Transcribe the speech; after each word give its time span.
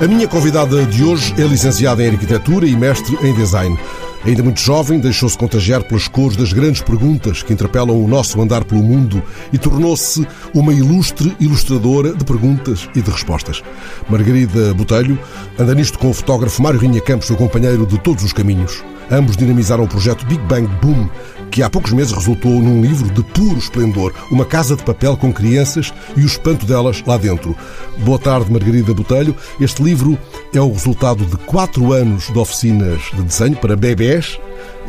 A 0.00 0.06
minha 0.06 0.26
convidada 0.26 0.86
de 0.86 1.04
hoje 1.04 1.34
é 1.36 1.42
licenciada 1.42 2.02
em 2.02 2.08
Arquitetura 2.08 2.66
e 2.66 2.74
mestre 2.74 3.18
em 3.22 3.34
Design. 3.34 3.78
Ainda 4.24 4.42
muito 4.42 4.58
jovem, 4.58 4.98
deixou-se 4.98 5.36
contagiar 5.36 5.84
pelas 5.84 6.08
cores 6.08 6.38
das 6.38 6.54
grandes 6.54 6.80
perguntas 6.80 7.42
que 7.42 7.52
interpelam 7.52 8.02
o 8.02 8.08
nosso 8.08 8.40
andar 8.40 8.64
pelo 8.64 8.82
mundo 8.82 9.22
e 9.52 9.58
tornou-se 9.58 10.26
uma 10.54 10.72
ilustre 10.72 11.36
ilustradora 11.38 12.14
de 12.14 12.24
perguntas 12.24 12.88
e 12.96 13.02
de 13.02 13.10
respostas. 13.10 13.62
Margarida 14.08 14.72
Botelho 14.72 15.18
anda 15.58 15.74
nisto 15.74 15.98
com 15.98 16.08
o 16.08 16.14
fotógrafo 16.14 16.62
Mário 16.62 16.80
Rinha 16.80 17.02
Campos, 17.02 17.26
seu 17.26 17.36
companheiro 17.36 17.84
de 17.84 17.98
todos 17.98 18.24
os 18.24 18.32
caminhos. 18.32 18.82
Ambos 19.10 19.36
dinamizaram 19.36 19.84
o 19.84 19.88
projeto 19.88 20.24
Big 20.26 20.40
Bang 20.44 20.68
Boom, 20.80 21.08
que 21.50 21.64
há 21.64 21.68
poucos 21.68 21.92
meses 21.92 22.12
resultou 22.12 22.52
num 22.52 22.80
livro 22.80 23.10
de 23.10 23.24
puro 23.24 23.58
esplendor, 23.58 24.14
uma 24.30 24.44
casa 24.44 24.76
de 24.76 24.84
papel 24.84 25.16
com 25.16 25.32
crianças 25.32 25.92
e 26.16 26.20
o 26.20 26.26
espanto 26.26 26.64
delas 26.64 27.02
lá 27.04 27.16
dentro. 27.16 27.56
Boa 28.04 28.20
tarde, 28.20 28.52
Margarida 28.52 28.94
Botelho. 28.94 29.34
Este 29.60 29.82
livro 29.82 30.16
é 30.54 30.60
o 30.60 30.72
resultado 30.72 31.26
de 31.26 31.36
quatro 31.38 31.92
anos 31.92 32.28
de 32.28 32.38
oficinas 32.38 33.02
de 33.12 33.22
desenho 33.22 33.56
para 33.56 33.74
bebés, 33.74 34.38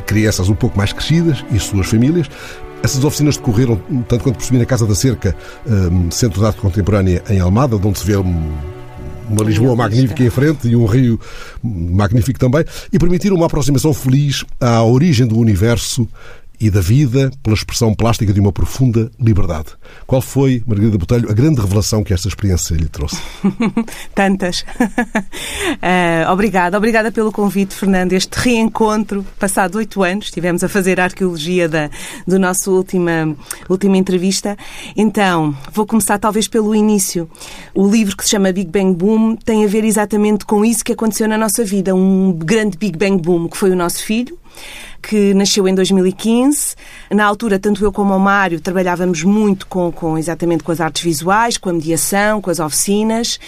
crianças 0.06 0.50
um 0.50 0.56
pouco 0.56 0.78
mais 0.78 0.94
crescidas 0.94 1.44
e 1.52 1.60
suas 1.60 1.88
famílias. 1.88 2.30
Essas 2.84 3.04
oficinas 3.04 3.38
decorreram, 3.38 3.76
tanto 4.08 4.24
quanto 4.24 4.38
percebi, 4.38 4.60
na 4.60 4.66
Casa 4.66 4.86
da 4.86 4.96
Cerca, 4.96 5.36
um, 5.66 6.12
Centro 6.12 6.40
de 6.42 6.46
Arte 6.46 6.62
Contemporânea 6.62 7.24
em 7.30 7.40
Almada, 7.40 7.76
onde 7.76 8.00
se 8.00 8.06
vê 8.06 8.16
uma 9.32 9.44
Lisboa 9.44 9.76
magnífica 9.76 10.24
em 10.24 10.30
frente 10.30 10.68
e 10.68 10.76
um 10.76 10.86
Rio 10.86 11.20
magnífico 11.64 12.40
também, 12.40 12.64
e 12.92 13.00
permitiram 13.00 13.36
uma 13.36 13.46
aproximação 13.46 13.94
feliz 13.94 14.46
à 14.60 14.84
origem 14.84 15.26
do 15.26 15.38
universo 15.38 16.08
e 16.62 16.70
da 16.70 16.80
vida 16.80 17.32
pela 17.42 17.56
expressão 17.56 17.94
plástica 17.94 18.32
de 18.32 18.40
uma 18.40 18.52
profunda 18.52 19.12
liberdade. 19.20 19.70
Qual 20.06 20.22
foi, 20.22 20.62
Margarida 20.68 20.98
Botelho, 20.98 21.30
a 21.30 21.34
grande 21.34 21.60
revelação 21.60 22.04
que 22.04 22.14
esta 22.14 22.28
experiência 22.28 22.76
lhe 22.76 22.88
trouxe? 22.88 23.18
Tantas. 24.14 24.62
uh, 24.62 26.30
obrigada, 26.32 26.78
obrigada 26.78 27.12
pelo 27.12 27.32
convite, 27.32 27.74
Fernando. 27.74 28.14
Este 28.14 28.36
reencontro, 28.36 29.26
passado 29.40 29.80
oito 29.80 30.04
anos, 30.04 30.26
estivemos 30.26 30.64
a 30.64 30.70
fazer 30.70 31.00
a 31.00 31.06
arqueologia 31.06 31.68
da 31.68 31.90
do 32.28 32.38
nosso 32.38 32.72
última, 32.72 33.36
última 33.68 33.98
entrevista. 33.98 34.56
Então, 34.96 35.56
vou 35.74 35.88
começar 35.88 36.20
talvez 36.20 36.48
pelo 36.48 36.76
início. 36.76 37.28
O 37.74 37.90
livro 37.90 38.16
que 38.16 38.24
se 38.24 38.30
chama 38.30 38.52
Big 38.52 38.70
Bang 38.70 38.96
Boom 38.96 39.36
tem 39.36 39.66
a 39.66 39.68
ver 39.68 39.84
exatamente 39.84 40.46
com 40.46 40.64
isso 40.64 40.86
que 40.86 40.92
aconteceu 40.92 41.28
na 41.28 41.38
nossa 41.38 41.64
vida. 41.64 41.96
Um 41.96 42.32
grande 42.32 42.78
Big 42.78 42.98
Bang 42.98 43.20
Boom, 43.20 43.48
que 43.48 43.58
foi 43.58 43.72
o 43.72 43.76
nosso 43.76 44.04
filho 44.04 44.38
que 45.02 45.34
nasceu 45.34 45.68
em 45.68 45.76
2015. 45.76 46.76
Na 47.10 47.26
altura, 47.26 47.60
tanto 47.60 47.84
eu 47.84 47.92
como 47.92 48.16
o 48.16 48.20
Mário 48.20 48.62
trabalhávamos 48.62 49.24
muito 49.24 49.68
com, 49.68 49.92
com 49.92 50.18
exatamente 50.18 50.64
com 50.64 50.72
as 50.72 50.80
artes 50.80 51.02
visuais, 51.02 51.58
com 51.58 51.70
a 51.70 51.74
mediação, 51.74 52.42
com 52.42 52.50
as 52.50 52.60
oficinas 52.60 53.40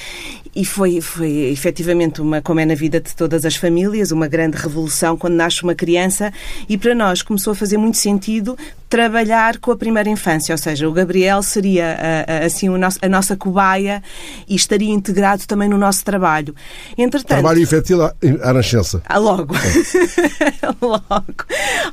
e 0.55 0.65
foi, 0.65 1.01
foi 1.01 1.51
efetivamente 1.51 2.21
uma, 2.21 2.41
como 2.41 2.59
é 2.59 2.65
na 2.65 2.75
vida 2.75 2.99
de 2.99 3.15
todas 3.15 3.45
as 3.45 3.55
famílias, 3.55 4.11
uma 4.11 4.27
grande 4.27 4.57
revolução 4.57 5.17
quando 5.17 5.33
nasce 5.33 5.63
uma 5.63 5.75
criança 5.75 6.31
e 6.69 6.77
para 6.77 6.93
nós 6.93 7.21
começou 7.21 7.53
a 7.53 7.55
fazer 7.55 7.77
muito 7.77 7.97
sentido 7.97 8.57
trabalhar 8.93 9.57
com 9.57 9.71
a 9.71 9.75
primeira 9.75 10.07
infância, 10.07 10.53
ou 10.53 10.57
seja, 10.57 10.87
o 10.87 10.91
Gabriel 10.91 11.41
seria 11.41 11.97
assim 12.45 12.67
a 13.01 13.09
nossa 13.09 13.35
cobaia 13.35 14.03
e 14.47 14.53
estaria 14.53 14.93
integrado 14.93 15.47
também 15.47 15.67
no 15.67 15.79
nosso 15.79 16.05
trabalho. 16.05 16.53
Entretanto, 16.95 17.29
trabalho 17.29 17.59
infantil 17.59 18.03
à 18.03 18.53
nascença. 18.53 19.01
Ah, 19.07 19.17
logo. 19.17 19.55
logo. 20.79 21.45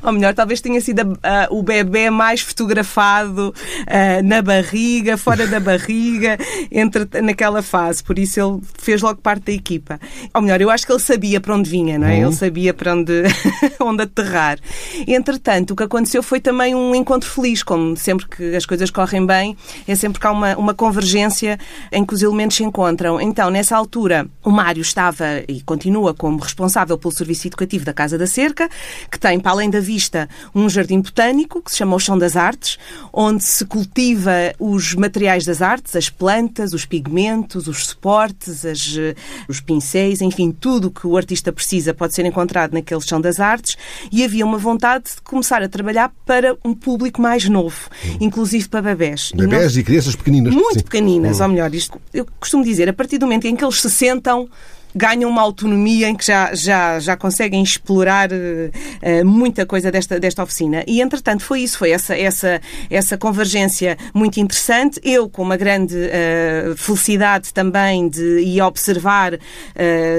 Ou 0.03 0.11
melhor, 0.11 0.35
talvez 0.35 0.61
tenha 0.61 0.79
sido 0.79 1.13
uh, 1.13 1.17
o 1.49 1.63
bebê 1.63 2.11
mais 2.11 2.41
fotografado 2.41 3.49
uh, 3.49 4.23
na 4.23 4.43
barriga, 4.43 5.17
fora 5.17 5.47
da 5.47 5.59
barriga, 5.59 6.37
entre, 6.71 7.07
naquela 7.21 7.63
fase. 7.63 8.03
Por 8.03 8.19
isso 8.19 8.39
ele 8.39 8.50
ele 8.51 8.61
fez 8.77 9.01
logo 9.01 9.21
parte 9.21 9.45
da 9.45 9.51
equipa. 9.51 9.99
Ou 10.33 10.41
melhor, 10.41 10.61
eu 10.61 10.69
acho 10.69 10.85
que 10.85 10.91
ele 10.91 10.99
sabia 10.99 11.39
para 11.39 11.55
onde 11.55 11.69
vinha, 11.69 11.97
não 11.97 12.07
é? 12.07 12.17
Uhum. 12.17 12.27
Ele 12.27 12.35
sabia 12.35 12.73
para 12.73 12.93
onde, 12.93 13.23
onde 13.79 14.03
aterrar. 14.03 14.59
Entretanto, 15.07 15.71
o 15.71 15.75
que 15.75 15.83
aconteceu 15.83 16.21
foi 16.21 16.39
também 16.39 16.75
um 16.75 16.93
encontro 16.93 17.29
feliz, 17.29 17.63
como 17.63 17.95
sempre 17.97 18.27
que 18.27 18.55
as 18.55 18.65
coisas 18.65 18.89
correm 18.89 19.25
bem, 19.25 19.57
é 19.87 19.95
sempre 19.95 20.19
que 20.19 20.27
há 20.27 20.31
uma, 20.31 20.55
uma 20.57 20.73
convergência 20.73 21.59
em 21.91 22.05
que 22.05 22.13
os 22.13 22.21
elementos 22.21 22.57
se 22.57 22.63
encontram. 22.63 23.19
Então, 23.19 23.49
nessa 23.49 23.75
altura, 23.75 24.27
o 24.43 24.51
Mário 24.51 24.81
estava 24.81 25.25
e 25.47 25.61
continua 25.61 26.13
como 26.13 26.39
responsável 26.39 26.97
pelo 26.97 27.13
serviço 27.13 27.47
educativo 27.47 27.85
da 27.85 27.93
Casa 27.93 28.17
da 28.17 28.27
Cerca, 28.27 28.69
que 29.09 29.19
tem, 29.19 29.39
para 29.39 29.51
além 29.51 29.69
da 29.69 29.79
vista, 29.79 30.29
um 30.53 30.69
jardim 30.69 30.99
botânico 31.01 31.61
que 31.61 31.71
se 31.71 31.77
chama 31.77 31.95
o 31.95 31.99
Chão 31.99 32.17
das 32.17 32.35
Artes, 32.35 32.77
onde 33.13 33.43
se 33.43 33.65
cultiva 33.65 34.31
os 34.59 34.93
materiais 34.95 35.45
das 35.45 35.61
artes, 35.61 35.95
as 35.95 36.09
plantas, 36.09 36.73
os 36.73 36.85
pigmentos, 36.85 37.67
os 37.67 37.87
suportes, 37.87 38.40
artes, 38.41 38.65
as, 38.65 38.97
eh, 38.97 39.15
os 39.47 39.59
pincéis, 39.59 40.21
enfim, 40.21 40.51
tudo 40.51 40.87
o 40.87 40.91
que 40.91 41.05
o 41.05 41.15
artista 41.15 41.51
precisa 41.51 41.93
pode 41.93 42.15
ser 42.15 42.25
encontrado 42.25 42.73
naquele 42.73 43.01
chão 43.01 43.21
das 43.21 43.39
artes 43.39 43.77
e 44.11 44.23
havia 44.23 44.45
uma 44.45 44.57
vontade 44.57 45.05
de 45.15 45.21
começar 45.21 45.61
a 45.61 45.69
trabalhar 45.69 46.11
para 46.25 46.57
um 46.65 46.73
público 46.73 47.21
mais 47.21 47.47
novo, 47.47 47.89
hum. 48.05 48.17
inclusive 48.19 48.67
para 48.67 48.81
bebés. 48.81 49.31
Bebés 49.35 49.75
e, 49.75 49.81
e 49.81 49.83
crianças 49.83 50.15
pequeninas. 50.15 50.53
Muito 50.53 50.79
sim. 50.79 50.83
pequeninas, 50.83 51.39
hum. 51.39 51.43
ou 51.43 51.49
melhor, 51.49 51.73
isto, 51.73 52.01
eu 52.13 52.25
costumo 52.39 52.63
dizer, 52.63 52.89
a 52.89 52.93
partir 52.93 53.17
do 53.17 53.25
momento 53.25 53.45
em 53.45 53.55
que 53.55 53.63
eles 53.63 53.79
se 53.79 53.89
sentam 53.89 54.49
ganham 54.95 55.29
uma 55.29 55.41
autonomia 55.41 56.09
em 56.09 56.15
que 56.15 56.25
já, 56.25 56.53
já, 56.53 56.99
já 56.99 57.17
conseguem 57.17 57.63
explorar 57.63 58.29
uh, 58.31 59.25
muita 59.25 59.65
coisa 59.65 59.91
desta, 59.91 60.19
desta 60.19 60.43
oficina. 60.43 60.83
E, 60.87 61.01
entretanto, 61.01 61.43
foi 61.43 61.61
isso, 61.61 61.77
foi 61.77 61.91
essa, 61.91 62.15
essa, 62.15 62.61
essa 62.89 63.17
convergência 63.17 63.97
muito 64.13 64.39
interessante. 64.39 64.99
Eu, 65.03 65.29
com 65.29 65.41
uma 65.41 65.57
grande 65.57 65.95
uh, 65.95 66.75
felicidade 66.75 67.53
também 67.53 68.07
de 68.09 68.39
ir 68.39 68.61
observar, 68.61 69.33
uh, 69.33 69.39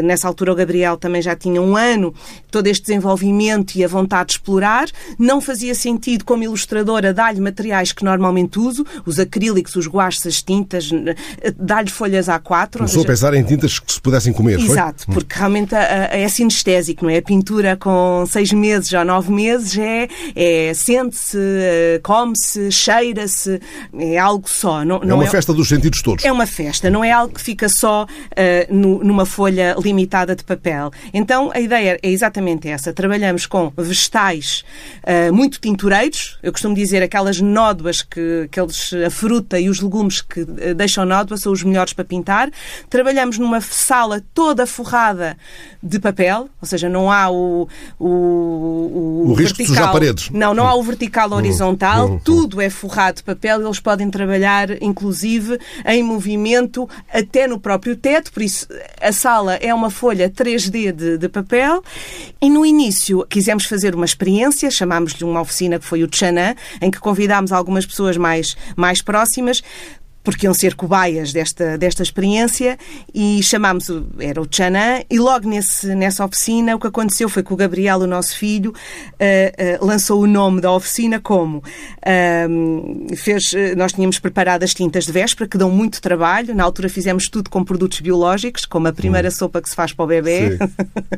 nessa 0.02 0.26
altura 0.26 0.52
o 0.52 0.54
Gabriel 0.54 0.96
também 0.96 1.22
já 1.22 1.36
tinha 1.36 1.60
um 1.60 1.76
ano, 1.76 2.14
todo 2.50 2.66
este 2.66 2.86
desenvolvimento 2.86 3.76
e 3.76 3.84
a 3.84 3.88
vontade 3.88 4.28
de 4.28 4.32
explorar. 4.34 4.86
Não 5.18 5.40
fazia 5.40 5.74
sentido, 5.74 6.24
como 6.24 6.42
ilustradora, 6.42 7.12
dar-lhe 7.12 7.40
materiais 7.40 7.92
que 7.92 8.04
normalmente 8.04 8.58
uso, 8.58 8.84
os 9.04 9.18
acrílicos, 9.18 9.76
os 9.76 9.86
guaches, 9.86 10.26
as 10.26 10.42
tintas, 10.42 10.90
dar-lhe 11.56 11.90
folhas 11.90 12.26
A4. 12.26 12.78
Começou 12.78 12.88
seja... 12.88 13.00
a 13.00 13.04
pensar 13.06 13.34
em 13.34 13.42
tintas 13.42 13.78
que 13.78 13.92
se 13.92 14.00
pudessem 14.00 14.32
comer. 14.32 14.61
Exato, 14.64 15.04
foi? 15.04 15.14
porque 15.14 15.38
realmente 15.38 15.74
é 15.74 16.28
sinestésico, 16.28 17.04
não 17.04 17.10
é? 17.10 17.18
A 17.18 17.22
pintura 17.22 17.76
com 17.76 18.24
seis 18.26 18.52
meses 18.52 18.92
ou 18.92 19.04
nove 19.04 19.32
meses 19.32 19.76
é, 19.78 20.08
é 20.34 20.74
sente-se, 20.74 21.38
eh, 21.38 22.00
come-se, 22.02 22.70
cheira-se, 22.70 23.60
é 23.98 24.18
algo 24.18 24.48
só. 24.48 24.84
Não, 24.84 25.00
é 25.02 25.14
uma 25.14 25.24
é, 25.24 25.28
festa 25.28 25.52
dos 25.52 25.68
sentidos 25.68 26.02
todos. 26.02 26.24
É 26.24 26.32
uma 26.32 26.46
festa, 26.46 26.90
não 26.90 27.02
é 27.04 27.10
algo 27.10 27.34
que 27.34 27.40
fica 27.40 27.68
só 27.68 28.04
uh, 28.04 28.74
no, 28.74 29.02
numa 29.02 29.24
folha 29.24 29.74
limitada 29.78 30.34
de 30.36 30.44
papel. 30.44 30.90
Então 31.12 31.50
a 31.54 31.60
ideia 31.60 31.98
é 32.02 32.10
exatamente 32.10 32.68
essa. 32.68 32.92
Trabalhamos 32.92 33.46
com 33.46 33.72
vegetais 33.76 34.64
uh, 35.04 35.32
muito 35.32 35.60
tintureiros, 35.60 36.38
eu 36.42 36.52
costumo 36.52 36.74
dizer 36.74 37.02
aquelas 37.02 37.40
nódoas 37.40 38.02
que, 38.02 38.48
que 38.50 38.60
eles, 38.60 38.92
a 39.06 39.10
fruta 39.10 39.58
e 39.58 39.68
os 39.68 39.80
legumes 39.80 40.20
que 40.20 40.44
deixam 40.76 41.04
nódoa 41.04 41.36
são 41.36 41.52
os 41.52 41.62
melhores 41.62 41.92
para 41.92 42.04
pintar. 42.04 42.50
Trabalhamos 42.90 43.38
numa 43.38 43.60
sala 43.60 44.22
toda 44.34 44.51
toda 44.52 44.66
forrada 44.66 45.36
de 45.82 45.98
papel, 45.98 46.46
ou 46.60 46.68
seja, 46.68 46.86
não 46.86 47.10
há 47.10 47.30
o, 47.30 47.66
o, 47.98 48.06
o, 48.06 49.24
o 49.30 49.34
risco 49.34 49.56
vertical. 49.56 49.64
de 49.64 49.66
sujar 49.66 49.92
paredes. 49.92 50.30
Não, 50.30 50.52
não 50.52 50.68
há 50.68 50.74
o 50.74 50.82
vertical 50.82 51.30
uhum. 51.30 51.36
horizontal, 51.36 52.10
uhum. 52.10 52.18
tudo 52.18 52.60
é 52.60 52.68
forrado 52.68 53.16
de 53.16 53.22
papel, 53.22 53.62
eles 53.62 53.80
podem 53.80 54.10
trabalhar, 54.10 54.70
inclusive, 54.82 55.58
em 55.86 56.02
movimento, 56.02 56.86
até 57.10 57.46
no 57.46 57.58
próprio 57.58 57.96
teto, 57.96 58.30
por 58.30 58.42
isso 58.42 58.68
a 59.00 59.10
sala 59.10 59.54
é 59.54 59.72
uma 59.72 59.88
folha 59.88 60.28
3D 60.28 60.92
de, 60.92 61.16
de 61.16 61.28
papel. 61.30 61.82
E 62.40 62.50
no 62.50 62.66
início 62.66 63.26
quisemos 63.26 63.64
fazer 63.64 63.94
uma 63.94 64.04
experiência, 64.04 64.70
chamámos-lhe 64.70 65.24
uma 65.24 65.40
oficina 65.40 65.78
que 65.78 65.86
foi 65.86 66.02
o 66.02 66.08
Tchanã, 66.08 66.54
em 66.80 66.90
que 66.90 67.00
convidámos 67.00 67.52
algumas 67.52 67.86
pessoas 67.86 68.18
mais, 68.18 68.54
mais 68.76 69.00
próximas 69.00 69.62
porque 70.22 70.46
iam 70.46 70.54
ser 70.54 70.74
cobaias 70.74 71.32
desta, 71.32 71.76
desta 71.76 72.02
experiência 72.02 72.78
e 73.12 73.42
chamámos, 73.42 73.86
era 74.18 74.40
o 74.40 74.46
Tchanã, 74.46 75.02
e 75.10 75.18
logo 75.18 75.48
nesse, 75.48 75.94
nessa 75.94 76.24
oficina 76.24 76.74
o 76.76 76.78
que 76.78 76.86
aconteceu 76.86 77.28
foi 77.28 77.42
que 77.42 77.52
o 77.52 77.56
Gabriel, 77.56 77.98
o 77.98 78.06
nosso 78.06 78.36
filho, 78.36 78.72
uh, 78.72 79.82
uh, 79.82 79.86
lançou 79.86 80.20
o 80.20 80.26
nome 80.26 80.60
da 80.60 80.72
oficina 80.72 81.20
como 81.20 81.58
uh, 81.58 83.16
fez, 83.16 83.52
nós 83.76 83.92
tínhamos 83.92 84.18
preparado 84.18 84.62
as 84.62 84.72
tintas 84.72 85.06
de 85.06 85.12
véspera 85.12 85.48
que 85.48 85.58
dão 85.58 85.70
muito 85.70 86.00
trabalho, 86.00 86.54
na 86.54 86.64
altura 86.64 86.88
fizemos 86.88 87.28
tudo 87.28 87.50
com 87.50 87.64
produtos 87.64 88.00
biológicos, 88.00 88.64
como 88.64 88.88
a 88.88 88.92
primeira 88.92 89.28
hum. 89.28 89.32
sopa 89.32 89.60
que 89.60 89.68
se 89.68 89.74
faz 89.74 89.92
para 89.92 90.04
o 90.04 90.08
bebê, 90.08 90.58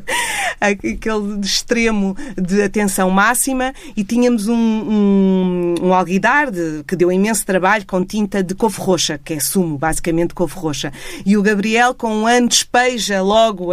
aquele 0.59 1.39
extremo 1.41 2.15
de 2.35 2.61
atenção 2.63 3.09
máxima, 3.09 3.73
e 3.95 4.03
tínhamos 4.03 4.47
um, 4.47 4.55
um, 4.55 5.75
um 5.81 5.93
alguidar 5.93 6.49
de, 6.49 6.83
que 6.87 6.95
deu 6.95 7.11
imenso 7.11 7.45
trabalho 7.45 7.85
com 7.85 8.03
tinta 8.03 8.43
de 8.43 8.55
couve 8.55 8.79
roxa, 8.95 9.19
que 9.23 9.33
é 9.33 9.39
sumo, 9.39 9.77
basicamente 9.77 10.33
couve 10.33 10.53
roxa. 10.55 10.91
E 11.25 11.35
o 11.35 11.41
Gabriel, 11.41 11.93
com 11.93 12.09
um 12.09 12.27
ano, 12.27 12.47
despeja 12.47 13.21
logo, 13.21 13.69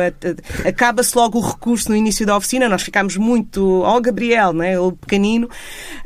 acaba-se 0.67 1.17
logo 1.17 1.39
o 1.39 1.41
recurso 1.41 1.89
no 1.89 1.97
início 1.97 2.27
da 2.27 2.37
oficina. 2.37 2.69
Nós 2.69 2.83
ficámos 2.83 3.17
muito. 3.17 3.83
Ó, 3.83 3.97
oh, 3.97 4.01
Gabriel, 4.01 4.53
né? 4.53 4.79
o 4.79 4.93
pequenino. 4.93 5.49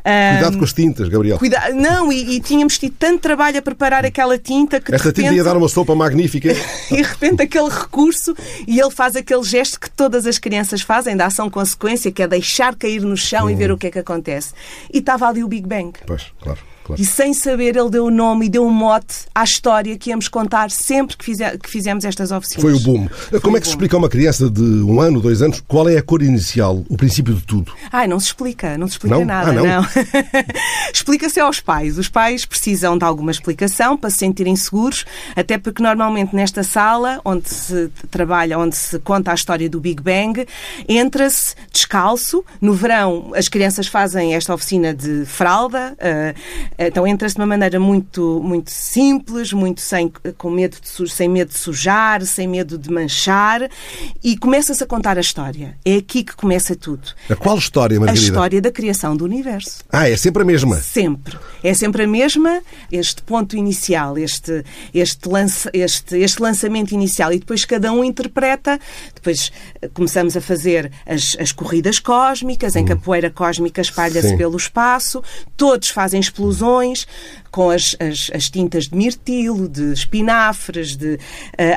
Cuidado 0.05 0.59
com 0.59 0.65
as 0.65 0.73
tintas, 0.73 1.09
Gabriel. 1.09 1.39
Cuida... 1.39 1.73
Não, 1.75 2.13
e, 2.13 2.37
e, 2.37 2.41
tínhamos 2.41 2.79
tido 2.79 2.95
tanto 2.99 3.21
trabalho 3.21 3.59
a 3.59 3.63
preparar 3.63 4.05
aquela 4.05 4.39
tinta 4.39 4.81
que. 4.81 4.95
Esta 4.95 5.09
repente... 5.09 5.25
tinta 5.25 5.35
ia 5.35 5.45
dar 5.45 5.57
uma 5.57 5.69
sopa 5.69 5.95
magnífica. 5.95 6.53
e 6.91 6.97
de 6.97 7.03
repente 7.03 7.43
aquele 7.43 7.71
recurso 7.71 8.35
e 8.67 8.79
ele 8.79 8.91
faz 8.91 9.17
aquele 9.17 9.43
gesto 9.43 9.81
que 9.81 9.91
todas 9.91 10.27
as 10.27 10.39
crianças 10.39 10.83
fazem, 10.83 11.17
da 11.17 11.27
ação-consequência, 11.27 12.13
que 12.13 12.23
é 12.23 12.29
deixar 12.29 12.75
cair 12.77 13.01
no 13.01 13.17
chão 13.17 13.49
e 13.49 13.55
ver 13.55 13.71
o 13.71 13.79
que 13.79 13.87
é 13.87 13.91
que 13.91 13.99
acontece. 13.99 14.53
E 14.93 14.99
estava 14.99 15.27
ali 15.27 15.43
o 15.43 15.49
Big 15.49 15.67
Bang. 15.67 15.93
Pois, 16.07 16.27
claro. 16.41 16.76
Claro. 16.87 17.03
E 17.03 17.05
sem 17.05 17.35
saber, 17.35 17.75
ele 17.77 17.91
deu 17.91 18.05
o 18.05 18.11
nome 18.13 18.47
e 18.47 18.49
deu 18.49 18.65
um 18.65 18.71
mote 18.71 19.27
à 19.35 19.43
história 19.43 19.99
que 19.99 20.11
íamos 20.11 20.29
contar 20.29 20.71
sempre 20.71 21.17
que, 21.17 21.25
fizer, 21.25 21.59
que 21.59 21.69
fizemos 21.69 22.05
estas 22.05 22.31
oficinas. 22.31 22.63
Foi 22.63 22.75
o 22.75 22.79
boom. 22.79 23.09
Foi 23.09 23.41
Como 23.41 23.57
é 23.57 23.61
que 23.61 23.67
se 23.67 23.73
explica 23.73 23.97
a 23.97 23.99
uma 23.99 24.09
criança 24.09 24.49
de 24.49 24.63
um 24.63 25.01
ano, 25.01 25.21
dois 25.21 25.43
anos, 25.43 25.61
qual 25.67 25.89
é 25.89 25.97
a 25.99 26.03
cor 26.03 26.23
inicial, 26.23 26.85
o 26.89 26.97
princípio 26.97 27.35
de 27.35 27.43
tudo? 27.43 27.73
Ai, 27.91 28.07
não 28.07 28.21
se 28.21 28.27
explica, 28.27 28.79
não 28.79 28.87
se 28.87 28.93
explica 28.93 29.17
não? 29.17 29.25
nada, 29.25 29.51
ah, 29.51 29.53
não. 29.53 29.67
não. 29.67 29.87
Explica-se 30.95 31.41
aos 31.41 31.59
pais. 31.59 31.99
Os 31.99 32.09
pais 32.09 32.47
precisam 32.47 32.97
de 32.97 33.05
alguma 33.05 33.33
explicação 33.33 33.97
para 33.97 34.09
se 34.09 34.19
sentirem 34.19 34.55
seguros, 34.55 35.05
até 35.35 35.59
porque 35.59 35.83
normalmente 35.83 36.37
nesta 36.37 36.63
sala, 36.63 37.21
onde 37.25 37.49
se 37.49 37.91
trabalha, 38.13 38.61
onde 38.61 38.77
se 38.77 39.01
conta 39.01 39.33
a 39.33 39.35
história 39.35 39.69
do 39.69 39.81
Big 39.81 40.01
Bang, 40.01 40.47
entra-se 40.89 41.57
descalço. 41.73 42.45
No 42.61 42.75
verão, 42.75 43.33
as 43.35 43.49
crianças 43.49 43.89
fazem 43.89 44.37
esta 44.37 44.55
oficina 44.55 44.95
de 44.95 45.25
fralda. 45.27 45.97
Uh, 45.99 46.76
então 46.79 47.07
entra-se 47.07 47.35
de 47.35 47.41
uma 47.41 47.47
maneira 47.47 47.81
muito, 47.81 48.41
muito 48.43 48.71
simples, 48.71 49.53
muito 49.53 49.81
sem, 49.81 50.13
com 50.37 50.51
medo 50.51 50.77
de, 50.81 51.11
sem 51.11 51.29
medo 51.29 51.49
de 51.49 51.59
sujar, 51.59 52.25
sem 52.25 52.47
medo 52.47 52.77
de 52.77 52.91
manchar 52.91 53.69
e 54.23 54.37
começa-se 54.37 54.83
a 54.83 54.87
contar 54.87 55.17
a 55.17 55.21
história. 55.21 55.77
É 55.85 55.97
aqui 55.97 56.23
que 56.23 56.37
começa 56.37 56.75
tudo. 56.77 57.09
A 57.31 57.37
qual 57.37 57.59
história, 57.59 57.99
Margarida? 57.99 58.23
A 58.23 58.29
história 58.29 58.61
da 58.61 58.71
criação 58.71 59.17
do 59.17 59.25
universo. 59.25 59.85
Ah, 59.91 60.09
é 60.09 60.17
sempre 60.17 60.43
a 60.43 60.45
mesma? 60.45 60.77
Sempre. 60.77 61.39
É 61.63 61.73
sempre 61.75 62.05
a 62.05 62.07
mesma, 62.07 62.63
este 62.91 63.23
ponto 63.23 63.57
inicial, 63.57 64.19
este, 64.19 64.65
este, 64.93 65.29
lança, 65.29 65.71
este, 65.73 66.19
este 66.19 66.41
lançamento 66.41 66.93
inicial 66.93 67.33
e 67.33 67.39
depois 67.39 67.65
cada 67.65 67.93
um 67.93 68.05
interpreta, 68.05 68.79
depois 69.15 69.51
começamos 69.95 70.37
a 70.37 70.41
fazer 70.41 70.91
as, 71.07 71.37
as 71.39 71.53
corridas 71.53 71.99
cósmicas, 71.99 72.77
em 72.77 72.85
que 72.85 72.93
a 72.93 72.95
hum. 72.95 73.01
poeira 73.01 73.31
cósmica 73.31 73.81
espalha-se 73.81 74.37
pelo 74.37 74.57
espaço, 74.57 75.23
todos 75.57 75.91
fazem 75.91 76.21
explosões 76.21 77.07
com 77.51 77.71
as, 77.71 77.97
as, 78.01 78.31
as, 78.35 78.51
tintas 78.51 78.89
de 78.89 78.97
mirtilo, 78.97 79.69
de 79.69 79.93
espinafres, 79.93 80.97
de, 80.97 81.15
uh, 81.15 81.19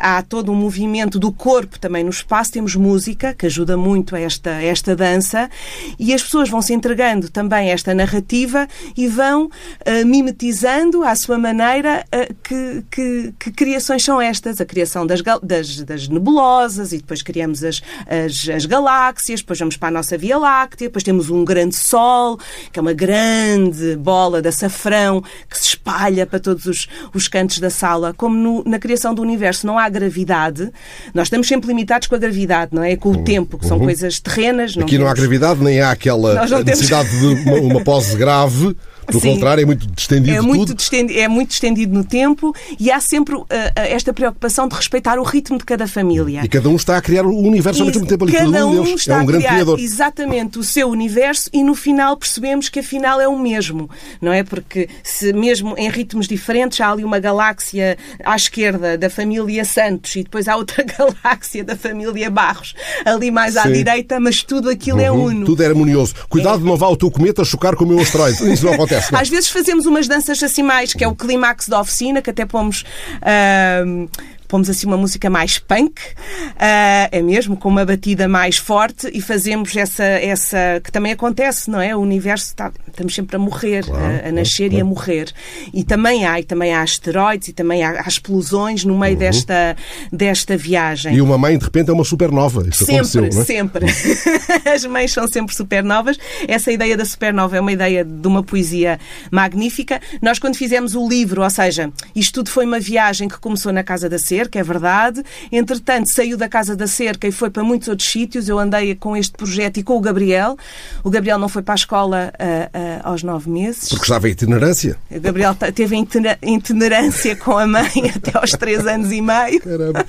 há 0.01 0.21
todo 0.21 0.51
um 0.51 0.55
movimento 0.55 1.19
do 1.19 1.31
corpo 1.31 1.79
também 1.79 2.03
no 2.03 2.09
espaço. 2.09 2.51
Temos 2.51 2.75
música, 2.75 3.33
que 3.33 3.45
ajuda 3.45 3.77
muito 3.77 4.15
a 4.15 4.19
esta, 4.19 4.51
a 4.51 4.63
esta 4.63 4.95
dança, 4.95 5.49
e 5.97 6.13
as 6.13 6.23
pessoas 6.23 6.49
vão 6.49 6.61
se 6.61 6.73
entregando 6.73 7.29
também 7.29 7.69
a 7.69 7.73
esta 7.73 7.93
narrativa 7.93 8.67
e 8.95 9.07
vão 9.07 9.45
uh, 9.45 10.05
mimetizando 10.05 11.03
à 11.03 11.15
sua 11.15 11.37
maneira 11.37 12.05
uh, 12.13 12.35
que, 12.43 12.83
que, 12.89 13.33
que, 13.39 13.51
criações 13.51 14.03
são 14.03 14.21
estas. 14.21 14.59
A 14.61 14.65
criação 14.65 15.05
das, 15.05 15.21
das, 15.41 15.81
das 15.83 16.07
nebulosas, 16.07 16.91
e 16.91 16.97
depois 16.97 17.21
criamos 17.21 17.63
as, 17.63 17.81
as, 18.07 18.49
as 18.49 18.65
galáxias, 18.65 19.41
depois 19.41 19.59
vamos 19.59 19.77
para 19.77 19.89
a 19.89 19.91
nossa 19.91 20.17
Via 20.17 20.37
Láctea, 20.37 20.87
depois 20.87 21.03
temos 21.03 21.29
um 21.29 21.43
grande 21.45 21.75
Sol, 21.75 22.37
que 22.71 22.79
é 22.79 22.81
uma 22.81 22.93
grande 22.93 23.95
bola 23.95 24.41
da 24.41 24.51
safrão 24.51 25.21
que 25.49 25.58
se 25.59 25.69
espalha 25.69 26.25
para 26.25 26.39
todos 26.39 26.65
os, 26.65 26.87
os 27.13 27.27
cantos 27.27 27.59
da 27.59 27.69
sala. 27.69 28.13
Como 28.13 28.35
no, 28.35 28.63
na 28.65 28.79
criação 28.79 29.13
do 29.13 29.21
universo 29.21 29.65
não 29.65 29.77
há 29.77 29.87
gravidade, 29.89 30.71
nós 31.13 31.27
estamos 31.27 31.47
sempre 31.47 31.67
limitados 31.67 32.07
com 32.07 32.15
a 32.15 32.17
gravidade, 32.17 32.71
não 32.73 32.83
é? 32.83 32.95
Com 32.95 33.09
o 33.09 33.17
uhum. 33.17 33.23
tempo, 33.23 33.57
que 33.57 33.65
são 33.65 33.77
uhum. 33.77 33.85
coisas 33.85 34.19
terrenas. 34.19 34.75
Não 34.75 34.83
Aqui 34.83 34.91
temos... 34.91 35.05
não 35.05 35.11
há 35.11 35.13
gravidade, 35.13 35.63
nem 35.63 35.81
há 35.81 35.91
aquela 35.91 36.45
necessidade 36.63 37.09
temos... 37.09 37.43
de 37.43 37.49
uma, 37.49 37.59
uma 37.59 37.83
pose 37.83 38.15
grave 38.15 38.75
pelo 39.09 39.21
Sim. 39.21 39.33
contrário, 39.33 39.61
é 39.61 39.65
muito 39.65 39.87
distendido 39.87 40.37
é 40.37 40.41
muito 40.41 40.75
Distendido, 40.75 41.19
é 41.19 41.27
muito 41.27 41.49
distendido 41.49 41.93
no 41.93 42.03
tempo 42.03 42.53
e 42.79 42.91
há 42.91 42.99
sempre 42.99 43.35
uh, 43.35 43.47
esta 43.75 44.13
preocupação 44.13 44.67
de 44.67 44.75
respeitar 44.75 45.19
o 45.19 45.23
ritmo 45.23 45.57
de 45.57 45.65
cada 45.65 45.87
família. 45.87 46.41
E 46.43 46.47
cada 46.47 46.69
um 46.69 46.75
está 46.75 46.97
a 46.97 47.01
criar 47.01 47.25
o 47.25 47.37
universo 47.37 47.81
ao 47.81 47.87
mesmo 47.87 48.05
tempo 48.05 48.23
ali. 48.23 48.33
Cada 48.33 48.65
um, 48.65 48.83
deles 48.83 49.01
está 49.01 49.15
é 49.15 49.17
um 49.17 49.21
a 49.21 49.25
grande 49.25 49.43
criar 49.43 49.53
criador. 49.55 49.79
exatamente 49.79 50.59
o 50.59 50.63
seu 50.63 50.89
universo 50.89 51.49
e 51.51 51.63
no 51.63 51.75
final 51.75 52.17
percebemos 52.17 52.69
que 52.69 52.79
afinal 52.79 53.19
é 53.19 53.27
o 53.27 53.37
mesmo, 53.37 53.89
não 54.21 54.31
é? 54.31 54.43
Porque 54.43 54.89
se 55.03 55.33
mesmo 55.33 55.75
em 55.77 55.89
ritmos 55.89 56.27
diferentes 56.27 56.79
há 56.81 56.91
ali 56.91 57.03
uma 57.03 57.19
galáxia 57.19 57.97
à 58.23 58.35
esquerda 58.35 58.97
da 58.97 59.09
família 59.09 59.65
Santos 59.65 60.15
e 60.15 60.23
depois 60.23 60.47
há 60.47 60.55
outra 60.55 60.83
galáxia 61.23 61.63
da 61.63 61.75
família 61.75 62.29
Barros 62.29 62.73
ali 63.05 63.31
mais 63.31 63.57
à 63.57 63.63
Sim. 63.63 63.73
direita, 63.73 64.19
mas 64.19 64.43
tudo 64.43 64.69
aquilo 64.69 64.99
é 64.99 65.11
uhum. 65.11 65.29
é 65.29 65.33
uno. 65.33 65.45
Tudo 65.45 65.63
é 65.63 65.67
harmonioso. 65.67 66.13
Cuidado 66.27 66.61
é. 66.61 66.65
não 66.65 66.77
vá 66.77 66.87
o 66.87 66.97
teu 66.97 67.09
cometa 67.11 67.43
chocar 67.43 67.75
com 67.75 67.83
o 67.83 67.87
meu 67.87 67.99
asteroide. 67.99 68.51
Isso 68.51 68.65
não 68.65 68.73
acontece. 68.73 68.98
Não. 69.11 69.19
Às 69.19 69.29
vezes 69.29 69.49
fazemos 69.49 69.85
umas 69.85 70.07
danças 70.07 70.41
assim 70.41 70.63
mais, 70.63 70.93
que 70.93 71.03
é 71.03 71.07
o 71.07 71.15
clímax 71.15 71.67
da 71.67 71.79
oficina, 71.79 72.21
que 72.21 72.29
até 72.29 72.45
pomos. 72.45 72.83
Uh, 73.21 74.09
pomos 74.49 74.67
assim 74.67 74.87
uma 74.87 74.97
música 74.97 75.29
mais 75.29 75.59
punk, 75.59 76.01
uh, 76.01 77.07
é 77.11 77.21
mesmo, 77.21 77.55
com 77.55 77.69
uma 77.69 77.85
batida 77.85 78.27
mais 78.27 78.57
forte 78.57 79.07
e 79.13 79.21
fazemos 79.21 79.75
essa, 79.75 80.03
essa 80.03 80.81
que 80.83 80.91
também 80.91 81.11
acontece, 81.11 81.69
não 81.69 81.79
é? 81.79 81.95
O 81.95 81.99
universo 81.99 82.47
está, 82.47 82.71
estamos 82.87 83.13
sempre 83.13 83.35
a 83.35 83.39
morrer, 83.39 83.85
claro, 83.85 84.25
a, 84.25 84.27
a, 84.27 84.31
nascer 84.31 84.69
claro. 84.69 84.75
e 84.75 84.81
a 84.81 84.85
morrer. 84.85 85.31
E 85.71 85.83
também 85.83 86.25
há, 86.25 86.39
e 86.39 86.43
também 86.43 86.73
há 86.73 86.81
asteroides 86.81 87.49
e 87.49 87.53
também 87.53 87.83
há, 87.83 88.01
há 88.03 88.07
explosões 88.07 88.83
no 88.83 88.97
meio 88.97 89.13
uhum. 89.13 89.19
desta, 89.19 89.77
desta 90.11 90.57
viagem. 90.57 91.15
E 91.15 91.21
uma 91.21 91.37
mãe, 91.37 91.55
de 91.55 91.63
repente, 91.63 91.91
é 91.91 91.93
uma 91.93 92.03
supernova. 92.03 92.67
Isso 92.67 92.85
sempre, 92.85 93.27
é? 93.27 93.31
sempre. 93.31 93.85
As 94.65 94.83
mães 94.85 95.13
são 95.13 95.27
sempre 95.27 95.55
supernovas. 95.55 96.17
Essa 96.47 96.71
ideia 96.71 96.97
da 96.97 97.05
supernova 97.05 97.55
é 97.55 97.61
uma 97.61 97.71
ideia 97.71 98.03
de 98.03 98.27
uma 98.27 98.41
poesia 98.41 98.99
magnífica. 99.29 100.01
Nós, 100.23 100.39
quando 100.39 100.55
fizemos 100.55 100.95
o 100.95 101.07
livro, 101.07 101.43
ou 101.43 101.49
seja, 101.51 101.91
isto 102.15 102.33
tudo 102.33 102.49
foi 102.49 102.65
uma 102.65 102.79
viagem 102.79 103.27
que 103.27 103.37
começou 103.39 103.71
na 103.71 103.83
Casa 103.83 104.09
da 104.09 104.17
Cerca, 104.39 104.57
é 104.57 104.63
verdade. 104.63 105.21
Entretanto, 105.51 106.09
saiu 106.09 106.37
da 106.37 106.47
Casa 106.47 106.73
da 106.73 106.87
Cerca 106.87 107.27
e 107.27 107.31
foi 107.31 107.49
para 107.49 107.61
muitos 107.61 107.89
outros 107.89 108.09
sítios. 108.09 108.47
Eu 108.47 108.57
andei 108.57 108.95
com 108.95 109.17
este 109.17 109.33
projeto 109.33 109.77
e 109.77 109.83
com 109.83 109.97
o 109.97 109.99
Gabriel. 109.99 110.55
O 111.03 111.09
Gabriel 111.09 111.37
não 111.37 111.49
foi 111.49 111.61
para 111.61 111.73
a 111.73 111.75
escola 111.75 112.31
uh, 112.39 112.77
uh, 112.77 113.01
aos 113.03 113.21
nove 113.21 113.49
meses. 113.49 113.89
Porque 113.89 114.03
estava 114.03 114.29
em 114.29 114.31
itinerância. 114.31 114.97
O 115.11 115.19
Gabriel 115.19 115.53
teve 115.55 115.97
itinerância 116.41 117.35
com 117.35 117.57
a 117.57 117.67
mãe 117.67 117.91
até 118.15 118.37
aos 118.37 118.51
três 118.51 118.87
anos 118.87 119.11
e 119.11 119.21
meio. 119.21 119.59
Caramba. 119.59 120.05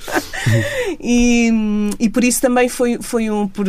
e, 0.97 1.51
e 1.99 2.09
por 2.09 2.23
isso 2.23 2.39
também 2.39 2.69
foi, 2.69 2.99
foi 3.01 3.29
um. 3.29 3.49
Por, 3.49 3.67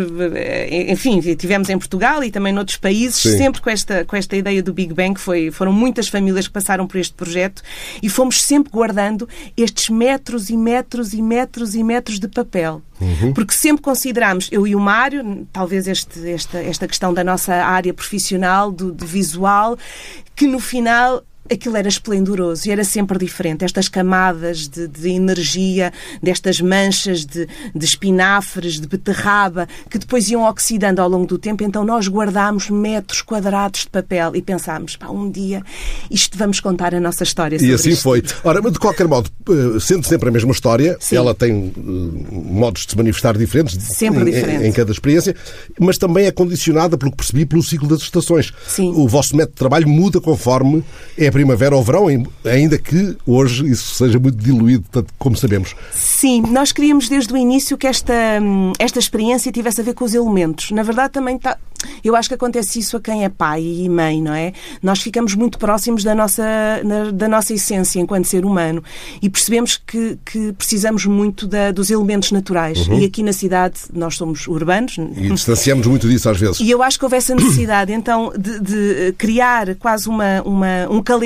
enfim, 0.89 1.21
tivemos 1.35 1.69
em 1.71 1.79
Portugal 1.79 2.23
e 2.23 2.31
também 2.31 2.53
noutros 2.53 2.77
países, 2.77 3.21
Sim. 3.21 3.37
sempre 3.37 3.61
com 3.61 3.69
esta, 3.69 4.05
com 4.05 4.15
esta 4.15 4.37
ideia 4.37 4.63
do 4.63 4.73
Big 4.73 4.95
Bang. 4.95 5.19
Foi, 5.19 5.51
foram 5.51 5.73
muitas 5.73 6.07
famílias 6.07 6.47
que 6.47 6.53
passaram 6.53 6.87
por 6.87 6.99
este 6.99 7.15
projeto 7.15 7.63
e 8.01 8.09
fomos 8.09 8.41
sempre 8.41 8.71
guardando 8.71 9.29
estes 9.57 9.89
metros 9.89 10.52
e 10.53 10.57
metros 10.57 11.13
e 11.15 11.23
metros 11.23 11.75
e 11.75 11.83
metros 11.83 12.19
de 12.19 12.29
papel. 12.29 12.83
Uhum. 13.01 13.33
Porque 13.33 13.55
sempre 13.55 13.83
consideramos, 13.83 14.49
eu 14.53 14.67
e 14.67 14.77
o 14.77 14.81
Mário, 14.81 15.47
talvez 15.53 15.89
este, 15.89 16.31
esta, 16.31 16.59
esta 16.59 16.87
questão 16.87 17.13
da 17.13 17.25
nossa 17.25 17.55
área 17.55 17.93
profissional, 17.93 18.71
do, 18.71 18.93
do 18.93 19.07
visual, 19.07 19.77
que 20.37 20.47
no 20.47 20.61
final 20.61 21.25
aquilo 21.51 21.77
era 21.77 21.89
esplendoroso 21.89 22.69
e 22.69 22.71
era 22.71 22.85
sempre 22.85 23.19
diferente. 23.19 23.65
Estas 23.65 23.89
camadas 23.89 24.69
de, 24.69 24.87
de 24.89 25.11
energia, 25.11 25.93
destas 26.23 26.61
manchas 26.61 27.25
de, 27.25 27.49
de, 27.75 27.85
espinafres, 27.85 28.81
de 28.81 28.87
beterraba, 28.87 29.69
que 29.91 29.99
depois 29.99 30.31
iam 30.31 30.45
oxidando 30.49 31.01
ao 31.01 31.09
longo 31.09 31.27
do 31.27 31.39
tempo. 31.39 31.63
Então 31.63 31.85
nós 31.85 32.09
guardámos 32.09 32.71
metros 32.71 33.23
quadrados 33.23 33.83
de 33.83 33.91
papel 33.91 34.35
e 34.35 34.43
pensámos, 34.43 34.97
pá, 34.97 35.09
um 35.09 35.31
dia 35.31 35.63
isto 36.11 36.37
vamos 36.37 36.61
contar 36.61 36.95
a 36.95 37.01
nossa 37.01 37.25
história. 37.25 37.57
e 37.61 37.73
assim 37.73 37.91
isto. 37.91 38.03
foi. 38.03 38.23
Ora, 38.45 38.61
mas 38.63 38.73
de 38.73 38.79
qualquer 38.79 39.07
modo, 39.09 39.31
eh, 39.49 39.81
sendo 39.81 40.07
sempre 40.07 40.29
a 40.29 40.33
mesma 40.33 40.53
história, 40.53 40.97
Sim. 41.01 41.17
ela 41.17 41.35
tem 41.35 41.73
uh, 41.77 41.83
modos 42.33 42.85
de 42.85 42.93
se 42.93 42.97
manifestar 42.97 43.37
diferentes, 43.37 43.83
sempre 43.83 44.23
em, 44.23 44.25
diferente. 44.25 44.65
Em, 44.65 44.69
em, 44.69 44.73
cada 44.73 44.93
experiência, 44.93 45.35
mas 45.79 45.99
também 45.99 46.27
é 46.27 46.33
condicionada, 46.33 46.97
pelo 46.97 47.11
que 47.11 47.17
percebi, 47.17 47.47
pelo 47.47 47.63
ciclo 47.63 47.89
das 47.89 48.01
estações. 48.01 48.53
Sim. 48.67 48.93
O 48.95 49.09
vosso 49.09 49.37
método 49.37 49.55
de 49.55 49.59
trabalho 49.59 49.89
muda 49.89 50.21
conforme 50.21 50.85
é 51.17 51.31
primavera 51.33 51.77
ou 51.77 51.83
verão, 51.83 52.07
ainda 52.45 52.79
que 52.79 53.17
hoje 53.27 53.69
isso 53.69 53.95
seja 53.95 54.19
muito 54.19 54.37
diluído, 54.37 54.85
tanto 54.91 55.13
como 55.19 55.37
sabemos. 55.37 55.75
Sim, 55.93 56.43
nós 56.49 56.73
queríamos 56.73 57.09
desde 57.09 57.33
o 57.33 57.37
início 57.37 57.77
que 57.77 57.87
esta, 57.87 58.15
esta 58.79 58.99
experiência 58.99 59.51
tivesse 59.51 59.81
a 59.81 59.85
ver 59.85 59.95
com 59.95 60.05
os 60.05 60.15
elementos. 60.15 60.71
Na 60.71 60.83
verdade, 60.83 61.13
também 61.13 61.37
está, 61.37 61.59
eu 62.03 62.17
acho 62.17 62.29
que 62.29 62.35
acontece 62.35 62.79
isso 62.79 62.97
a 62.97 63.01
quem 63.01 63.25
é 63.25 63.29
pai 63.29 63.63
e 63.63 63.89
mãe, 63.89 64.23
não 64.23 64.35
é? 64.35 64.53
Nós 64.83 65.01
ficamos 65.01 65.35
muito 65.35 65.59
próximos 65.59 66.05
da 66.05 66.15
nossa, 66.15 66.45
da 67.15 67.29
nossa 67.29 67.55
essência 67.55 68.01
enquanto 68.01 68.27
ser 68.27 68.45
humano 68.45 68.83
e 69.21 69.29
percebemos 69.29 69.81
que, 69.85 70.19
que 70.25 70.53
precisamos 70.53 71.07
muito 71.07 71.47
da, 71.47 71.71
dos 71.71 71.91
elementos 71.91 72.33
naturais. 72.33 72.87
Uhum. 72.87 73.01
E 73.01 73.05
aqui 73.05 73.23
na 73.23 73.33
cidade 73.33 73.81
nós 73.93 74.17
somos 74.17 74.47
urbanos. 74.47 74.97
E 74.99 75.31
distanciamos 75.31 75.87
muito 75.87 76.09
disso 76.09 76.29
às 76.29 76.39
vezes. 76.39 76.61
E 76.61 76.71
eu 76.71 76.83
acho 76.83 76.99
que 76.99 77.05
houve 77.05 77.17
essa 77.17 77.35
necessidade, 77.35 77.93
então, 77.93 78.33
de, 78.39 78.61
de 78.61 79.13
criar 79.19 79.75
quase 79.77 80.09
uma, 80.09 80.43
uma, 80.43 80.89
um 80.91 81.03
calendário, 81.03 81.22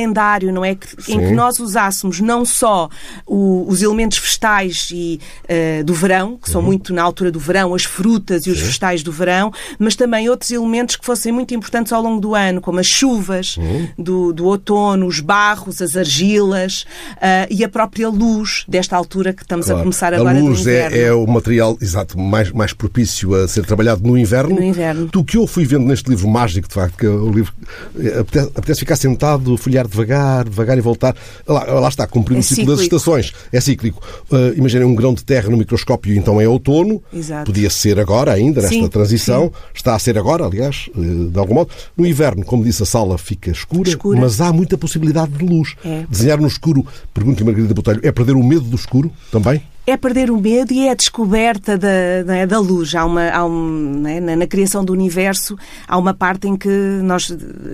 não 0.52 0.64
é? 0.64 0.74
Que, 0.74 1.12
em 1.12 1.18
que 1.18 1.30
nós 1.32 1.58
usássemos 1.58 2.20
não 2.20 2.44
só 2.44 2.88
o, 3.26 3.64
os 3.68 3.82
elementos 3.82 4.18
vegetais 4.18 4.88
e, 4.92 5.20
uh, 5.44 5.84
do 5.84 5.94
verão, 5.94 6.36
que 6.36 6.50
são 6.50 6.60
uhum. 6.60 6.66
muito 6.66 6.92
na 6.92 7.02
altura 7.02 7.30
do 7.30 7.38
verão, 7.38 7.74
as 7.74 7.84
frutas 7.84 8.46
e 8.46 8.50
os 8.50 8.58
Sim. 8.58 8.64
vegetais 8.64 9.02
do 9.02 9.12
verão, 9.12 9.52
mas 9.78 9.96
também 9.96 10.28
outros 10.28 10.50
elementos 10.50 10.96
que 10.96 11.04
fossem 11.04 11.32
muito 11.32 11.54
importantes 11.54 11.92
ao 11.92 12.02
longo 12.02 12.20
do 12.20 12.34
ano, 12.34 12.60
como 12.60 12.80
as 12.80 12.86
chuvas 12.86 13.56
uhum. 13.56 13.88
do, 13.98 14.32
do 14.32 14.44
outono, 14.46 15.06
os 15.06 15.20
barros, 15.20 15.80
as 15.80 15.96
argilas 15.96 16.84
uh, 17.16 17.46
e 17.50 17.64
a 17.64 17.68
própria 17.68 18.08
luz 18.08 18.64
desta 18.68 18.96
altura 18.96 19.32
que 19.32 19.42
estamos 19.42 19.66
claro. 19.66 19.80
a 19.80 19.82
começar 19.82 20.14
agora. 20.14 20.38
A 20.38 20.40
luz 20.40 20.66
é, 20.66 21.06
é, 21.06 21.12
o 21.12 21.26
material 21.26 21.76
exato 21.80 22.18
mais, 22.18 22.50
mais 22.50 22.72
propício 22.72 23.34
a 23.34 23.48
ser 23.48 23.64
trabalhado 23.64 24.02
no 24.02 24.16
inverno. 24.16 24.54
No 24.54 24.62
inverno. 24.62 25.06
Do 25.06 25.24
que 25.24 25.36
eu 25.36 25.46
fui 25.46 25.64
vendo 25.64 25.84
neste 25.84 26.08
livro 26.08 26.28
mágico, 26.28 26.68
de 26.68 26.74
facto, 26.74 26.96
que 26.96 27.06
é 27.06 27.08
o 27.08 27.30
livro 27.30 27.52
eh, 27.98 28.18
apetece, 28.20 28.50
apetece 28.54 28.80
ficar 28.80 28.96
sentado, 28.96 29.56
folhear 29.56 29.85
devagar, 29.86 30.44
devagar 30.44 30.78
e 30.78 30.80
voltar. 30.80 31.14
Lá, 31.46 31.64
lá 31.64 31.88
está, 31.88 32.06
cumprindo 32.06 32.40
é 32.40 32.40
o 32.40 32.44
ciclo 32.44 32.74
das 32.74 32.80
estações. 32.80 33.32
É 33.52 33.60
cíclico. 33.60 34.02
Uh, 34.30 34.56
imaginem 34.56 34.86
um 34.86 34.94
grão 34.94 35.14
de 35.14 35.24
terra 35.24 35.48
no 35.48 35.56
microscópio, 35.56 36.16
então 36.16 36.40
é 36.40 36.48
outono. 36.48 37.02
Exato. 37.12 37.46
Podia 37.46 37.70
ser 37.70 37.98
agora 37.98 38.32
ainda, 38.32 38.62
nesta 38.62 38.76
sim, 38.76 38.88
transição. 38.88 39.44
Sim. 39.46 39.52
Está 39.74 39.94
a 39.94 39.98
ser 39.98 40.18
agora, 40.18 40.44
aliás, 40.44 40.88
uh, 40.96 41.28
de 41.28 41.38
algum 41.38 41.54
modo. 41.54 41.70
No 41.96 42.06
inverno, 42.06 42.44
como 42.44 42.64
disse, 42.64 42.82
a 42.82 42.86
sala 42.86 43.16
fica 43.18 43.50
escura, 43.50 43.88
escura. 43.88 44.20
mas 44.20 44.40
há 44.40 44.52
muita 44.52 44.76
possibilidade 44.76 45.32
de 45.32 45.44
luz. 45.44 45.74
É. 45.84 46.04
Desenhar 46.08 46.40
no 46.40 46.46
escuro, 46.46 46.84
pergunta 47.14 47.44
Margarida 47.44 47.74
Botelho, 47.74 48.00
é 48.02 48.12
perder 48.12 48.36
o 48.36 48.42
medo 48.42 48.62
do 48.62 48.76
escuro 48.76 49.10
também? 49.30 49.62
É 49.86 49.96
perder 49.96 50.30
o 50.30 50.40
medo 50.40 50.72
e 50.72 50.88
é 50.88 50.90
a 50.90 50.94
descoberta 50.94 51.78
da, 51.78 52.22
da, 52.24 52.44
da 52.44 52.58
luz. 52.58 52.94
Há 52.94 53.04
uma, 53.04 53.30
há 53.30 53.44
um, 53.44 54.00
né, 54.00 54.18
na, 54.18 54.34
na, 54.34 54.46
criação 54.46 54.84
do 54.84 54.92
universo, 54.92 55.56
há 55.86 55.96
uma 55.96 56.12
parte 56.12 56.48
em 56.48 56.56
que 56.56 56.68
nós 56.68 57.30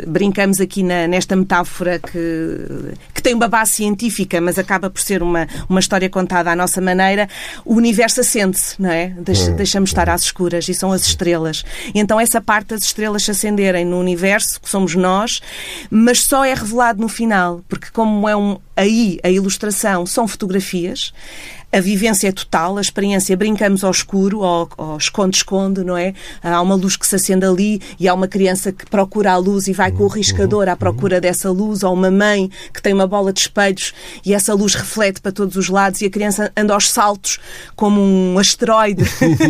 brincamos 0.07 0.61
aqui 0.61 0.83
na, 0.83 1.07
nesta 1.07 1.35
metáfora 1.35 1.99
que, 1.99 2.95
que 3.15 3.23
tem 3.23 3.35
uma 3.35 3.49
base 3.49 3.73
científica, 3.73 4.41
mas 4.41 4.59
acaba 4.59 4.91
por 4.91 5.01
ser 5.01 5.23
uma, 5.23 5.49
uma 5.69 5.81
história 5.81 6.11
contada 6.11 6.51
à 6.51 6.57
nossa 6.57 6.81
maneira. 6.81 7.29
O 7.65 7.75
universo 7.75 8.21
acende-se, 8.21 8.81
não 8.81 8.91
é? 8.91 9.09
Deixa, 9.09 9.51
hum. 9.51 9.57
deixamos 9.57 9.91
estar 9.91 10.11
às 10.11 10.23
escuras 10.23 10.69
e 10.69 10.75
são 10.75 10.93
as 10.93 11.07
estrelas. 11.07 11.65
E 11.95 11.99
então 11.99 12.21
essa 12.21 12.41
parte 12.41 12.69
das 12.69 12.83
estrelas 12.83 13.25
se 13.25 13.31
acenderem 13.31 13.87
no 13.87 13.99
universo, 13.99 14.61
que 14.61 14.69
somos 14.69 14.95
nós, 14.95 15.41
mas 15.91 16.23
só 16.23 16.45
é 16.45 16.53
revelado 16.53 17.01
no 17.01 17.09
final, 17.09 17.63
porque 17.69 17.89
como 17.91 18.29
é 18.29 18.37
um, 18.37 18.59
aí 18.77 19.19
a 19.23 19.31
ilustração 19.31 20.05
são 20.05 20.29
fotografias, 20.29 21.13
a 21.73 21.81
vivência 21.81 22.29
é 22.29 22.33
total, 22.33 22.77
a 22.77 22.81
experiência 22.81 23.37
brincamos 23.37 23.83
ao 23.83 23.91
escuro, 23.91 24.45
ao 24.45 24.97
esconde-esconde, 24.99 25.83
não 25.83 25.97
é? 25.97 26.13
Há 26.43 26.61
uma 26.61 26.75
luz 26.75 26.97
que 26.97 27.07
se 27.07 27.17
acende 27.17 27.47
ali 27.47 27.81
e 27.99 28.07
há 28.07 28.13
uma 28.13 28.29
criança 28.29 28.71
que 28.71 28.85
procura 28.85 29.33
a 29.33 29.37
luz 29.39 29.67
e 29.69 29.73
vai 29.73 29.91
com 29.91 30.05
o 30.05 30.09
riscador 30.09 30.69
à 30.69 30.77
procura 30.77 31.21
dessa 31.21 31.51
luz, 31.51 31.83
ou 31.83 31.95
uma 31.95 32.11
mãe 32.11 32.51
que 32.73 32.83
tem 32.83 32.93
uma 32.93 33.07
bola 33.07 33.33
de 33.33 33.41
espelhos 33.41 33.95
e 34.25 34.35
essa 34.35 34.53
luz 34.53 34.75
reflete 34.75 35.21
para 35.21 35.33
todos 35.33 35.57
os 35.57 35.69
lados 35.69 36.03
e 36.03 36.07
a 36.07 36.11
criança 36.11 36.53
anda 36.55 36.75
aos 36.75 36.91
saltos 36.91 37.39
como 37.75 38.01
um 38.01 38.39
asteroide. 38.39 39.05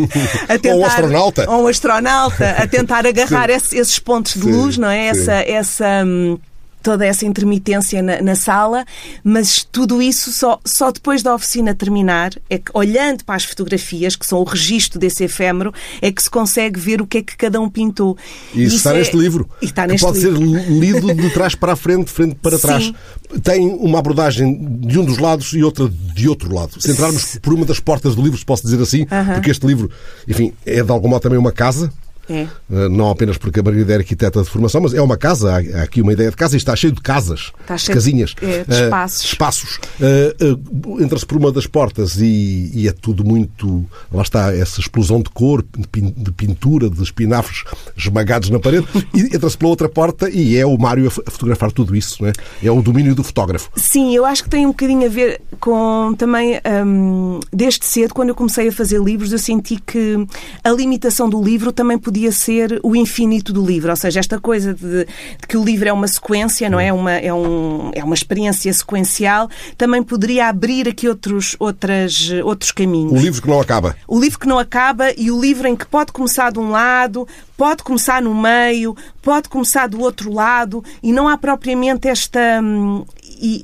tentar, 0.58 0.74
ou 0.74 0.80
um 0.80 0.86
astronauta. 0.86 1.50
Ou 1.50 1.64
um 1.64 1.66
astronauta, 1.66 2.50
a 2.50 2.66
tentar 2.68 3.04
agarrar 3.06 3.50
esses 3.50 3.98
pontos 3.98 4.34
de 4.34 4.46
luz, 4.46 4.78
não 4.78 4.88
é? 4.88 5.06
Essa, 5.06 5.32
essa 5.32 6.04
hum, 6.04 6.38
toda 6.82 7.06
essa 7.06 7.24
intermitência 7.24 8.02
na, 8.02 8.20
na, 8.20 8.34
sala, 8.34 8.84
mas 9.22 9.66
tudo 9.70 10.02
isso 10.02 10.32
só, 10.32 10.60
só 10.64 10.90
depois 10.90 11.22
da 11.22 11.34
oficina 11.34 11.74
terminar, 11.74 12.32
é 12.50 12.58
que 12.58 12.70
olhando 12.74 13.24
para 13.24 13.36
as 13.36 13.44
fotografias, 13.44 14.16
que 14.16 14.26
são 14.26 14.40
o 14.40 14.44
registro 14.44 14.98
desse 14.98 15.24
efêmero, 15.24 15.72
é 16.00 16.10
que 16.10 16.22
se 16.22 16.30
consegue 16.30 16.78
ver 16.78 17.00
o 17.00 17.06
que 17.06 17.18
é 17.18 17.22
que 17.22 17.36
cada 17.36 17.60
um 17.60 17.70
pintou. 17.70 18.16
E 18.54 18.64
isso, 18.64 18.76
está 18.76 18.92
é... 18.92 18.98
neste 18.98 19.16
livro. 19.16 19.48
E 19.60 19.66
está 19.66 19.86
neste 19.86 20.04
pode 20.04 20.18
livro. 20.18 20.38
ser 20.38 20.68
lido 20.70 21.14
de 21.14 21.30
trás 21.30 21.54
para 21.54 21.72
a 21.72 21.76
frente, 21.76 22.06
de 22.06 22.12
frente 22.12 22.34
para 22.34 22.58
trás. 22.60 22.84
Sim. 22.84 22.94
Tem 23.42 23.68
uma 23.68 23.98
abordagem 23.98 24.78
de 24.80 24.98
um 24.98 25.04
dos 25.04 25.18
lados 25.18 25.52
e 25.52 25.62
outra 25.62 25.88
de 25.88 26.28
outro 26.28 26.54
lado. 26.54 26.80
Se 26.80 26.90
entrarmos 26.90 27.38
por 27.40 27.54
uma 27.54 27.64
das 27.64 27.80
portas 27.80 28.14
do 28.14 28.22
livro, 28.22 28.38
se 28.38 28.44
posso 28.44 28.62
dizer 28.62 28.80
assim, 28.82 29.02
uh 29.02 29.06
-huh. 29.06 29.34
porque 29.34 29.50
este 29.50 29.66
livro, 29.66 29.90
enfim, 30.28 30.52
é 30.66 30.82
de 30.82 30.90
algum 30.90 31.08
modo 31.08 31.22
também 31.22 31.38
uma 31.38 31.52
casa, 31.52 31.90
é. 32.28 32.46
Eh, 32.70 32.88
não 32.88 33.10
apenas 33.10 33.36
porque 33.36 33.60
a 33.60 33.62
Margarida 33.62 33.92
é 33.92 33.96
arquiteta 33.96 34.42
de 34.42 34.48
formação, 34.48 34.80
mas 34.80 34.94
é 34.94 35.02
uma 35.02 35.16
casa. 35.16 35.54
Há 35.54 35.82
aqui 35.82 36.00
uma 36.00 36.12
ideia 36.12 36.30
de 36.30 36.36
casa 36.36 36.54
e 36.54 36.58
está 36.58 36.74
cheio 36.76 36.92
de 36.92 37.00
casas, 37.00 37.52
está 37.60 37.76
cheio 37.76 37.94
casinhas, 37.94 38.34
é, 38.40 38.64
de 38.64 38.84
espaços. 38.84 39.22
Uh, 39.22 39.26
espaços. 39.26 39.80
Uh, 40.00 40.94
uh, 40.94 41.02
Entra-se 41.02 41.26
por 41.26 41.36
uma 41.36 41.52
das 41.52 41.66
portas 41.66 42.16
e, 42.20 42.70
e, 42.74 42.88
é 42.88 42.92
tudo 42.92 43.24
muito. 43.24 43.84
Lá 44.12 44.22
está 44.22 44.54
essa 44.54 44.80
explosão 44.80 45.20
de 45.20 45.30
cor, 45.30 45.64
de 45.64 46.32
pintura, 46.32 46.88
de 46.88 47.02
espinafres 47.02 47.64
esmagados 47.96 48.50
na 48.50 48.58
parede. 48.58 48.86
e 49.14 49.34
entra-se 49.34 49.58
pela 49.58 49.70
outra 49.70 49.88
porta 49.88 50.30
e 50.30 50.56
é 50.56 50.64
o 50.64 50.76
Mário 50.78 51.06
a 51.06 51.30
fotografar 51.30 51.72
tudo 51.72 51.94
isso. 51.96 52.24
É? 52.24 52.32
é 52.62 52.70
o 52.70 52.80
domínio 52.82 53.14
do 53.14 53.22
fotógrafo. 53.22 53.70
Sim, 53.76 54.14
eu 54.14 54.24
acho 54.24 54.44
que 54.44 54.50
tem 54.50 54.64
um 54.64 54.70
bocadinho 54.70 55.06
a 55.06 55.10
ver 55.10 55.40
com 55.60 56.14
também. 56.16 56.60
Um, 56.86 57.40
desde 57.52 57.84
cedo, 57.84 58.14
quando 58.14 58.30
eu 58.30 58.34
comecei 58.34 58.68
a 58.68 58.72
fazer 58.72 59.00
livros, 59.00 59.32
eu 59.32 59.38
senti 59.38 59.80
que 59.84 60.26
a 60.62 60.70
limitação 60.70 61.28
do 61.28 61.42
livro 61.42 61.72
também 61.72 61.98
podia 61.98 62.11
podia 62.12 62.30
ser 62.30 62.78
o 62.82 62.94
infinito 62.94 63.54
do 63.54 63.64
livro, 63.64 63.88
ou 63.88 63.96
seja, 63.96 64.20
esta 64.20 64.38
coisa 64.38 64.74
de, 64.74 65.06
de 65.06 65.46
que 65.48 65.56
o 65.56 65.64
livro 65.64 65.88
é 65.88 65.92
uma 65.92 66.06
sequência, 66.06 66.68
não 66.68 66.78
é? 66.78 66.92
Uma, 66.92 67.12
é, 67.12 67.32
um, 67.32 67.90
é 67.94 68.04
uma 68.04 68.14
experiência 68.14 68.70
sequencial, 68.70 69.48
também 69.78 70.02
poderia 70.02 70.46
abrir 70.46 70.86
aqui 70.86 71.08
outros, 71.08 71.56
outras, 71.58 72.30
outros 72.44 72.70
caminhos. 72.70 73.12
O 73.12 73.16
livro 73.16 73.40
que 73.40 73.48
não 73.48 73.58
acaba. 73.58 73.96
O 74.06 74.20
livro 74.20 74.38
que 74.38 74.46
não 74.46 74.58
acaba 74.58 75.10
e 75.16 75.30
o 75.30 75.40
livro 75.40 75.66
em 75.66 75.74
que 75.74 75.86
pode 75.86 76.12
começar 76.12 76.52
de 76.52 76.58
um 76.58 76.70
lado, 76.70 77.26
pode 77.56 77.82
começar 77.82 78.20
no 78.20 78.34
meio, 78.34 78.94
pode 79.22 79.48
começar 79.48 79.88
do 79.88 80.00
outro 80.00 80.32
lado 80.32 80.84
e 81.02 81.12
não 81.12 81.28
há 81.28 81.38
propriamente 81.38 82.08
esta, 82.08 82.60
hum, 82.60 83.04
e, 83.40 83.62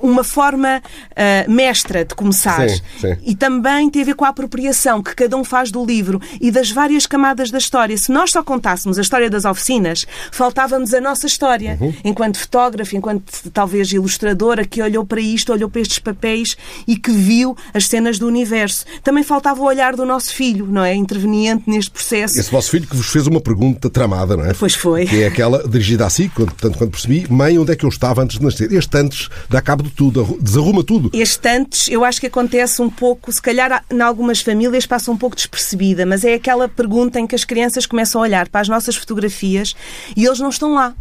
uh, 0.00 0.08
uma 0.08 0.24
forma 0.24 0.82
uh, 1.10 1.50
mestra 1.50 2.06
de 2.06 2.14
começar. 2.14 2.68
Sim, 2.68 2.80
sim. 3.00 3.16
E 3.22 3.36
também 3.36 3.90
tem 3.90 4.00
a 4.00 4.04
ver 4.04 4.14
com 4.14 4.24
a 4.24 4.28
apropriação 4.28 5.02
que 5.02 5.14
cada 5.14 5.36
um 5.36 5.44
faz 5.44 5.70
do 5.70 5.84
livro 5.84 6.20
e 6.40 6.50
das 6.50 6.70
várias 6.70 7.06
camadas 7.06 7.50
da 7.50 7.58
história. 7.58 7.83
Se 7.98 8.10
nós 8.10 8.30
só 8.30 8.42
contássemos 8.42 8.98
a 8.98 9.02
história 9.02 9.28
das 9.28 9.44
oficinas, 9.44 10.06
faltava-nos 10.32 10.94
a 10.94 11.00
nossa 11.00 11.26
história. 11.26 11.76
Uhum. 11.80 11.94
Enquanto 12.04 12.38
fotógrafo, 12.38 12.96
enquanto 12.96 13.50
talvez 13.52 13.92
ilustradora, 13.92 14.64
que 14.64 14.82
olhou 14.82 15.04
para 15.04 15.20
isto, 15.20 15.52
olhou 15.52 15.68
para 15.68 15.80
estes 15.80 15.98
papéis 15.98 16.56
e 16.86 16.96
que 16.96 17.10
viu 17.10 17.56
as 17.72 17.86
cenas 17.86 18.18
do 18.18 18.26
universo. 18.26 18.84
Também 19.02 19.22
faltava 19.22 19.60
o 19.60 19.64
olhar 19.64 19.96
do 19.96 20.04
nosso 20.04 20.34
filho, 20.34 20.66
não 20.66 20.84
é? 20.84 20.94
Interveniente 20.94 21.64
neste 21.66 21.90
processo. 21.90 22.38
Esse 22.38 22.50
vosso 22.50 22.70
filho 22.70 22.86
que 22.86 22.96
vos 22.96 23.06
fez 23.06 23.26
uma 23.26 23.40
pergunta 23.40 23.90
tramada, 23.90 24.36
não 24.36 24.44
é? 24.44 24.54
Pois 24.54 24.74
foi. 24.74 25.06
Que 25.06 25.22
é 25.22 25.26
aquela 25.26 25.66
dirigida 25.66 26.06
a 26.06 26.10
si, 26.10 26.30
tanto 26.60 26.78
quanto 26.78 26.90
percebi, 26.90 27.26
mãe, 27.28 27.58
onde 27.58 27.72
é 27.72 27.76
que 27.76 27.84
eu 27.84 27.88
estava 27.88 28.22
antes 28.22 28.38
de 28.38 28.44
nascer? 28.44 28.72
Este 28.72 28.96
antes 28.96 29.28
dá 29.48 29.60
cabo 29.60 29.82
de 29.82 29.90
tudo, 29.90 30.38
desarruma 30.40 30.84
tudo. 30.84 31.10
Este 31.12 31.48
antes, 31.48 31.88
eu 31.88 32.04
acho 32.04 32.20
que 32.20 32.26
acontece 32.26 32.80
um 32.80 32.88
pouco, 32.88 33.32
se 33.32 33.42
calhar 33.42 33.84
em 33.90 34.00
algumas 34.00 34.40
famílias 34.40 34.86
passa 34.86 35.10
um 35.10 35.16
pouco 35.16 35.34
despercebida, 35.34 36.06
mas 36.06 36.24
é 36.24 36.34
aquela 36.34 36.68
pergunta 36.68 37.18
em 37.18 37.26
que 37.26 37.34
as 37.34 37.44
crianças 37.44 37.73
começam 37.86 38.20
a 38.20 38.24
olhar 38.24 38.48
para 38.48 38.60
as 38.60 38.68
nossas 38.68 38.96
fotografias 38.96 39.74
e 40.16 40.24
eles 40.24 40.38
não 40.38 40.48
estão 40.48 40.74
lá. 40.74 40.94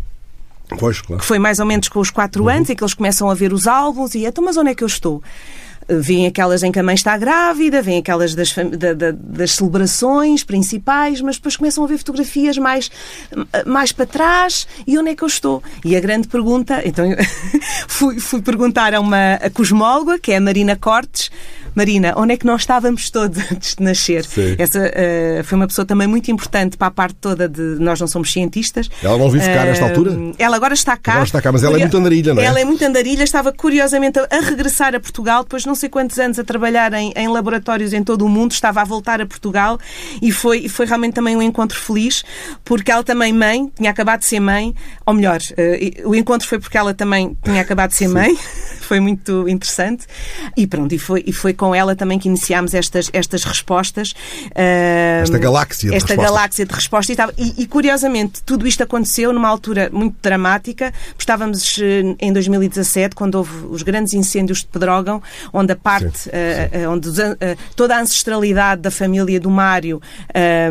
Pois, 0.77 1.01
claro. 1.01 1.21
Que 1.21 1.25
foi 1.25 1.39
mais 1.39 1.59
ou 1.59 1.65
menos 1.65 1.87
com 1.89 1.99
os 1.99 2.09
quatro 2.09 2.43
uhum. 2.43 2.49
anos 2.49 2.69
em 2.69 2.75
que 2.75 2.83
eles 2.83 2.93
começam 2.93 3.29
a 3.29 3.33
ver 3.33 3.53
os 3.53 3.67
álbuns 3.67 4.15
e 4.15 4.25
então, 4.25 4.43
mas 4.43 4.57
onde 4.57 4.71
é 4.71 4.75
que 4.75 4.83
eu 4.83 4.87
estou? 4.87 5.21
Vêm 5.87 6.27
aquelas 6.27 6.63
em 6.63 6.71
que 6.71 6.79
a 6.79 6.83
mãe 6.83 6.95
está 6.95 7.17
grávida, 7.17 7.81
vêm 7.81 7.99
aquelas 7.99 8.33
das, 8.33 8.55
da, 8.55 8.93
da, 8.93 9.11
das 9.11 9.51
celebrações 9.51 10.41
principais, 10.41 11.19
mas 11.19 11.35
depois 11.35 11.57
começam 11.57 11.83
a 11.83 11.87
ver 11.87 11.97
fotografias 11.97 12.57
mais, 12.57 12.89
mais 13.65 13.91
para 13.91 14.05
trás 14.05 14.65
e 14.87 14.97
onde 14.97 15.09
é 15.09 15.15
que 15.15 15.23
eu 15.23 15.27
estou? 15.27 15.61
E 15.83 15.95
a 15.95 15.99
grande 15.99 16.29
pergunta, 16.29 16.81
então 16.85 17.05
fui, 17.87 18.17
fui 18.17 18.41
perguntar 18.41 18.93
a 18.93 19.01
uma 19.01 19.33
a 19.33 19.49
cosmóloga, 19.49 20.17
que 20.17 20.31
é 20.31 20.37
a 20.37 20.41
Marina 20.41 20.77
Cortes, 20.77 21.29
Marina, 21.75 22.13
onde 22.15 22.33
é 22.33 22.37
que 22.37 22.45
nós 22.45 22.61
estávamos 22.61 23.09
todos 23.09 23.37
antes 23.51 23.75
de 23.75 23.83
nascer? 23.83 24.25
Sim. 24.25 24.55
Essa 24.57 24.79
uh, 24.79 25.43
foi 25.43 25.55
uma 25.55 25.67
pessoa 25.67 25.85
também 25.85 26.07
muito 26.07 26.29
importante 26.29 26.77
para 26.77 26.87
a 26.87 26.91
parte 26.91 27.15
toda 27.15 27.47
de 27.49 27.61
nós 27.79 27.99
não 27.99 28.07
somos 28.07 28.31
cientistas. 28.31 28.89
Ela 29.01 29.17
não 29.17 29.29
vive 29.29 29.45
cá 29.45 29.63
uh, 29.63 29.65
nesta 29.65 29.85
altura? 29.85 30.11
Ela 30.37 30.55
agora 30.55 30.73
está 30.73 30.95
cá. 30.97 31.13
Agora 31.13 31.25
está 31.25 31.41
cá, 31.41 31.51
mas 31.51 31.63
ela 31.63 31.77
é 31.77 31.79
muito 31.79 31.97
andarilha, 31.97 32.33
não 32.33 32.41
é? 32.41 32.45
Ela 32.45 32.59
é 32.59 32.65
muito 32.65 32.83
andarilha, 32.83 33.23
estava 33.23 33.51
curiosamente 33.51 34.19
a, 34.19 34.27
a 34.29 34.39
regressar 34.41 34.95
a 34.95 34.99
Portugal, 34.99 35.43
depois 35.43 35.63
de 35.63 35.67
não 35.67 35.75
sei 35.75 35.89
quantos 35.89 36.19
anos 36.19 36.37
a 36.39 36.43
trabalhar 36.43 36.93
em, 36.93 37.11
em, 37.15 37.27
laboratórios 37.27 37.93
em 37.93 38.03
todo 38.03 38.25
o 38.25 38.29
mundo, 38.29 38.51
estava 38.51 38.81
a 38.81 38.83
voltar 38.83 39.21
a 39.21 39.25
Portugal 39.25 39.79
e 40.21 40.31
foi, 40.31 40.67
foi 40.69 40.85
realmente 40.85 41.13
também 41.13 41.35
um 41.35 41.41
encontro 41.41 41.79
feliz, 41.79 42.23
porque 42.63 42.91
ela 42.91 43.03
também 43.03 43.33
mãe, 43.33 43.71
tinha 43.75 43.89
acabado 43.89 44.19
de 44.19 44.25
ser 44.25 44.39
mãe, 44.39 44.75
ou 45.05 45.13
melhor, 45.13 45.39
uh, 45.39 46.09
o 46.09 46.15
encontro 46.15 46.47
foi 46.47 46.59
porque 46.59 46.77
ela 46.77 46.93
também 46.93 47.37
tinha 47.43 47.61
acabado 47.61 47.89
de 47.89 47.95
ser 47.95 48.07
mãe, 48.07 48.37
foi 48.85 48.99
muito 48.99 49.47
interessante. 49.47 50.05
E 50.55 50.67
pronto, 50.67 50.93
e 50.93 50.99
foi, 50.99 51.23
e 51.25 51.33
foi 51.33 51.53
com 51.53 51.73
ela 51.73 51.95
também 51.95 52.19
que 52.19 52.27
iniciámos 52.27 52.73
estas, 52.73 53.09
estas 53.13 53.43
respostas. 53.43 54.13
Esta 55.21 55.37
galáxia 55.37 55.89
de 55.89 55.95
esta 55.95 56.07
respostas. 56.09 56.33
galáxia 56.33 56.65
de 56.65 56.73
respostas. 56.73 57.17
E, 57.37 57.63
e, 57.63 57.67
curiosamente, 57.67 58.43
tudo 58.43 58.67
isto 58.67 58.83
aconteceu 58.83 59.33
numa 59.33 59.47
altura 59.47 59.89
muito 59.91 60.15
dramática. 60.21 60.93
Estávamos 61.17 61.79
eh, 61.79 62.15
em 62.19 62.31
2017, 62.33 63.15
quando 63.15 63.35
houve 63.35 63.67
os 63.67 63.83
grandes 63.83 64.13
incêndios 64.13 64.59
de 64.59 64.67
Pedrógão, 64.67 65.21
onde 65.51 65.73
a 65.73 65.75
parte, 65.75 66.17
sim, 66.17 66.29
sim. 66.29 66.85
Uh, 66.85 66.91
onde 66.91 67.09
uh, 67.09 67.13
toda 67.75 67.95
a 67.95 68.01
ancestralidade 68.01 68.81
da 68.81 68.91
família 68.91 69.39
do 69.39 69.49
Mário 69.49 70.01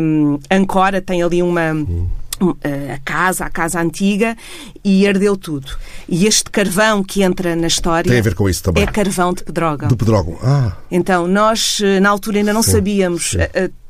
um, 0.01 0.39
Ancora 0.49 1.01
tem 1.01 1.21
ali 1.21 1.41
uma. 1.41 1.71
Hum 1.71 2.07
a 2.41 2.97
casa, 3.03 3.45
a 3.45 3.49
casa 3.49 3.81
antiga, 3.81 4.35
e 4.83 5.07
ardeu 5.07 5.37
tudo. 5.37 5.71
E 6.07 6.25
este 6.25 6.49
carvão 6.49 7.03
que 7.03 7.23
entra 7.23 7.55
na 7.55 7.67
história. 7.67 8.09
Tem 8.09 8.19
a 8.19 8.23
ver 8.23 8.35
com 8.35 8.49
isso 8.49 8.63
também. 8.63 8.83
É 8.83 8.87
carvão 8.87 9.33
de 9.33 9.43
Pedrógão. 9.43 9.87
De 9.87 9.95
Pedrógão. 9.95 10.37
Ah. 10.43 10.73
Então, 10.91 11.27
nós, 11.27 11.79
na 12.01 12.09
altura, 12.09 12.37
ainda 12.37 12.53
não 12.53 12.63
sim, 12.63 12.71
sabíamos. 12.71 13.31
Sim. 13.31 13.37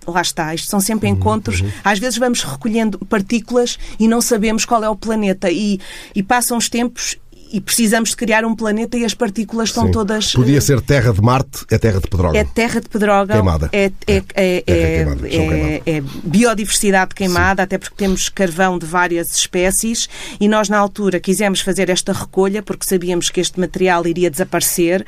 Lá 0.06 0.22
está, 0.22 0.54
isto 0.54 0.70
são 0.70 0.82
sempre 0.82 1.08
uhum, 1.10 1.16
encontros. 1.16 1.62
Uhum. 1.62 1.72
Às 1.84 1.98
vezes 1.98 2.18
vamos 2.18 2.44
recolhendo 2.44 3.00
partículas 3.06 3.80
e 3.98 4.08
não 4.08 4.22
sabemos 4.22 4.66
qual 4.66 4.84
é 4.84 4.90
o 4.90 4.96
planeta. 4.96 5.50
E, 5.50 5.80
e 6.14 6.22
passam 6.22 6.58
os 6.58 6.68
tempos 6.68 7.18
e 7.54 7.62
precisamos 7.62 8.10
de 8.10 8.16
criar 8.16 8.44
um 8.44 8.56
planeta 8.56 8.98
e 8.98 9.06
as 9.06 9.14
partículas 9.14 9.70
estão 9.70 9.86
Sim. 9.86 9.92
todas. 9.92 10.34
Podia 10.34 10.60
ser 10.60 10.82
terra 10.82 11.14
de 11.14 11.22
Marte, 11.22 11.64
é 11.70 11.78
terra 11.78 12.02
de 12.02 12.08
Pedrógão. 12.08 12.42
É 12.42 12.44
terra 12.44 12.82
de 12.82 12.90
Pedrógão. 12.90 13.36
Queimada. 13.36 13.70
É, 13.72 13.92
é, 14.08 14.24
é, 14.36 14.64
é, 14.66 15.82
é 15.86 16.04
biodiversidade 16.24 17.14
queimada, 17.14 17.62
Sim. 17.62 17.66
até 17.66 17.78
porque 17.78 17.96
temos 17.96 18.28
carvão 18.28 18.80
de 18.80 18.88
várias 18.88 19.36
espécies 19.36 20.10
e 20.40 20.48
nós, 20.48 20.68
na 20.68 20.80
altura, 20.80 21.20
quisemos 21.20 21.62
fazer 21.62 21.92
esta 21.92 22.12
recolha 22.12 22.64
porque 22.64 22.86
sabíamos 22.88 23.30
que 23.30 23.40
este 23.40 23.60
material 23.60 24.08
iria 24.08 24.32
desaparecer 24.32 25.06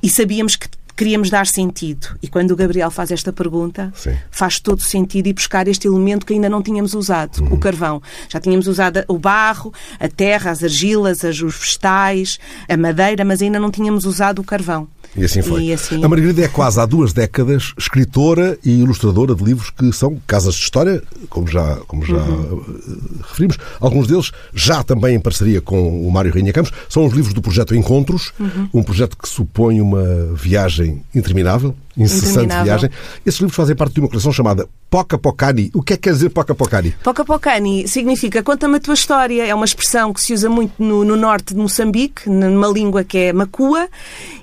e 0.00 0.08
sabíamos 0.08 0.54
que 0.54 0.68
queríamos 0.98 1.30
dar 1.30 1.46
sentido. 1.46 2.18
E 2.20 2.26
quando 2.26 2.50
o 2.50 2.56
Gabriel 2.56 2.90
faz 2.90 3.12
esta 3.12 3.32
pergunta, 3.32 3.92
Sim. 3.94 4.16
faz 4.32 4.58
todo 4.58 4.82
sentido 4.82 5.28
ir 5.28 5.32
buscar 5.32 5.68
este 5.68 5.86
elemento 5.86 6.26
que 6.26 6.34
ainda 6.34 6.48
não 6.48 6.60
tínhamos 6.60 6.92
usado, 6.92 7.40
uhum. 7.40 7.54
o 7.54 7.58
carvão. 7.58 8.02
Já 8.28 8.40
tínhamos 8.40 8.66
usado 8.66 9.04
o 9.06 9.16
barro, 9.16 9.72
a 10.00 10.08
terra, 10.08 10.50
as 10.50 10.64
argilas, 10.64 11.22
os 11.22 11.38
vegetais, 11.38 12.40
a 12.68 12.76
madeira, 12.76 13.24
mas 13.24 13.40
ainda 13.40 13.60
não 13.60 13.70
tínhamos 13.70 14.04
usado 14.04 14.40
o 14.40 14.44
carvão. 14.44 14.88
E 15.16 15.24
assim 15.24 15.42
foi. 15.42 15.64
E 15.64 15.72
assim... 15.72 16.02
A 16.04 16.08
Margarida 16.08 16.42
é 16.42 16.48
quase 16.48 16.80
há 16.80 16.86
duas 16.86 17.12
décadas 17.12 17.72
escritora 17.78 18.58
e 18.64 18.80
ilustradora 18.80 19.34
de 19.34 19.42
livros 19.42 19.70
que 19.70 19.92
são 19.92 20.20
casas 20.26 20.54
de 20.54 20.62
história, 20.62 21.02
como 21.28 21.46
já, 21.46 21.76
como 21.86 22.04
já 22.04 22.18
uhum. 22.18 22.64
Eh, 22.68 23.22
referimos. 23.28 23.58
Alguns 23.80 24.06
deles 24.06 24.32
já 24.54 24.82
também 24.82 25.16
em 25.16 25.20
parceria 25.20 25.60
com 25.60 26.06
o 26.06 26.10
Mário 26.10 26.32
Rainha 26.32 26.52
Campos. 26.52 26.72
São 26.88 27.04
os 27.04 27.12
livros 27.12 27.34
do 27.34 27.42
projeto 27.42 27.74
Encontros, 27.74 28.32
uhum. 28.38 28.68
um 28.74 28.82
projeto 28.82 29.16
que 29.16 29.28
supõe 29.28 29.80
uma 29.80 30.04
viagem 30.34 31.02
interminável 31.14 31.74
incessante 32.04 32.54
viagem. 32.62 32.90
Esses 33.24 33.40
livros 33.40 33.56
fazem 33.56 33.76
parte 33.76 33.94
de 33.94 34.00
uma 34.00 34.08
coleção 34.08 34.32
chamada 34.32 34.68
Poca 34.90 35.18
Pocani. 35.18 35.70
O 35.74 35.82
que 35.82 35.92
é 35.92 35.96
que 35.96 36.02
quer 36.02 36.12
dizer 36.12 36.30
Poca 36.30 36.54
Pocani? 36.54 36.94
Poca 37.02 37.24
Pocani 37.24 37.86
significa 37.86 38.42
conta-me 38.42 38.76
a 38.76 38.80
tua 38.80 38.94
história. 38.94 39.46
É 39.46 39.54
uma 39.54 39.64
expressão 39.64 40.12
que 40.12 40.20
se 40.20 40.32
usa 40.32 40.48
muito 40.48 40.82
no, 40.82 41.04
no, 41.04 41.16
norte 41.16 41.54
de 41.54 41.60
Moçambique, 41.60 42.28
numa 42.28 42.68
língua 42.68 43.04
que 43.04 43.18
é 43.18 43.32
macua, 43.32 43.88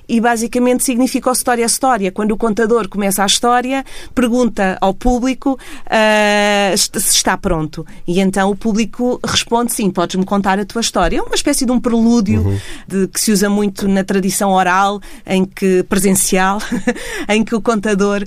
e 0.08 0.20
basicamente 0.20 0.84
significa 0.84 1.30
o 1.30 1.32
história 1.32 1.64
a 1.64 1.66
história. 1.66 2.12
Quando 2.12 2.32
o 2.32 2.36
contador 2.36 2.88
começa 2.88 3.22
a 3.22 3.26
história, 3.26 3.84
pergunta 4.14 4.78
ao 4.80 4.94
público 4.94 5.58
uh, 5.86 6.76
se 6.76 6.98
está 6.98 7.36
pronto. 7.36 7.84
E 8.06 8.20
então 8.20 8.50
o 8.50 8.56
público 8.56 9.20
responde 9.24 9.72
sim, 9.72 9.90
podes-me 9.90 10.24
contar 10.24 10.58
a 10.58 10.64
tua 10.64 10.80
história. 10.80 11.18
É 11.18 11.22
uma 11.22 11.34
espécie 11.34 11.66
de 11.66 11.72
um 11.72 11.80
prelúdio 11.80 12.42
uhum. 12.42 12.58
de, 12.86 13.08
que 13.08 13.20
se 13.20 13.32
usa 13.32 13.50
muito 13.50 13.88
na 13.88 14.04
tradição 14.04 14.52
oral, 14.52 15.00
em 15.26 15.44
que 15.44 15.82
presencial, 15.84 16.58
em 17.28 17.44
que 17.46 17.54
o 17.54 17.60
contador 17.60 18.24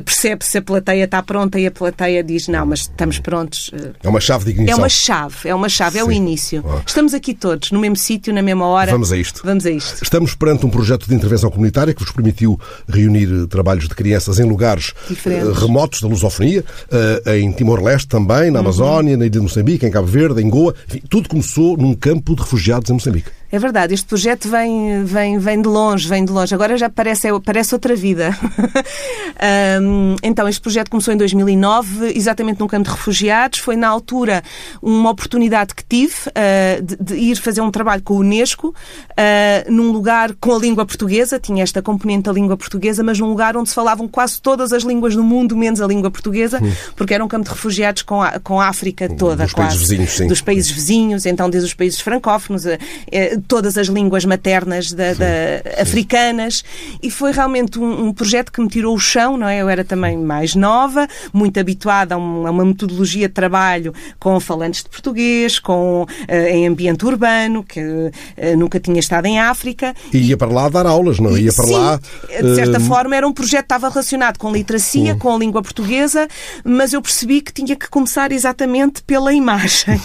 percebe 0.00 0.44
se 0.44 0.58
a 0.58 0.62
plateia 0.62 1.04
está 1.04 1.22
pronta 1.22 1.58
e 1.58 1.66
a 1.66 1.70
plateia 1.70 2.22
diz 2.22 2.46
não, 2.46 2.66
mas 2.66 2.80
estamos 2.80 3.18
prontos. 3.18 3.70
É 4.02 4.08
uma 4.08 4.20
chave 4.20 4.44
de 4.44 4.50
ignição. 4.50 4.76
É 4.76 4.78
uma 4.78 4.88
chave, 4.88 5.48
é 5.48 5.54
uma 5.54 5.68
chave, 5.68 5.92
Sim. 5.92 5.98
é 5.98 6.04
o 6.04 6.12
início. 6.12 6.64
Ah. 6.68 6.82
Estamos 6.86 7.14
aqui 7.14 7.34
todos, 7.34 7.72
no 7.72 7.80
mesmo 7.80 7.96
sítio, 7.96 8.32
na 8.32 8.42
mesma 8.42 8.66
hora. 8.66 8.92
Vamos 8.92 9.10
a 9.10 9.16
isto. 9.16 9.40
Vamos 9.44 9.66
a 9.66 9.70
isto. 9.70 10.04
Estamos 10.04 10.34
perante 10.34 10.64
um 10.66 10.70
projeto 10.70 11.08
de 11.08 11.14
intervenção 11.14 11.50
comunitária 11.50 11.92
que 11.92 12.00
vos 12.00 12.12
permitiu 12.12 12.60
reunir 12.86 13.28
eh, 13.28 13.46
trabalhos 13.48 13.88
de 13.88 13.94
crianças 13.94 14.38
em 14.38 14.44
lugares 14.44 14.92
eh, 14.96 15.08
Diferentes. 15.08 15.58
remotos 15.58 16.00
da 16.02 16.08
lusofonia, 16.08 16.64
eh, 16.92 17.38
em 17.38 17.50
Timor-Leste 17.50 18.06
também, 18.06 18.50
na 18.50 18.60
uhum. 18.60 18.66
Amazónia, 18.66 19.14
uhum. 19.14 19.18
na 19.18 19.24
ilha 19.24 19.30
de 19.32 19.40
Moçambique, 19.40 19.86
em 19.86 19.90
Cabo 19.90 20.06
Verde, 20.06 20.42
em 20.42 20.48
Goa. 20.48 20.74
Enfim, 20.88 21.02
tudo 21.08 21.28
começou 21.28 21.76
num 21.76 21.94
campo 21.94 22.34
de 22.36 22.42
refugiados 22.42 22.90
em 22.90 22.92
Moçambique. 22.92 23.30
É 23.52 23.58
verdade, 23.58 23.92
este 23.92 24.06
projeto 24.06 24.48
vem, 24.48 25.04
vem, 25.04 25.38
vem 25.38 25.60
de 25.60 25.66
longe, 25.66 26.08
vem 26.08 26.24
de 26.24 26.30
longe. 26.30 26.54
Agora 26.54 26.76
já 26.76 26.88
parece, 26.88 27.28
parece 27.44 27.74
outra 27.74 27.96
vida. 27.96 28.30
um, 29.82 30.14
então, 30.22 30.48
este 30.48 30.60
projeto 30.60 30.88
começou 30.88 31.12
em 31.12 31.16
2009, 31.16 32.12
exatamente 32.14 32.60
num 32.60 32.68
campo 32.68 32.88
de 32.88 32.94
refugiados. 32.94 33.58
Foi, 33.58 33.74
na 33.74 33.88
altura, 33.88 34.44
uma 34.80 35.10
oportunidade 35.10 35.74
que 35.74 35.84
tive 35.84 36.14
uh, 36.28 36.82
de, 36.82 36.96
de, 36.96 37.14
ir 37.16 37.36
fazer 37.36 37.60
um 37.60 37.72
trabalho 37.72 38.02
com 38.02 38.14
a 38.14 38.16
Unesco, 38.18 38.68
uh, 38.68 39.72
num 39.72 39.90
lugar 39.90 40.32
com 40.40 40.54
a 40.54 40.58
língua 40.58 40.86
portuguesa, 40.86 41.40
tinha 41.40 41.64
esta 41.64 41.82
componente 41.82 42.24
da 42.24 42.32
língua 42.32 42.56
portuguesa, 42.56 43.02
mas 43.02 43.18
num 43.18 43.26
lugar 43.26 43.56
onde 43.56 43.68
se 43.68 43.74
falavam 43.74 44.06
quase 44.06 44.40
todas 44.40 44.72
as 44.72 44.84
línguas 44.84 45.16
do 45.16 45.24
mundo, 45.24 45.56
menos 45.56 45.80
a 45.80 45.88
língua 45.88 46.10
portuguesa, 46.10 46.60
hum. 46.62 46.72
porque 46.94 47.14
era 47.14 47.24
um 47.24 47.28
campo 47.28 47.46
de 47.46 47.50
refugiados 47.50 48.02
com 48.02 48.22
a, 48.22 48.38
com 48.38 48.60
a 48.60 48.68
África 48.68 49.08
toda, 49.08 49.42
dos 49.42 49.52
quase. 49.52 49.70
Países 49.70 49.88
vizinhos, 49.88 50.12
sim. 50.12 50.26
Dos 50.28 50.40
países 50.40 50.70
vizinhos, 50.70 51.26
então 51.26 51.50
desde 51.50 51.66
os 51.66 51.74
países 51.74 52.00
francófonos, 52.00 52.64
uh, 52.64 53.39
todas 53.40 53.76
as 53.78 53.88
línguas 53.88 54.24
maternas 54.24 54.92
da, 54.92 55.14
da, 55.14 55.80
africanas 55.80 56.64
e 57.02 57.10
foi 57.10 57.32
realmente 57.32 57.78
um, 57.78 58.06
um, 58.06 58.12
projeto 58.12 58.52
que 58.52 58.60
me 58.60 58.68
tirou 58.68 58.94
o 58.94 58.98
chão, 58.98 59.36
não 59.36 59.48
é? 59.48 59.60
Eu 59.60 59.68
era 59.68 59.84
também 59.84 60.16
mais 60.16 60.54
nova, 60.54 61.06
muito 61.32 61.58
habituada 61.58 62.14
a, 62.14 62.18
um, 62.18 62.46
a 62.46 62.50
uma 62.50 62.64
metodologia 62.64 63.28
de 63.28 63.34
trabalho 63.34 63.94
com 64.18 64.38
falantes 64.40 64.82
de 64.82 64.88
português, 64.88 65.58
com 65.58 66.02
uh, 66.02 66.32
em 66.32 66.66
ambiente 66.66 67.04
urbano, 67.04 67.64
que 67.64 67.80
uh, 67.80 68.12
nunca 68.58 68.78
tinha 68.80 69.00
estado 69.00 69.26
em 69.26 69.38
África. 69.38 69.94
E 70.12 70.18
ia 70.18 70.36
para 70.36 70.50
lá 70.50 70.68
dar 70.68 70.86
aulas, 70.86 71.18
não? 71.18 71.36
Ia 71.36 71.52
para 71.52 71.66
Sim, 71.66 71.72
lá. 71.72 72.00
De 72.40 72.54
certa 72.54 72.78
uh... 72.78 72.80
forma 72.80 73.16
era 73.16 73.26
um 73.26 73.32
projeto 73.32 73.60
que 73.60 73.64
estava 73.74 73.88
relacionado 73.88 74.38
com 74.38 74.52
literacia, 74.52 75.14
com 75.14 75.34
a 75.34 75.38
língua 75.38 75.62
portuguesa, 75.62 76.28
mas 76.64 76.92
eu 76.92 77.02
percebi 77.02 77.40
que 77.40 77.52
tinha 77.52 77.76
que 77.76 77.88
começar 77.88 78.32
exatamente 78.32 79.02
pela 79.02 79.32
imagem, 79.32 80.00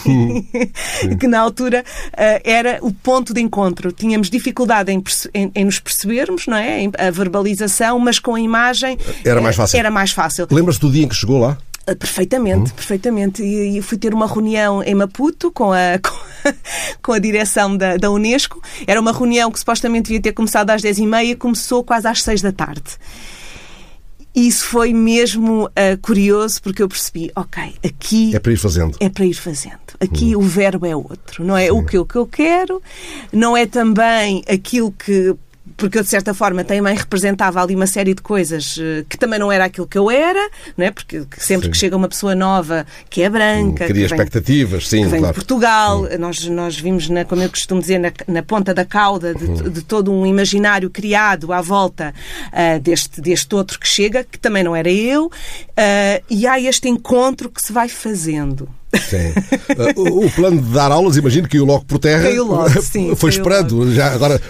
que 1.18 1.26
na 1.26 1.40
altura 1.40 1.84
era 2.44 2.78
o 2.82 2.92
ponto 2.92 3.25
de 3.32 3.40
encontro. 3.40 3.92
Tínhamos 3.92 4.30
dificuldade 4.30 4.92
em, 4.92 5.02
em, 5.34 5.50
em 5.54 5.64
nos 5.64 5.78
percebermos, 5.78 6.46
não 6.46 6.56
é? 6.56 6.88
a 6.98 7.10
verbalização, 7.10 7.98
mas 7.98 8.18
com 8.18 8.34
a 8.34 8.40
imagem 8.40 8.98
era 9.24 9.40
mais 9.40 9.56
fácil. 9.56 9.78
Era 9.78 9.90
mais 9.90 10.10
fácil. 10.10 10.46
Lembras-te 10.50 10.80
do 10.80 10.90
dia 10.90 11.04
em 11.04 11.08
que 11.08 11.14
chegou 11.14 11.38
lá? 11.38 11.58
Ah, 11.86 11.94
perfeitamente, 11.94 12.70
uhum. 12.70 12.76
perfeitamente. 12.76 13.42
E, 13.42 13.78
e, 13.78 13.82
fui 13.82 13.96
ter 13.96 14.12
uma 14.12 14.26
reunião 14.26 14.82
em 14.82 14.94
Maputo 14.94 15.52
com 15.52 15.72
a, 15.72 15.98
com 16.02 16.48
a, 16.48 16.54
com 17.00 17.12
a 17.12 17.18
direção 17.18 17.76
da, 17.76 17.96
da, 17.96 18.10
Unesco. 18.10 18.60
Era 18.86 19.00
uma 19.00 19.12
reunião 19.12 19.52
que 19.52 19.58
supostamente 19.58 20.08
devia 20.08 20.20
ter 20.20 20.32
começado 20.32 20.70
às 20.70 20.82
10h30 20.82 21.24
e 21.24 21.34
começou 21.36 21.84
quase 21.84 22.08
às 22.08 22.22
6 22.22 22.42
da 22.42 22.50
tarde. 22.50 22.82
E 24.36 24.46
isso 24.46 24.66
foi 24.66 24.92
mesmo 24.92 25.64
uh, 25.64 25.98
curioso 26.02 26.62
porque 26.62 26.82
eu 26.82 26.88
percebi, 26.88 27.32
ok, 27.34 27.74
aqui. 27.82 28.36
É 28.36 28.38
para 28.38 28.52
ir 28.52 28.58
fazendo. 28.58 28.94
É 29.00 29.08
para 29.08 29.24
ir 29.24 29.32
fazendo. 29.32 29.78
Aqui 29.98 30.36
hum. 30.36 30.40
o 30.40 30.42
verbo 30.42 30.84
é 30.84 30.94
outro. 30.94 31.42
Não 31.42 31.56
é 31.56 31.68
Sim. 31.68 31.70
o 31.70 31.82
que 31.82 31.96
eu, 31.96 32.04
que 32.04 32.16
eu 32.16 32.26
quero, 32.26 32.82
não 33.32 33.56
é 33.56 33.64
também 33.64 34.44
aquilo 34.46 34.92
que 34.92 35.34
porque 35.76 35.98
eu, 35.98 36.02
de 36.02 36.08
certa 36.08 36.32
forma, 36.32 36.64
também 36.64 36.96
representava 36.96 37.62
ali 37.62 37.74
uma 37.74 37.86
série 37.86 38.14
de 38.14 38.22
coisas 38.22 38.78
eh, 38.80 39.04
que 39.08 39.18
também 39.18 39.38
não 39.38 39.52
era 39.52 39.66
aquilo 39.66 39.86
que 39.86 39.98
eu 39.98 40.10
era, 40.10 40.50
não 40.76 40.86
é? 40.86 40.90
Porque 40.90 41.24
sempre 41.36 41.66
sim. 41.66 41.70
que 41.70 41.76
chega 41.76 41.96
uma 41.96 42.08
pessoa 42.08 42.34
nova 42.34 42.86
que 43.10 43.22
é 43.22 43.28
branca. 43.28 43.86
Cria 43.86 44.06
expectativas, 44.06 44.88
sim, 44.88 45.02
que 45.02 45.08
vem 45.08 45.20
claro. 45.20 45.34
de 45.34 45.40
Portugal, 45.40 46.02
hum. 46.04 46.18
nós, 46.18 46.46
nós 46.46 46.78
vimos, 46.78 47.08
na, 47.08 47.24
como 47.24 47.42
eu 47.42 47.50
costumo 47.50 47.80
dizer, 47.80 47.98
na, 47.98 48.10
na 48.26 48.42
ponta 48.42 48.72
da 48.72 48.84
cauda 48.84 49.34
de, 49.34 49.44
hum. 49.44 49.70
de, 49.70 49.82
todo 49.82 50.12
um 50.12 50.26
imaginário 50.26 50.88
criado 50.88 51.52
à 51.52 51.60
volta 51.60 52.14
uh, 52.48 52.80
deste, 52.80 53.20
deste 53.20 53.54
outro 53.54 53.78
que 53.78 53.86
chega, 53.86 54.24
que 54.24 54.38
também 54.38 54.64
não 54.64 54.74
era 54.74 54.90
eu, 54.90 55.30
uh, 55.78 56.24
e 56.30 56.46
há 56.46 56.60
este 56.60 56.88
encontro 56.88 57.50
que 57.50 57.60
se 57.60 57.72
vai 57.72 57.88
fazendo. 57.88 58.68
Sim. 58.94 59.32
Uh, 59.96 60.26
o 60.26 60.30
plano 60.30 60.60
de 60.60 60.72
dar 60.72 60.90
aulas, 60.90 61.16
imagino, 61.16 61.48
caiu 61.48 61.64
logo 61.64 61.84
por 61.84 61.98
terra. 61.98 62.22
Caiu 62.22 62.46
logo, 62.46 62.70
sim. 62.80 63.14
Foi 63.14 63.30
esperando. 63.30 63.92
Já, 63.92 64.12
agora, 64.12 64.40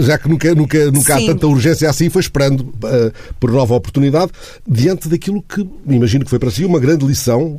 já 0.00 0.18
que 0.18 0.28
nunca, 0.28 0.54
nunca, 0.54 0.90
nunca 0.90 1.16
há 1.16 1.18
tanta 1.18 1.46
urgência 1.46 1.88
assim, 1.88 2.08
foi 2.08 2.20
esperando 2.20 2.60
uh, 2.60 3.12
por 3.40 3.50
nova 3.50 3.74
oportunidade, 3.74 4.30
diante 4.66 5.08
daquilo 5.08 5.42
que, 5.42 5.66
imagino 5.86 6.24
que 6.24 6.30
foi 6.30 6.38
para 6.38 6.50
si 6.50 6.64
uma 6.64 6.78
grande 6.78 7.04
lição, 7.04 7.58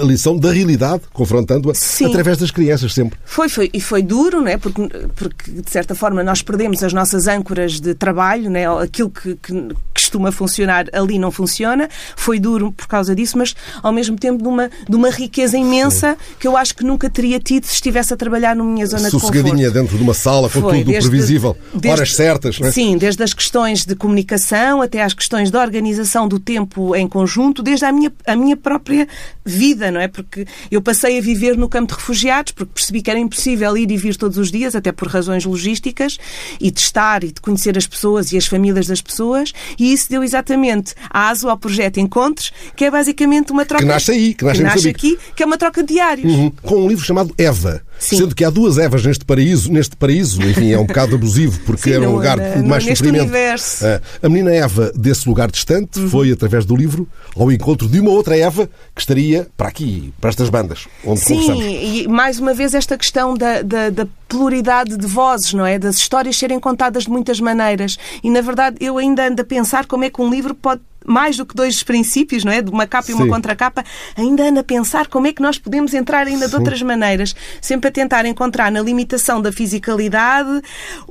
a 0.00 0.04
lição 0.04 0.36
da 0.36 0.52
realidade, 0.52 1.02
confrontando-a 1.12 1.72
através 2.06 2.38
das 2.38 2.50
crianças 2.50 2.94
sempre. 2.94 3.18
Foi, 3.24 3.48
foi. 3.48 3.70
E 3.72 3.80
foi 3.80 4.02
duro, 4.02 4.40
né? 4.40 4.56
porque, 4.56 4.88
porque, 5.14 5.50
de 5.50 5.70
certa 5.70 5.94
forma, 5.94 6.22
nós 6.22 6.42
perdemos 6.42 6.82
as 6.82 6.92
nossas 6.92 7.26
âncoras 7.26 7.80
de 7.80 7.94
trabalho, 7.94 8.48
né? 8.48 8.64
aquilo 8.80 9.10
que, 9.10 9.36
que, 9.36 9.68
que 9.92 9.93
costuma 10.14 10.30
funcionar, 10.30 10.86
ali 10.92 11.18
não 11.18 11.30
funciona. 11.30 11.88
Foi 12.16 12.38
duro 12.38 12.72
por 12.72 12.86
causa 12.86 13.14
disso, 13.14 13.36
mas 13.36 13.54
ao 13.82 13.92
mesmo 13.92 14.16
tempo 14.16 14.42
de 14.42 14.48
uma, 14.48 14.70
de 14.88 14.94
uma 14.94 15.10
riqueza 15.10 15.58
imensa 15.58 16.12
Sim. 16.12 16.34
que 16.38 16.46
eu 16.46 16.56
acho 16.56 16.74
que 16.74 16.84
nunca 16.84 17.10
teria 17.10 17.40
tido 17.40 17.64
se 17.64 17.74
estivesse 17.74 18.14
a 18.14 18.16
trabalhar 18.16 18.54
na 18.54 18.62
minha 18.62 18.86
zona 18.86 19.06
de 19.06 19.10
conforto. 19.10 19.36
Sossegadinha 19.36 19.70
dentro 19.70 19.96
de 19.96 20.02
uma 20.02 20.14
sala 20.14 20.48
com 20.48 20.60
Foi, 20.60 20.78
tudo 20.78 20.92
desde, 20.92 21.10
previsível, 21.10 21.56
desde, 21.72 21.88
horas 21.88 22.14
certas. 22.14 22.60
Não 22.60 22.68
é? 22.68 22.72
Sim, 22.72 22.96
desde 22.96 23.22
as 23.22 23.32
questões 23.32 23.84
de 23.84 23.96
comunicação 23.96 24.80
até 24.80 25.02
às 25.02 25.12
questões 25.12 25.50
de 25.50 25.56
organização 25.56 26.28
do 26.28 26.38
tempo 26.38 26.94
em 26.94 27.08
conjunto, 27.08 27.62
desde 27.62 27.84
a 27.84 27.92
minha, 27.92 28.12
a 28.26 28.36
minha 28.36 28.56
própria 28.56 29.08
vida, 29.44 29.90
não 29.90 30.00
é? 30.00 30.06
Porque 30.06 30.46
eu 30.70 30.80
passei 30.80 31.18
a 31.18 31.20
viver 31.20 31.56
no 31.56 31.68
campo 31.68 31.92
de 31.92 31.98
refugiados 31.98 32.52
porque 32.52 32.72
percebi 32.74 33.02
que 33.02 33.10
era 33.10 33.18
impossível 33.18 33.76
ir 33.76 33.90
e 33.90 33.96
vir 33.96 34.16
todos 34.16 34.38
os 34.38 34.50
dias, 34.50 34.76
até 34.76 34.92
por 34.92 35.08
razões 35.08 35.44
logísticas, 35.44 36.18
e 36.60 36.70
de 36.70 36.80
estar 36.80 37.24
e 37.24 37.32
de 37.32 37.40
conhecer 37.40 37.76
as 37.76 37.86
pessoas 37.86 38.32
e 38.32 38.36
as 38.36 38.46
famílias 38.46 38.86
das 38.86 39.00
pessoas, 39.00 39.52
e 39.78 39.92
isso 39.92 40.03
deu 40.08 40.22
exatamente 40.22 40.94
aso 41.10 41.48
ao 41.48 41.56
projeto 41.56 41.98
Encontros, 41.98 42.52
que 42.76 42.84
é 42.84 42.90
basicamente 42.90 43.52
uma 43.52 43.64
troca. 43.64 43.82
Que 43.82 43.88
nasce 43.88 44.10
aí, 44.10 44.34
que 44.34 44.44
nasce, 44.44 44.58
que 44.58 44.64
nasce 44.64 44.88
aqui, 44.88 45.18
que 45.36 45.42
é 45.42 45.46
uma 45.46 45.56
troca 45.56 45.82
de 45.82 45.94
diários. 45.94 46.32
Uhum. 46.32 46.50
Com 46.62 46.84
um 46.84 46.88
livro 46.88 47.04
chamado 47.04 47.34
Eva. 47.38 47.82
Sim. 47.98 48.18
Sendo 48.18 48.34
que 48.34 48.44
há 48.44 48.50
duas 48.50 48.76
Evas 48.76 49.04
neste 49.04 49.24
paraíso, 49.24 49.72
neste 49.72 49.96
paraíso, 49.96 50.42
enfim, 50.42 50.72
é 50.72 50.78
um 50.78 50.84
bocado 50.84 51.14
abusivo, 51.16 51.60
porque 51.60 51.90
Sim, 51.90 51.92
era 51.92 52.08
um 52.08 52.14
lugar 52.14 52.38
de 52.38 52.62
mais 52.62 52.84
sofrimento. 52.84 53.22
Universo. 53.22 53.86
Ah, 53.86 54.00
a 54.22 54.28
menina 54.28 54.52
Eva, 54.52 54.92
desse 54.94 55.28
lugar 55.28 55.50
distante, 55.50 55.98
uhum. 55.98 56.08
foi, 56.08 56.30
através 56.32 56.64
do 56.64 56.76
livro, 56.76 57.08
ao 57.36 57.50
encontro 57.50 57.88
de 57.88 58.00
uma 58.00 58.10
outra 58.10 58.36
Eva 58.36 58.68
que 58.94 59.00
estaria 59.00 59.46
para 59.56 59.68
aqui, 59.68 60.12
para 60.20 60.30
estas 60.30 60.48
bandas, 60.50 60.86
onde 61.04 61.20
Sim, 61.20 61.36
conversamos. 61.36 61.64
e 61.64 62.08
mais 62.08 62.38
uma 62.38 62.52
vez 62.52 62.74
esta 62.74 62.98
questão 62.98 63.34
da, 63.34 63.62
da, 63.62 63.90
da 63.90 64.06
pluralidade 64.28 64.96
de 64.96 65.06
vozes, 65.06 65.54
não 65.54 65.64
é? 65.64 65.78
Das 65.78 65.96
histórias 65.96 66.36
serem 66.36 66.58
contadas 66.58 67.04
de 67.04 67.10
muitas 67.10 67.40
maneiras. 67.40 67.96
E, 68.22 68.30
na 68.30 68.40
verdade, 68.40 68.76
eu 68.80 68.98
ainda 68.98 69.26
ando 69.26 69.42
a 69.42 69.44
pensar 69.44 69.86
como 69.86 70.04
é 70.04 70.10
que 70.10 70.20
um 70.20 70.30
livro 70.30 70.54
pode 70.54 70.82
mais 71.04 71.36
do 71.36 71.46
que 71.46 71.54
dois 71.54 71.82
princípios, 71.82 72.44
não 72.44 72.52
é? 72.52 72.62
De 72.62 72.70
uma 72.70 72.86
capa 72.86 73.10
e 73.10 73.14
uma 73.14 73.26
contracapa, 73.26 73.84
ainda 74.16 74.48
anda 74.48 74.60
a 74.60 74.64
pensar 74.64 75.06
como 75.06 75.26
é 75.26 75.32
que 75.32 75.42
nós 75.42 75.58
podemos 75.58 75.94
entrar 75.94 76.26
ainda 76.26 76.46
Sim. 76.46 76.50
de 76.50 76.56
outras 76.56 76.82
maneiras. 76.82 77.34
Sempre 77.60 77.88
a 77.88 77.92
tentar 77.92 78.24
encontrar 78.26 78.70
na 78.70 78.80
limitação 78.80 79.40
da 79.40 79.52
fisicalidade 79.52 80.62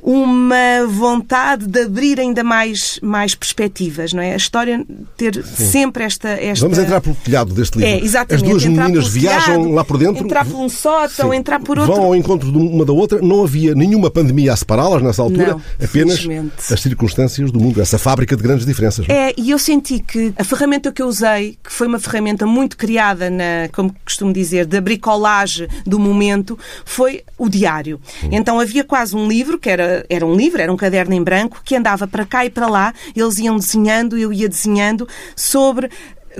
uma 0.02 0.86
vontade 0.88 1.66
de 1.66 1.82
abrir 1.82 2.20
ainda 2.20 2.42
mais, 2.42 2.98
mais 3.02 3.34
perspectivas, 3.34 4.12
não 4.12 4.22
é? 4.22 4.34
A 4.34 4.36
história 4.36 4.84
ter 5.16 5.34
Sim. 5.44 5.66
sempre 5.66 6.04
esta, 6.04 6.28
esta. 6.28 6.64
Vamos 6.64 6.78
entrar 6.78 7.00
pelo 7.00 7.14
telhado 7.16 7.54
deste 7.54 7.78
livro. 7.78 7.92
É, 7.92 8.04
exatamente. 8.04 8.44
As 8.44 8.50
duas 8.50 8.64
meninas 8.64 9.08
viajam 9.08 9.56
telhado, 9.56 9.74
lá 9.74 9.84
por 9.84 9.98
dentro. 9.98 10.24
Entrar 10.24 10.44
por 10.44 10.58
um 10.58 10.68
sótão, 10.68 11.30
Sim. 11.30 11.36
entrar 11.36 11.60
por 11.60 11.78
outro. 11.78 11.94
Vão 11.94 12.04
ao 12.04 12.16
encontro 12.16 12.50
de 12.50 12.58
uma 12.58 12.84
da 12.84 12.92
outra. 12.92 13.20
Não 13.20 13.44
havia 13.44 13.74
nenhuma 13.74 14.10
pandemia 14.10 14.52
a 14.52 14.56
separá-las 14.56 15.02
nessa 15.02 15.22
altura, 15.22 15.52
não, 15.52 15.62
apenas 15.82 16.26
as 16.70 16.80
circunstâncias 16.80 17.50
do 17.50 17.60
mundo, 17.60 17.80
essa 17.80 17.98
fábrica 17.98 18.36
de 18.36 18.42
grandes 18.42 18.66
diferenças. 18.66 19.06
É, 19.08 19.32
e 19.36 19.50
eu 19.50 19.58
senti 19.58 19.83
senti 19.84 20.00
que 20.00 20.32
a 20.38 20.42
ferramenta 20.42 20.90
que 20.90 21.02
eu 21.02 21.06
usei, 21.06 21.58
que 21.62 21.70
foi 21.70 21.86
uma 21.86 21.98
ferramenta 21.98 22.46
muito 22.46 22.76
criada 22.76 23.28
na, 23.28 23.68
como 23.72 23.94
costumo 24.04 24.32
dizer, 24.32 24.64
da 24.64 24.80
bricolagem 24.80 25.68
do 25.86 25.98
momento, 25.98 26.58
foi 26.84 27.22
o 27.36 27.48
diário. 27.48 28.00
Então 28.32 28.58
havia 28.58 28.82
quase 28.82 29.14
um 29.14 29.28
livro, 29.28 29.58
que 29.58 29.68
era, 29.68 30.04
era 30.08 30.24
um 30.24 30.34
livro, 30.34 30.60
era 30.60 30.72
um 30.72 30.76
caderno 30.76 31.14
em 31.14 31.22
branco, 31.22 31.60
que 31.62 31.76
andava 31.76 32.06
para 32.06 32.24
cá 32.24 32.46
e 32.46 32.50
para 32.50 32.66
lá, 32.66 32.94
eles 33.14 33.38
iam 33.38 33.56
desenhando, 33.56 34.16
eu 34.16 34.32
ia 34.32 34.48
desenhando 34.48 35.06
sobre 35.36 35.90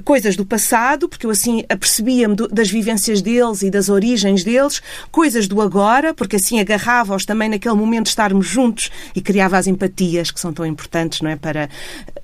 coisas 0.03 0.37
do 0.37 0.45
passado, 0.45 1.09
porque 1.09 1.27
eu 1.27 1.31
assim 1.31 1.65
apercebia-me 1.69 2.37
das 2.51 2.71
vivências 2.71 3.21
deles 3.23 3.63
e 3.63 3.71
das 3.71 3.89
origens 3.89 4.43
deles, 4.43 4.83
coisas 5.11 5.47
do 5.47 5.61
agora, 5.61 6.13
porque 6.15 6.37
assim 6.37 6.61
agarrava-os 6.61 7.25
também 7.25 7.49
naquele 7.49 7.75
momento 7.75 8.05
de 8.05 8.11
estarmos 8.11 8.47
juntos 8.47 8.91
e 9.15 9.21
criava 9.21 9.57
as 9.57 9.67
empatias 9.67 10.31
que 10.31 10.41
são 10.41 10.53
tão 10.53 10.67
importantes, 10.67 11.21
não 11.21 11.31
é? 11.31 11.37
Para, 11.37 11.69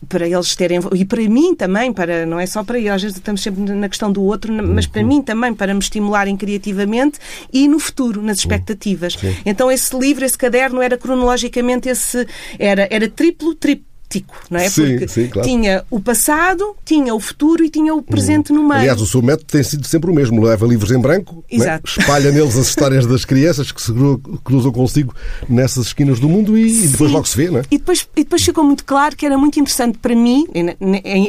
para 0.08 0.26
eles 0.26 0.54
terem. 0.54 0.80
E 0.94 1.04
para 1.04 1.22
mim 1.28 1.54
também, 1.54 1.92
para, 1.92 2.26
não 2.26 2.40
é 2.40 2.46
só 2.46 2.64
para 2.64 2.78
eles, 2.78 2.90
às 2.90 3.02
vezes 3.02 3.16
estamos 3.16 3.42
sempre 3.42 3.60
na 3.72 3.88
questão 3.88 4.10
do 4.10 4.22
outro, 4.22 4.52
mas 4.52 4.86
para 4.86 5.02
mim 5.02 5.22
também, 5.22 5.54
para 5.54 5.72
me 5.74 5.80
estimularem 5.80 6.36
criativamente 6.36 7.18
e 7.52 7.68
no 7.68 7.78
futuro, 7.78 8.22
nas 8.22 8.38
expectativas. 8.38 9.14
Sim. 9.14 9.36
Então 9.44 9.70
esse 9.70 9.96
livro, 9.96 10.24
esse 10.24 10.36
caderno 10.36 10.80
era 10.80 10.96
cronologicamente 10.96 11.88
esse. 11.88 12.26
Era, 12.58 12.88
era 12.90 13.08
triplo, 13.08 13.54
triplo 13.54 13.89
não 14.50 14.58
é? 14.58 14.68
Sim, 14.68 14.90
Porque 14.90 15.08
sim, 15.08 15.28
claro. 15.28 15.48
tinha 15.48 15.84
o 15.88 16.00
passado, 16.00 16.74
tinha 16.84 17.14
o 17.14 17.20
futuro 17.20 17.64
e 17.64 17.70
tinha 17.70 17.94
o 17.94 18.02
presente 18.02 18.52
hum. 18.52 18.56
no 18.56 18.68
meio. 18.68 18.80
Aliás, 18.80 19.00
o 19.00 19.06
seu 19.06 19.22
método 19.22 19.46
tem 19.46 19.62
sido 19.62 19.86
sempre 19.86 20.10
o 20.10 20.14
mesmo. 20.14 20.42
Leva 20.42 20.66
livros 20.66 20.90
em 20.90 20.98
branco, 20.98 21.44
né? 21.52 21.80
espalha 21.84 22.32
neles 22.32 22.56
as 22.56 22.68
histórias 22.68 23.06
das 23.06 23.24
crianças 23.24 23.70
que 23.70 23.80
se 23.80 23.92
cruzam 24.42 24.72
consigo 24.72 25.14
nessas 25.48 25.86
esquinas 25.86 26.18
do 26.18 26.28
mundo 26.28 26.56
e, 26.58 26.88
depois 26.88 27.10
logo 27.10 27.26
se 27.26 27.36
vê, 27.36 27.50
não 27.50 27.60
é? 27.60 27.62
E 27.70 27.78
depois, 27.78 28.08
e 28.16 28.24
depois 28.24 28.42
ficou 28.42 28.64
muito 28.64 28.84
claro 28.84 29.14
que 29.14 29.24
era 29.24 29.38
muito 29.38 29.60
interessante 29.60 29.98
para 29.98 30.14
mim, 30.14 30.46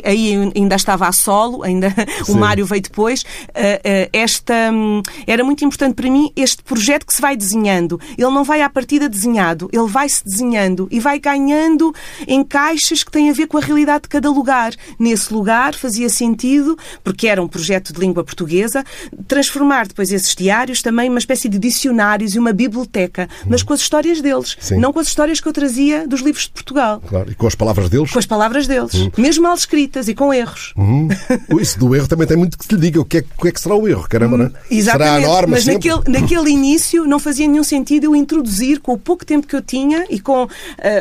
aí 0.03 0.51
ainda 0.55 0.75
estava 0.75 1.07
a 1.07 1.11
solo, 1.11 1.63
ainda 1.63 1.93
o 2.27 2.35
Mário 2.35 2.65
veio 2.65 2.81
depois, 2.81 3.23
eh, 3.53 3.81
eh, 3.83 4.09
esta, 4.13 4.71
hum, 4.71 5.01
era 5.27 5.43
muito 5.43 5.63
importante 5.65 5.93
para 5.93 6.09
mim 6.09 6.31
este 6.35 6.63
projeto 6.63 7.05
que 7.05 7.13
se 7.13 7.21
vai 7.21 7.35
desenhando. 7.35 7.99
Ele 8.17 8.31
não 8.31 8.43
vai 8.43 8.61
à 8.61 8.69
partida 8.69 9.09
desenhado, 9.09 9.69
ele 9.73 9.87
vai-se 9.87 10.23
desenhando 10.23 10.87
e 10.89 10.99
vai 10.99 11.19
ganhando 11.19 11.93
em 12.27 12.43
casa 12.43 12.70
caixas 12.71 13.03
que 13.03 13.11
têm 13.11 13.29
a 13.29 13.33
ver 13.33 13.47
com 13.47 13.57
a 13.57 13.61
realidade 13.61 14.03
de 14.03 14.09
cada 14.09 14.29
lugar. 14.29 14.73
Nesse 14.97 15.33
lugar 15.33 15.75
fazia 15.75 16.07
sentido, 16.07 16.77
porque 17.03 17.27
era 17.27 17.41
um 17.41 17.47
projeto 17.47 17.91
de 17.93 17.99
língua 17.99 18.23
portuguesa, 18.23 18.83
transformar 19.27 19.87
depois 19.87 20.11
esses 20.11 20.33
diários 20.33 20.81
também 20.81 21.09
uma 21.09 21.19
espécie 21.19 21.49
de 21.49 21.59
dicionários 21.59 22.33
e 22.33 22.39
uma 22.39 22.53
biblioteca, 22.53 23.27
mas 23.45 23.61
com 23.61 23.73
as 23.73 23.81
histórias 23.81 24.21
deles, 24.21 24.55
Sim. 24.59 24.77
não 24.77 24.93
com 24.93 24.99
as 24.99 25.07
histórias 25.07 25.41
que 25.41 25.47
eu 25.47 25.53
trazia 25.53 26.07
dos 26.07 26.21
livros 26.21 26.45
de 26.45 26.51
Portugal. 26.51 27.01
Claro, 27.07 27.31
e 27.31 27.35
com 27.35 27.45
as 27.45 27.55
palavras 27.55 27.89
deles? 27.89 28.09
Com 28.09 28.19
as 28.19 28.25
palavras 28.25 28.67
deles, 28.67 28.93
uhum. 28.93 29.11
mesmo 29.17 29.43
mal 29.43 29.55
escritas 29.55 30.07
e 30.07 30.15
com 30.15 30.33
erros. 30.33 30.73
Uhum. 30.77 31.09
Isso 31.59 31.77
do 31.77 31.93
erro 31.93 32.07
também 32.07 32.25
tem 32.25 32.37
muito 32.37 32.57
que 32.57 32.65
se 32.65 32.73
lhe 32.73 32.79
diga. 32.79 33.01
O 33.01 33.05
que 33.05 33.17
é, 33.17 33.23
o 33.37 33.41
que, 33.41 33.47
é 33.49 33.51
que 33.51 33.59
será 33.59 33.75
o 33.75 33.87
erro? 33.87 34.07
Caramba, 34.07 34.37
não 34.37 34.45
é? 34.45 34.51
Exatamente, 34.69 35.09
será 35.09 35.15
a 35.15 35.19
norma 35.19 35.51
mas 35.51 35.65
naquele, 35.65 36.01
naquele 36.07 36.49
início 36.49 37.05
não 37.05 37.19
fazia 37.19 37.47
nenhum 37.47 37.63
sentido 37.63 38.05
eu 38.05 38.15
introduzir, 38.15 38.79
com 38.79 38.93
o 38.93 38.97
pouco 38.97 39.25
tempo 39.25 39.45
que 39.45 39.55
eu 39.55 39.61
tinha 39.61 40.05
e 40.09 40.19
com 40.19 40.45
uh, 40.45 40.49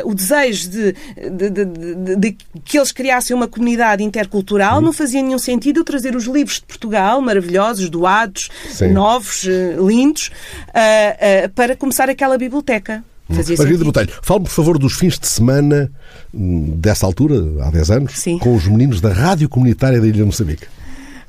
o 0.03 0.13
desejo 0.13 0.69
de, 0.69 0.95
de, 1.31 1.49
de 1.49 1.60
de, 1.65 1.95
de, 1.95 2.15
de, 2.15 2.37
que 2.63 2.77
eles 2.77 2.91
criassem 2.91 3.35
uma 3.35 3.47
comunidade 3.47 4.03
intercultural, 4.03 4.77
uhum. 4.77 4.81
não 4.81 4.93
fazia 4.93 5.21
nenhum 5.21 5.39
sentido 5.39 5.79
eu 5.79 5.83
trazer 5.83 6.15
os 6.15 6.25
livros 6.25 6.55
de 6.55 6.63
Portugal, 6.63 7.21
maravilhosos, 7.21 7.89
doados, 7.89 8.49
Sim. 8.69 8.91
novos, 8.91 9.45
eh, 9.47 9.75
lindos, 9.79 10.31
uh, 10.69 11.45
uh, 11.45 11.49
para 11.53 11.75
começar 11.75 12.09
aquela 12.09 12.37
biblioteca. 12.37 13.03
Fazia 13.29 13.55
Margarida 13.57 13.83
Botelho, 13.85 14.13
fale, 14.21 14.41
por 14.41 14.49
favor, 14.49 14.77
dos 14.77 14.93
fins 14.93 15.17
de 15.17 15.27
semana 15.27 15.91
hum, 16.33 16.73
dessa 16.75 17.05
altura, 17.05 17.35
há 17.61 17.71
10 17.71 17.91
anos, 17.91 18.19
Sim. 18.19 18.37
com 18.39 18.55
os 18.55 18.67
meninos 18.67 18.99
da 18.99 19.13
Rádio 19.13 19.47
Comunitária 19.47 19.99
da 19.99 20.05
Ilha 20.05 20.17
de 20.17 20.23
Moçambique. 20.23 20.65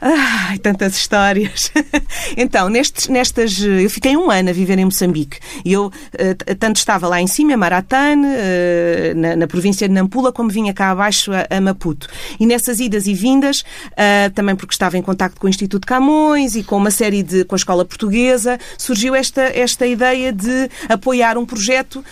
Ai, 0.04 0.58
tantas 0.58 0.96
histórias. 0.96 1.70
então, 2.36 2.68
nestes, 2.68 3.06
nestas. 3.06 3.60
Eu 3.60 3.88
fiquei 3.88 4.16
um 4.16 4.32
ano 4.32 4.50
a 4.50 4.52
viver 4.52 4.76
em 4.76 4.84
Moçambique. 4.84 5.38
E 5.64 5.72
eu 5.72 5.86
uh, 5.86 6.54
tanto 6.58 6.76
estava 6.76 7.06
lá 7.06 7.20
em 7.20 7.28
cima, 7.28 7.56
Maratane, 7.56 8.26
uh, 8.26 9.14
na, 9.14 9.36
na, 9.36 9.46
província 9.46 9.86
de 9.86 9.94
Nampula, 9.94 10.32
como 10.32 10.50
vinha 10.50 10.74
cá 10.74 10.90
abaixo 10.90 11.30
a, 11.32 11.46
a 11.48 11.60
Maputo. 11.60 12.08
E 12.40 12.46
nessas 12.46 12.80
idas 12.80 13.06
e 13.06 13.14
vindas, 13.14 13.60
uh, 13.60 14.30
também 14.34 14.56
porque 14.56 14.74
estava 14.74 14.98
em 14.98 15.02
contacto 15.02 15.40
com 15.40 15.46
o 15.46 15.50
Instituto 15.50 15.86
Camões 15.86 16.56
e 16.56 16.64
com 16.64 16.78
uma 16.78 16.90
série 16.90 17.22
de. 17.22 17.44
com 17.44 17.54
a 17.54 17.58
escola 17.58 17.84
portuguesa, 17.84 18.58
surgiu 18.76 19.14
esta, 19.14 19.42
esta 19.42 19.86
ideia 19.86 20.32
de 20.32 20.68
apoiar 20.88 21.38
um 21.38 21.46
projeto 21.46 22.04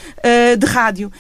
de 0.59 0.67
rádio 0.67 1.11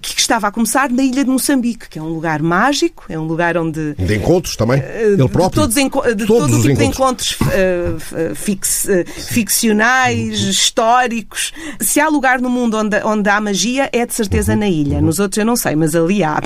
que 0.00 0.20
estava 0.20 0.48
a 0.48 0.50
começar 0.50 0.90
na 0.90 1.02
ilha 1.02 1.24
de 1.24 1.30
Moçambique, 1.30 1.88
que 1.88 1.98
é 1.98 2.02
um 2.02 2.08
lugar 2.08 2.42
mágico, 2.42 3.04
é 3.08 3.18
um 3.18 3.24
lugar 3.24 3.56
onde. 3.56 3.94
De 3.94 4.14
encontros 4.14 4.56
também. 4.56 4.80
Ele 4.80 5.28
próprio. 5.28 5.62
Todos 5.62 5.76
de 6.14 6.26
todo 6.26 6.56
o 6.56 6.62
tipo 6.62 6.76
de 6.76 6.84
encontros 6.84 7.32
uh, 7.40 8.34
fix, 8.34 8.86
uh, 8.86 9.04
ficcionais, 9.06 10.40
históricos. 10.40 11.52
Se 11.80 12.00
há 12.00 12.08
lugar 12.08 12.40
no 12.40 12.50
mundo 12.50 12.76
onde, 12.76 12.96
onde 13.04 13.28
há 13.28 13.40
magia, 13.40 13.88
é 13.92 14.06
de 14.06 14.14
certeza 14.14 14.54
na 14.54 14.68
ilha. 14.68 15.00
Nos 15.00 15.18
outros 15.18 15.38
eu 15.38 15.44
não 15.44 15.56
sei, 15.56 15.74
mas 15.76 15.94
ali 15.94 16.22
há. 16.22 16.40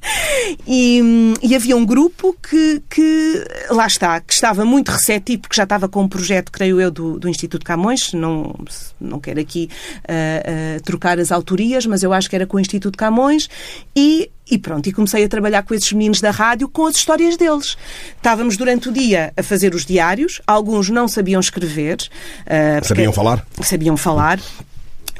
e, 0.66 1.00
e, 1.42 1.54
havia 1.54 1.76
um 1.76 1.84
grupo 1.84 2.36
que, 2.42 2.82
que, 2.88 3.44
lá 3.70 3.86
está, 3.86 4.20
que 4.20 4.32
estava 4.32 4.64
muito 4.64 4.90
receptivo, 4.90 5.42
porque 5.42 5.56
já 5.56 5.64
estava 5.64 5.88
com 5.88 6.02
um 6.02 6.08
projeto, 6.08 6.50
creio 6.50 6.80
eu, 6.80 6.90
do, 6.90 7.18
do 7.18 7.28
Instituto 7.28 7.64
Camões. 7.64 8.12
Não, 8.12 8.54
não 9.00 9.20
quero 9.20 9.40
aqui 9.40 9.68
uh, 10.04 10.82
trocar 10.82 11.18
as 11.18 11.32
autorias, 11.32 11.86
mas 11.86 12.02
eu 12.02 12.12
acho 12.12 12.28
que 12.28 12.36
era 12.36 12.46
com 12.46 12.56
o 12.56 12.60
Instituto 12.60 12.96
Camões. 12.96 13.48
E 13.94 14.30
e 14.50 14.56
pronto, 14.56 14.88
e 14.88 14.92
comecei 14.92 15.24
a 15.24 15.28
trabalhar 15.28 15.62
com 15.62 15.74
esses 15.74 15.92
meninos 15.92 16.20
da 16.20 16.30
rádio 16.30 16.68
com 16.68 16.86
as 16.86 16.96
histórias 16.96 17.36
deles. 17.36 17.76
Estávamos 18.16 18.56
durante 18.56 18.77
o 18.86 18.92
dia 18.92 19.32
a 19.36 19.42
fazer 19.42 19.74
os 19.74 19.84
diários, 19.84 20.40
alguns 20.46 20.88
não 20.88 21.08
sabiam 21.08 21.40
escrever. 21.40 21.98
Uh, 22.46 22.86
sabiam 22.86 23.12
falar? 23.12 23.46
Sabiam 23.62 23.96
falar 23.96 24.40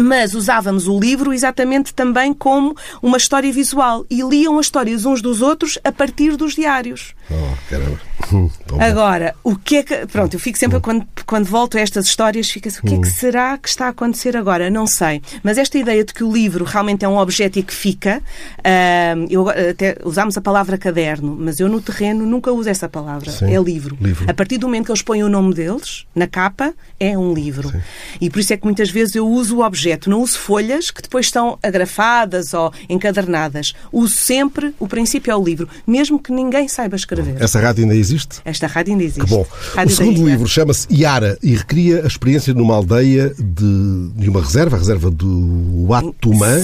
mas 0.00 0.32
usávamos 0.32 0.86
o 0.86 0.98
livro 0.98 1.32
exatamente 1.32 1.92
também 1.92 2.32
como 2.32 2.76
uma 3.02 3.16
história 3.16 3.52
visual 3.52 4.06
e 4.08 4.22
liam 4.22 4.56
as 4.56 4.66
histórias 4.66 5.04
uns 5.04 5.20
dos 5.20 5.42
outros 5.42 5.76
a 5.82 5.90
partir 5.90 6.36
dos 6.36 6.54
diários. 6.54 7.14
Oh, 7.30 7.54
caramba. 7.68 7.98
Agora, 8.80 9.34
o 9.44 9.56
que 9.56 9.76
é 9.76 9.82
que. 9.82 10.06
Pronto, 10.06 10.34
eu 10.34 10.40
fico 10.40 10.58
sempre, 10.58 10.80
quando, 10.80 11.06
quando 11.26 11.44
volto 11.44 11.76
a 11.76 11.80
estas 11.80 12.06
histórias, 12.06 12.50
fica 12.50 12.68
assim, 12.68 12.80
o 12.82 12.86
que 12.86 12.94
é 12.94 13.00
que 13.00 13.08
será 13.08 13.58
que 13.58 13.68
está 13.68 13.86
a 13.86 13.88
acontecer 13.90 14.36
agora? 14.36 14.70
Não 14.70 14.86
sei. 14.86 15.22
Mas 15.42 15.58
esta 15.58 15.78
ideia 15.78 16.04
de 16.04 16.12
que 16.14 16.24
o 16.24 16.32
livro 16.32 16.64
realmente 16.64 17.04
é 17.04 17.08
um 17.08 17.18
objeto 17.18 17.58
e 17.58 17.62
que 17.62 17.72
fica, 17.72 18.22
uh, 18.58 19.26
eu 19.30 19.48
até 19.48 19.96
usámos 20.04 20.36
a 20.36 20.40
palavra 20.40 20.78
caderno, 20.78 21.36
mas 21.38 21.60
eu 21.60 21.68
no 21.68 21.80
terreno 21.80 22.24
nunca 22.24 22.50
uso 22.50 22.68
essa 22.68 22.88
palavra. 22.88 23.30
Sim, 23.30 23.54
é 23.54 23.60
livro. 23.60 23.96
livro. 24.00 24.24
A 24.28 24.34
partir 24.34 24.58
do 24.58 24.66
momento 24.66 24.86
que 24.86 24.92
eles 24.92 25.02
põem 25.02 25.22
o 25.22 25.28
nome 25.28 25.54
deles 25.54 26.06
na 26.14 26.26
capa, 26.26 26.74
é 26.98 27.16
um 27.16 27.34
livro. 27.34 27.70
Sim. 27.70 27.80
E 28.20 28.30
por 28.30 28.40
isso 28.40 28.52
é 28.52 28.56
que 28.56 28.64
muitas 28.64 28.90
vezes 28.90 29.14
eu 29.14 29.28
uso 29.28 29.58
o 29.58 29.64
objeto, 29.64 30.08
não 30.08 30.22
uso 30.22 30.38
folhas 30.38 30.90
que 30.90 31.02
depois 31.02 31.26
estão 31.26 31.58
agrafadas 31.62 32.54
ou 32.54 32.72
encadernadas. 32.88 33.74
Uso 33.92 34.14
sempre, 34.14 34.74
o 34.78 34.88
princípio 34.88 35.30
é 35.30 35.36
o 35.36 35.42
livro, 35.42 35.68
mesmo 35.86 36.18
que 36.18 36.32
ninguém 36.32 36.68
saiba 36.68 36.96
escrever. 36.96 37.17
Essa 37.38 37.60
rádio 37.60 37.84
ainda 37.84 37.94
existe? 37.94 38.40
Esta 38.44 38.66
rádio 38.66 38.92
ainda 38.92 39.04
existe. 39.04 39.24
Que 39.24 39.30
bom. 39.30 39.46
Rádio 39.74 39.92
o 39.92 39.96
segundo 39.96 40.28
livro 40.28 40.48
chama-se 40.48 40.86
Iara 40.90 41.38
e 41.42 41.54
recria 41.54 42.02
a 42.04 42.06
experiência 42.06 42.54
numa 42.54 42.74
aldeia 42.74 43.32
de, 43.38 44.10
de 44.14 44.28
uma 44.28 44.40
reserva, 44.40 44.76
a 44.76 44.78
reserva 44.78 45.10
do 45.10 45.88
Atumã, 45.92 46.58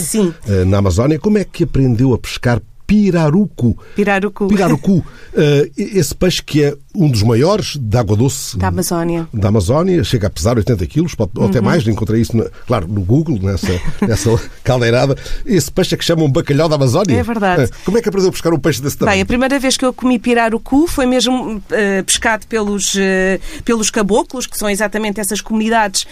eh, 0.49 0.65
na 0.65 0.79
Amazónia. 0.79 1.19
Como 1.19 1.39
é 1.39 1.45
que 1.45 1.65
aprendeu 1.65 2.13
a 2.13 2.19
pescar 2.19 2.61
pirarucu? 2.87 3.77
Pirarucu. 3.97 4.47
Pirarucu. 4.49 5.05
Eh, 5.37 5.71
esse 5.77 6.15
peixe 6.15 6.43
que 6.43 6.63
é 6.63 6.77
um 6.95 7.11
dos 7.11 7.23
maiores 7.23 7.77
de 7.77 7.97
água 7.99 8.17
doce 8.17 8.57
Da 8.57 8.69
Amazónia. 8.69 9.27
da 9.35 9.49
Amazónia, 9.49 10.05
chega 10.05 10.29
a 10.29 10.31
pesar 10.31 10.57
80 10.57 10.87
quilos, 10.87 11.15
pode, 11.15 11.33
ou 11.37 11.47
até 11.47 11.59
Uhum. 11.59 11.65
mais, 11.65 11.87
encontrei 11.89 12.21
isso, 12.21 12.37
na- 12.37 12.47
claro, 12.67 12.87
no 12.87 13.01
Google, 13.01 13.37
nessa, 13.43 13.67
nessa 14.07 14.41
caldeirada. 14.63 15.17
Esse 15.45 15.73
peixe 15.73 15.95
é 15.95 15.99
que 15.99 16.05
chamam 16.05 16.31
bacalhau 16.31 16.69
da 16.69 16.77
Amazónia. 16.77 17.19
É 17.19 17.23
verdade. 17.23 17.63
Eh, 17.65 17.69
Como 17.85 17.99
é 17.99 18.03
que 18.03 18.09
aprendeu 18.09 18.29
a 18.29 18.33
pescar 18.33 18.55
um 18.55 18.59
peixe 18.61 18.81
desse 18.81 18.97
tamanho? 18.97 19.17
Bem, 19.17 19.23
a 19.23 19.27
primeira 19.27 19.59
vez 19.59 19.77
que 19.77 19.85
eu 19.85 19.93
comi 19.93 20.19
pirarucu 20.19 20.87
foi 20.87 21.05
mesmo 21.07 21.61
eh, 21.71 22.03
pescado 22.03 22.47
pelos, 22.47 22.95
eh, 22.97 23.41
pelos 23.65 23.91
caboclos, 23.91 24.47
que 24.47 24.57
são 24.57 24.71
exatamente 24.71 25.21
essas 25.21 25.41
comunidades 25.41 26.07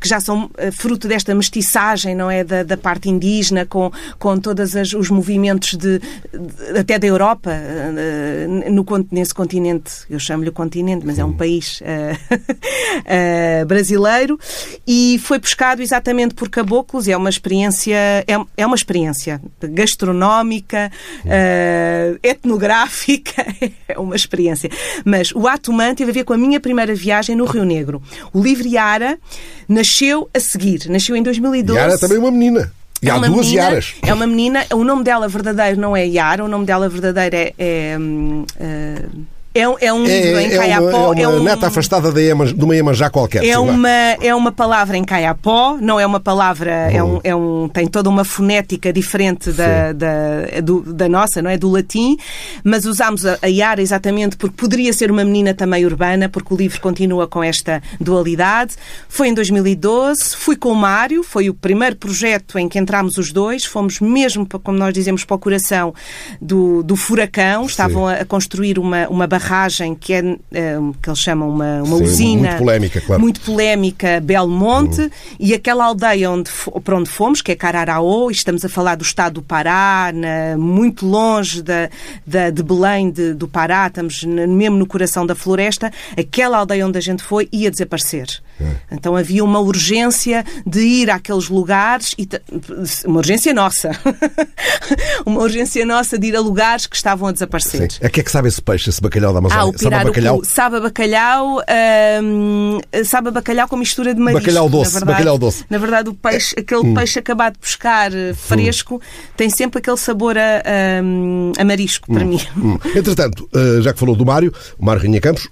que 0.00 0.08
já 0.08 0.20
são 0.20 0.50
fruto 0.72 1.08
desta 1.08 1.34
mestiçagem, 1.34 2.14
não 2.14 2.30
é? 2.30 2.44
Da, 2.44 2.62
da 2.62 2.76
parte 2.76 3.08
indígena, 3.08 3.64
com, 3.66 3.90
com 4.18 4.38
todos 4.38 4.74
os 4.94 5.10
movimentos 5.10 5.74
de, 5.74 5.93
de- 5.98 6.78
até 6.78 6.98
da 6.98 7.06
Europa, 7.06 7.50
eh, 7.52 8.46
no, 8.70 8.84
nesse 9.10 9.34
continente, 9.34 9.92
eu 10.08 10.18
chamo-lhe 10.18 10.48
o 10.48 10.52
continente, 10.52 11.04
mas 11.06 11.18
é 11.18 11.24
um 11.24 11.32
país 11.32 11.80
eh, 13.04 13.64
brasileiro, 13.66 14.38
e 14.86 15.18
foi 15.22 15.38
pescado 15.38 15.82
exatamente 15.82 16.34
por 16.34 16.48
caboclos, 16.48 17.06
e 17.06 17.12
é 17.12 17.16
uma 17.16 17.30
experiência, 17.30 17.94
é, 17.96 18.24
é 18.56 18.66
uma 18.66 18.76
experiência 18.76 19.40
gastronómica, 19.60 20.90
etnográfica, 22.22 23.46
é 23.88 23.98
uma 23.98 24.16
experiência. 24.16 24.70
Mas 25.04 25.32
o 25.32 25.46
Atumã 25.46 25.94
teve 25.94 26.10
a 26.10 26.14
ver 26.14 26.24
com 26.24 26.32
a 26.32 26.38
minha 26.38 26.60
primeira 26.60 26.94
viagem 26.94 27.36
no 27.36 27.44
Rio 27.44 27.64
Negro. 27.64 28.02
O 28.32 28.42
livro 28.42 28.66
Yara 28.66 29.18
nasceu 29.68 30.28
a 30.34 30.40
seguir, 30.40 30.88
nasceu 30.88 31.16
em 31.16 31.22
2012. 31.22 31.78
Yara 31.78 31.98
também 31.98 32.16
é 32.16 32.20
uma 32.20 32.30
menina. 32.30 32.72
E 33.04 33.10
há 33.10 33.16
uma 33.16 33.28
duas 33.28 33.46
menina, 33.46 33.62
Yaras. 33.62 33.94
É 34.02 34.14
uma 34.14 34.26
menina, 34.26 34.66
o 34.72 34.82
nome 34.82 35.04
dela 35.04 35.28
verdadeiro 35.28 35.78
não 35.78 35.96
é 35.96 36.06
Yara, 36.06 36.44
o 36.44 36.48
nome 36.48 36.64
dela 36.64 36.88
verdadeiro 36.88 37.36
é. 37.36 37.52
é, 37.58 37.98
eh, 38.58 39.06
é 39.54 39.68
um, 39.68 39.76
é 39.80 39.92
um 39.92 40.04
livro 40.04 40.40
em 40.40 40.46
É, 40.50 40.54
é 40.54 40.58
uma, 40.80 40.90
Caiapó. 40.90 41.14
é 41.14 41.28
uma 41.28 41.36
um- 41.38 41.42
neta 41.44 41.66
afastada 41.68 42.10
da 42.10 42.20
Ieman- 42.20 42.52
de 42.54 42.64
uma 42.64 42.74
Iemanjá 42.74 43.08
qualquer. 43.08 43.44
é 43.44 43.56
uma, 43.58 43.88
é 43.88 44.34
uma 44.34 44.50
palavra 44.50 44.96
em 44.96 45.04
caiapó, 45.04 45.78
não 45.80 45.98
é 46.00 46.04
uma 46.06 46.18
palavra, 46.20 46.70
é 46.90 47.02
Hum. 47.02 47.16
um, 47.16 47.20
é 47.22 47.34
um, 47.36 47.68
tem 47.68 47.86
toda 47.86 48.08
uma 48.10 48.24
fonética 48.24 48.92
diferente 48.92 49.52
da, 49.52 49.92
da, 49.92 50.60
do- 50.62 50.92
da 50.92 51.08
nossa, 51.08 51.40
não 51.40 51.50
é? 51.50 51.56
Do 51.56 51.70
latim, 51.70 52.16
mas 52.64 52.84
usámos 52.84 53.24
a, 53.24 53.38
a 53.40 53.46
Yara 53.46 53.80
exatamente 53.80 54.36
porque 54.36 54.56
poderia 54.56 54.92
ser 54.92 55.10
uma 55.10 55.24
menina 55.24 55.54
também 55.54 55.86
urbana, 55.86 56.28
porque 56.28 56.52
o 56.52 56.56
livro 56.56 56.80
continua 56.80 57.26
com 57.28 57.42
esta 57.42 57.80
dualidade. 58.00 58.74
Foi 59.08 59.28
em 59.28 59.34
2012, 59.34 60.34
fui 60.36 60.56
com 60.56 60.70
o 60.70 60.74
Mário, 60.74 61.22
foi 61.22 61.48
o 61.48 61.54
primeiro 61.54 61.96
projeto 61.96 62.58
em 62.58 62.68
que 62.68 62.78
entramos 62.78 63.18
os 63.18 63.32
dois, 63.32 63.64
fomos 63.64 64.00
mesmo, 64.00 64.46
como 64.62 64.76
nós 64.76 64.92
dizemos, 64.92 65.24
para 65.24 65.36
o 65.36 65.38
coração 65.38 65.94
do, 66.40 66.82
do 66.82 66.96
furacão, 66.96 67.66
estavam 67.66 68.06
a, 68.08 68.14
a 68.14 68.24
construir 68.24 68.78
uma, 68.78 69.06
uma 69.08 69.26
barragem 69.48 69.94
que 69.94 70.12
é, 70.14 70.20
eh, 70.52 70.78
que 71.02 71.08
eles 71.08 71.18
chamam 71.18 71.48
uma, 71.50 71.82
uma 71.82 71.98
Sim, 71.98 72.04
usina 72.04 72.48
muito 72.48 72.58
polémica, 72.58 73.00
claro. 73.00 73.22
muito 73.22 73.40
polémica 73.42 74.20
Belmonte 74.20 75.10
e 75.38 75.52
aquela 75.54 75.84
aldeia 75.84 76.30
onde, 76.30 76.50
para 76.82 76.96
onde 76.96 77.10
fomos, 77.10 77.42
que 77.42 77.52
é 77.52 77.54
Cararaó, 77.56 78.30
e 78.30 78.32
estamos 78.32 78.64
a 78.64 78.68
falar 78.68 78.94
do 78.96 79.02
estado 79.02 79.34
do 79.34 79.42
Pará, 79.42 80.10
na- 80.14 80.56
muito 80.56 81.06
longe 81.06 81.62
da, 81.62 81.90
da- 82.26 82.50
de 82.50 82.62
Belém 82.62 83.10
de- 83.10 83.34
do 83.34 83.46
Pará, 83.46 83.86
estamos 83.88 84.24
mesmo 84.24 84.76
no 84.76 84.86
coração 84.86 85.26
da 85.26 85.34
floresta, 85.34 85.92
aquela 86.18 86.58
aldeia 86.58 86.86
onde 86.86 86.96
a 86.98 87.00
gente 87.02 87.22
foi 87.22 87.48
ia 87.52 87.70
desaparecer. 87.70 88.26
Então 88.90 89.16
havia 89.16 89.44
uma 89.44 89.60
urgência 89.60 90.44
de 90.66 90.80
ir 90.80 91.10
àqueles 91.10 91.48
lugares, 91.48 92.14
e 92.18 92.28
uma 93.06 93.18
urgência 93.18 93.52
nossa, 93.52 93.90
uma 95.26 95.40
urgência 95.40 95.84
nossa 95.84 96.18
de 96.18 96.28
ir 96.28 96.36
a 96.36 96.40
lugares 96.40 96.86
que 96.86 96.96
estavam 96.96 97.28
a 97.28 97.32
desaparecer. 97.32 97.90
Sim. 97.90 97.98
A 98.04 98.08
que 98.08 98.20
é 98.20 98.22
que 98.22 98.30
sabe 98.30 98.48
esse 98.48 98.62
peixe, 98.62 98.90
esse 98.90 99.00
bacalhau 99.00 99.32
da 99.32 99.38
Amazónia? 99.38 99.64
Ah, 99.64 99.68
o 99.68 99.78
Sabe 99.78 100.04
bacalhau? 100.04 100.44
Sabe 100.44 100.76
a 100.76 100.80
bacalhau, 100.80 101.60
hum, 102.22 102.80
sabe 103.04 103.28
a 103.28 103.30
bacalhau 103.30 103.68
com 103.68 103.76
mistura 103.76 104.14
de 104.14 104.20
marisco. 104.20 104.46
Bacalhau 104.46 104.68
doce, 104.68 104.94
na 104.94 105.00
verdade. 105.00 105.12
bacalhau 105.18 105.38
doce. 105.38 105.62
Hum. 105.62 105.66
Na 105.70 105.78
verdade, 105.78 106.08
o 106.10 106.14
peixe, 106.14 106.54
aquele 106.58 106.94
peixe 106.94 107.18
acabado 107.18 107.54
de 107.54 107.58
pescar 107.58 108.14
eh, 108.14 108.34
fresco 108.34 109.00
tem 109.36 109.50
sempre 109.50 109.78
aquele 109.78 109.96
sabor 109.96 110.36
a, 110.38 110.40
a, 110.40 111.60
a 111.60 111.64
marisco, 111.64 112.12
para 112.12 112.24
mim. 112.24 112.40
Hum. 112.56 112.78
Entretanto, 112.94 113.48
eh, 113.54 113.82
já 113.82 113.92
que 113.92 113.98
falou 113.98 114.16
do 114.16 114.24
Mário, 114.24 114.52
o 114.78 114.84
Mário 114.84 115.02
Rainha 115.02 115.20
Campos, 115.20 115.48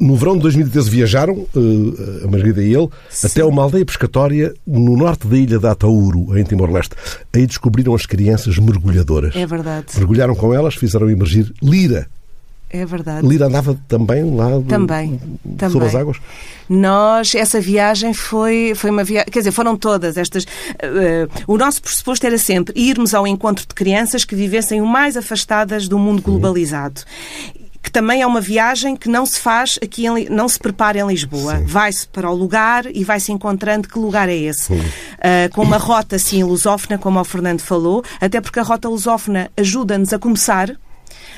no 0.00 0.16
verão 0.16 0.34
de 0.36 0.42
2013 0.42 0.90
viajaram, 0.90 1.46
eh, 1.56 2.24
a 2.24 2.28
Margarida 2.28 2.62
e 2.62 2.74
ele, 2.74 2.88
até 3.24 3.44
uma 3.44 3.62
aldeia 3.62 3.84
pescatória 3.84 4.54
no 4.66 4.96
norte 4.96 5.26
da 5.26 5.36
ilha 5.36 5.58
de 5.58 5.66
Atauro, 5.66 6.36
em 6.38 6.44
Timor-Leste. 6.44 6.94
Aí 7.34 7.46
descobriram 7.46 7.94
as 7.94 8.06
crianças 8.06 8.58
mergulhadoras. 8.58 9.34
É 9.36 9.46
verdade. 9.46 9.86
Mergulharam 9.96 10.34
com 10.34 10.52
elas, 10.54 10.74
fizeram 10.74 11.08
emergir 11.10 11.52
Lira. 11.62 12.08
É 12.70 12.84
verdade. 12.84 13.26
Lira 13.26 13.46
andava 13.46 13.74
também 13.88 14.22
lá 14.36 14.50
Também, 14.68 15.18
sobre 15.42 15.56
também. 15.56 15.88
as 15.88 15.94
águas? 15.94 16.18
Nós, 16.68 17.34
essa 17.34 17.58
viagem 17.62 18.12
foi, 18.12 18.74
foi 18.76 18.90
uma 18.90 19.02
viagem, 19.02 19.32
quer 19.32 19.38
dizer, 19.38 19.52
foram 19.52 19.74
todas 19.74 20.18
estas. 20.18 20.44
eh, 20.78 21.26
o 21.46 21.56
nosso 21.56 21.80
pressuposto 21.80 22.26
era 22.26 22.36
sempre 22.36 22.78
irmos 22.78 23.14
ao 23.14 23.26
encontro 23.26 23.66
de 23.66 23.74
crianças 23.74 24.22
que 24.22 24.34
vivessem 24.34 24.82
o 24.82 24.86
mais 24.86 25.16
afastadas 25.16 25.88
do 25.88 25.98
mundo 25.98 26.20
globalizado. 26.20 27.00
Que 27.88 27.92
também 27.92 28.20
é 28.20 28.26
uma 28.26 28.42
viagem 28.42 28.94
que 28.94 29.08
não 29.08 29.24
se 29.24 29.40
faz 29.40 29.78
aqui, 29.82 30.06
em, 30.06 30.28
não 30.28 30.46
se 30.46 30.58
prepara 30.58 30.98
em 30.98 31.06
Lisboa. 31.06 31.62
Vai-se 31.64 32.06
para 32.06 32.30
o 32.30 32.34
lugar 32.34 32.84
e 32.94 33.02
vai-se 33.02 33.32
encontrando 33.32 33.88
que 33.88 33.98
lugar 33.98 34.28
é 34.28 34.36
esse. 34.36 34.74
Ah, 35.18 35.48
com 35.54 35.62
uma 35.62 35.78
rota 35.78 36.16
assim 36.16 36.44
lusófona, 36.44 36.98
como 36.98 37.18
o 37.18 37.24
Fernando 37.24 37.60
falou, 37.60 38.04
até 38.20 38.42
porque 38.42 38.60
a 38.60 38.62
rota 38.62 38.90
lusófona 38.90 39.50
ajuda-nos 39.56 40.12
a 40.12 40.18
começar. 40.18 40.76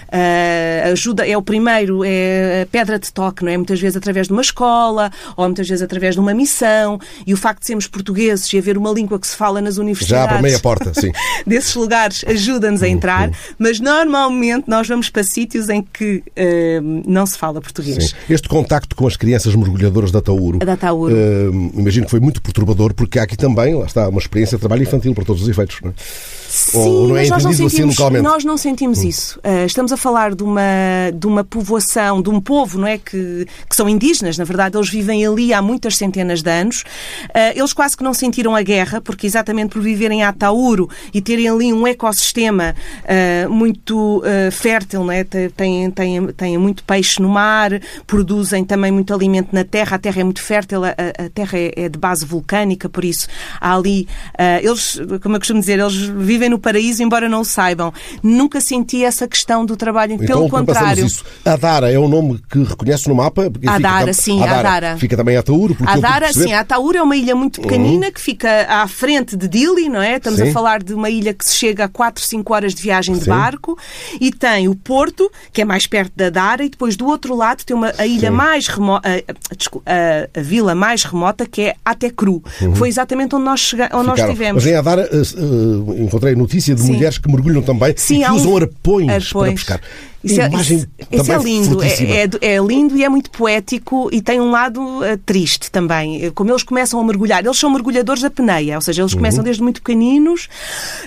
Uh, 0.09 0.93
ajuda, 0.93 1.27
é 1.27 1.37
o 1.37 1.43
primeiro, 1.43 2.03
é 2.05 2.63
a 2.63 2.67
pedra 2.67 2.99
de 2.99 3.13
toque, 3.13 3.45
não 3.45 3.51
é? 3.53 3.57
Muitas 3.57 3.81
vezes 3.81 3.97
através 3.97 4.27
de 4.27 4.33
uma 4.33 4.43
escola, 4.43 5.11
ou 5.37 5.45
muitas 5.47 5.69
vezes 5.69 5.83
através 5.83 6.15
de 6.15 6.21
uma 6.21 6.35
missão, 6.35 6.99
e 7.27 7.33
o 7.33 7.37
facto 7.37 7.61
de 7.61 7.67
sermos 7.67 7.87
portugueses 7.87 8.53
e 8.53 8.59
haver 8.59 8.77
uma 8.77 8.91
língua 8.91 9.19
que 9.19 9.27
se 9.27 9.37
fala 9.37 9.61
nas 9.61 9.75
Já 9.77 9.83
universidades. 9.83 10.29
para 10.29 10.43
meia 10.43 10.59
porta, 10.59 10.93
sim. 10.99 11.13
desses 11.47 11.75
lugares 11.75 12.25
ajuda-nos 12.27 12.83
a 12.83 12.89
entrar, 12.89 13.31
mas 13.59 13.81
normalmente 13.81 14.65
nós 14.69 14.87
vamos 14.89 15.09
para 15.11 15.23
sítios 15.23 15.69
em 15.69 15.83
que 15.83 16.23
uh, 16.29 17.03
não 17.07 17.27
se 17.27 17.37
fala 17.39 17.61
português. 17.61 18.11
Sim. 18.11 18.15
Este 18.29 18.49
contacto 18.49 18.95
com 18.97 19.07
as 19.07 19.17
crianças 19.17 19.55
mergulhadoras 19.55 20.11
da 20.11 20.21
Tauro, 20.21 20.59
Da 20.59 20.77
Tauro. 20.77 21.15
eh, 21.15 21.51
imagino 21.75 22.05
que 22.07 22.11
foi 22.11 22.21
muito 22.21 22.41
perturbador, 22.43 22.95
porque 22.95 23.19
há 23.19 23.23
aqui 23.23 23.37
também, 23.37 23.75
lá 23.75 23.85
está, 23.87 24.09
uma 24.09 24.19
experiência 24.19 24.57
de 24.57 24.61
trabalho 24.61 24.83
infantil 24.83 25.15
para 25.15 25.25
todos 25.25 25.43
os 25.43 25.49
efeitos. 25.49 25.79
Não 25.83 25.91
é? 25.91 25.95
Sim, 26.49 26.79
Ou 26.79 27.09
não 27.09 27.17
é 27.17 27.21
mas 27.21 27.29
nós 27.31 27.45
não 27.45 27.51
assim 27.53 27.69
sentimos, 27.69 27.97
localmente? 27.97 28.25
nós 28.25 28.45
não 28.45 28.57
sentimos 28.57 29.03
isso. 29.05 29.39
Uh, 29.39 29.67
estamos 29.67 29.89
a 29.92 29.96
falar 29.96 30.35
de 30.35 30.42
uma, 30.42 30.62
de 31.14 31.26
uma 31.26 31.44
povoação, 31.44 32.22
de 32.22 32.31
um 32.31 32.40
povo, 32.40 32.79
não 32.79 32.87
é? 32.87 32.98
Que, 32.98 33.46
que 33.68 33.76
são 33.76 33.88
indígenas, 33.88 34.38
na 34.38 34.44
verdade, 34.44 34.76
eles 34.76 34.88
vivem 34.88 35.26
ali 35.26 35.53
há 35.53 35.61
muitas 35.62 35.96
centenas 35.96 36.42
de 36.42 36.50
anos. 36.50 36.83
Uh, 37.29 37.57
eles 37.57 37.72
quase 37.72 37.96
que 37.96 38.03
não 38.03 38.14
sentiram 38.14 38.55
a 38.55 38.62
guerra, 38.62 39.00
porque 39.00 39.26
exatamente 39.26 39.70
por 39.70 39.83
viverem 39.83 40.22
a 40.22 40.33
Tauro 40.33 40.88
e 41.12 41.20
terem 41.20 41.48
ali 41.48 41.72
um 41.72 41.87
ecossistema 41.87 42.74
uh, 43.05 43.50
muito 43.50 44.18
uh, 44.18 44.50
fértil, 44.50 45.05
não 45.05 45.12
é? 45.12 45.24
Têm, 45.24 45.90
têm, 45.90 46.26
têm 46.29 46.59
muito 46.59 46.83
peixe 46.85 47.20
no 47.20 47.29
mar, 47.29 47.70
produzem 48.07 48.64
também 48.64 48.90
muito 48.90 49.12
alimento 49.12 49.48
na 49.53 49.64
terra, 49.64 49.96
a 49.96 49.98
terra 49.98 50.20
é 50.20 50.24
muito 50.24 50.42
fértil, 50.42 50.85
a, 50.85 50.90
a 50.90 51.29
terra 51.33 51.59
é, 51.59 51.72
é 51.85 51.88
de 51.88 51.98
base 51.98 52.24
vulcânica, 52.24 52.88
por 52.88 53.05
isso 53.05 53.29
há 53.61 53.74
ali. 53.74 54.09
eles, 54.62 55.00
como 55.22 55.37
eu 55.37 55.40
costumo 55.40 55.61
dizer, 55.61 55.79
eles 55.79 55.96
vivem 55.96 56.48
no 56.48 56.59
paraíso, 56.59 57.03
embora 57.03 57.29
não 57.29 57.40
o 57.40 57.44
saibam. 57.44 57.92
Nunca 58.22 58.61
senti 58.61 59.05
essa 59.05 59.26
questão 59.26 59.64
do 59.64 59.76
trabalho, 59.81 60.12
Então, 60.14 60.27
pelo 60.27 60.49
quando 60.49 60.66
contrário. 60.66 61.05
Isso. 61.07 61.25
Adara 61.45 61.90
é 61.90 61.99
um 61.99 62.09
nome 62.09 62.40
que 62.51 62.62
reconhece 62.62 63.09
no 63.09 63.14
mapa? 63.16 63.51
Adara, 63.66 64.01
fica, 64.01 64.12
sim, 64.14 64.43
Adara. 64.43 64.59
Adara. 64.61 64.97
Fica 64.99 65.16
também 65.16 65.37
a 65.37 65.43
Tauro, 65.43 65.75
porque 65.75 65.90
A 65.90 65.97
eu 65.97 66.01
pude 66.01 66.12
Dara, 66.12 66.25
perceber. 66.27 66.47
sim, 66.47 66.53
a 66.53 66.64
Taura 66.64 66.99
é 66.99 67.03
uma 67.03 67.16
ilha 67.16 67.35
muito 67.35 67.61
pequenina 67.61 68.12
que 68.12 68.21
fica 68.21 68.66
à 68.69 68.87
frente 68.87 69.37
de 69.37 69.49
Dili, 69.49 69.88
não 69.88 70.01
é? 70.01 70.16
Estamos 70.19 70.38
Sim. 70.38 70.51
a 70.51 70.53
falar 70.53 70.83
de 70.83 70.95
uma 70.95 71.11
ilha 71.11 71.35
que 71.35 71.45
se 71.45 71.55
chega 71.55 71.85
a 71.85 71.88
4, 71.88 72.23
5 72.23 72.55
horas 72.55 72.75
de 72.75 72.83
viagem 72.83 73.14
de 73.16 73.25
Sim. 73.25 73.31
barco 73.31 73.77
e 74.21 74.31
tem 74.31 74.69
o 74.69 74.75
Porto, 74.77 75.31
que 75.53 75.62
é 75.62 75.64
mais 75.64 75.87
perto 75.87 76.12
da 76.14 76.31
Dara, 76.31 76.62
e 76.64 76.69
depois 76.69 76.95
do 76.97 77.07
outro 77.07 77.35
lado 77.35 77.64
tem 77.64 77.75
uma, 77.75 77.93
a 77.99 78.07
ilha 78.07 78.29
Sim. 78.31 78.37
mais 78.37 78.69
remota, 78.69 79.09
a, 79.87 80.38
a 80.38 80.43
vila 80.43 80.75
mais 80.75 81.05
remota, 81.05 81.47
que 81.47 81.62
é 81.62 81.75
Atecru. 81.85 82.40
que 82.59 82.75
Foi 82.77 82.88
exatamente 82.88 83.35
onde 83.35 83.45
nós, 83.45 83.61
chega, 83.61 83.88
onde 83.95 84.07
nós 84.07 84.21
estivemos. 84.21 84.64
Mas 84.64 84.73
em 84.73 84.77
Adara 84.77 85.09
eh, 85.12 86.03
encontrei 86.03 86.35
notícia 86.35 86.75
de 86.75 86.83
mulheres 86.83 87.19
que 87.19 87.29
mergulham 87.31 87.62
também 87.62 87.95
Sim, 87.97 88.23
e 88.23 88.25
que 88.25 88.31
um- 88.31 88.35
usam 88.35 88.57
arpões, 88.57 89.07
para 89.07 89.14
arpões. 89.16 89.62
Pescar. 89.71 89.81
Isso 90.23 90.41
é, 90.41 90.49
isso- 90.49 90.87
isso 91.11 91.33
é 91.33 91.39
lindo, 91.39 91.83
é, 91.83 91.89
é- 91.89 92.55
é 92.55 92.59
lindo 92.59 92.95
e 92.97 93.03
é 93.05 93.09
muito 93.09 93.31
poético 93.31 94.11
e 94.13 94.21
tem 94.21 94.39
um 94.41 94.51
lado 94.51 95.03
eh, 95.03 95.17
triste 95.25 95.71
também. 95.71 96.25
Eh, 96.27 96.31
Como 96.31 96.51
eles 96.51 96.63
começam 96.63 97.01
a 97.01 97.05
mergulhar, 97.05 97.43
eles 97.45 97.59
são 97.59 97.71
mergulhadores 97.71 98.23
da 98.23 98.29
peneia, 98.31 98.75
ou 98.77 98.81
seja, 98.83 99.01
eles 99.03 99.13
Uhum. 99.13 99.19
começam 99.19 99.43
desde 99.43 99.63
muito 99.63 99.81
pequeninos 99.81 100.49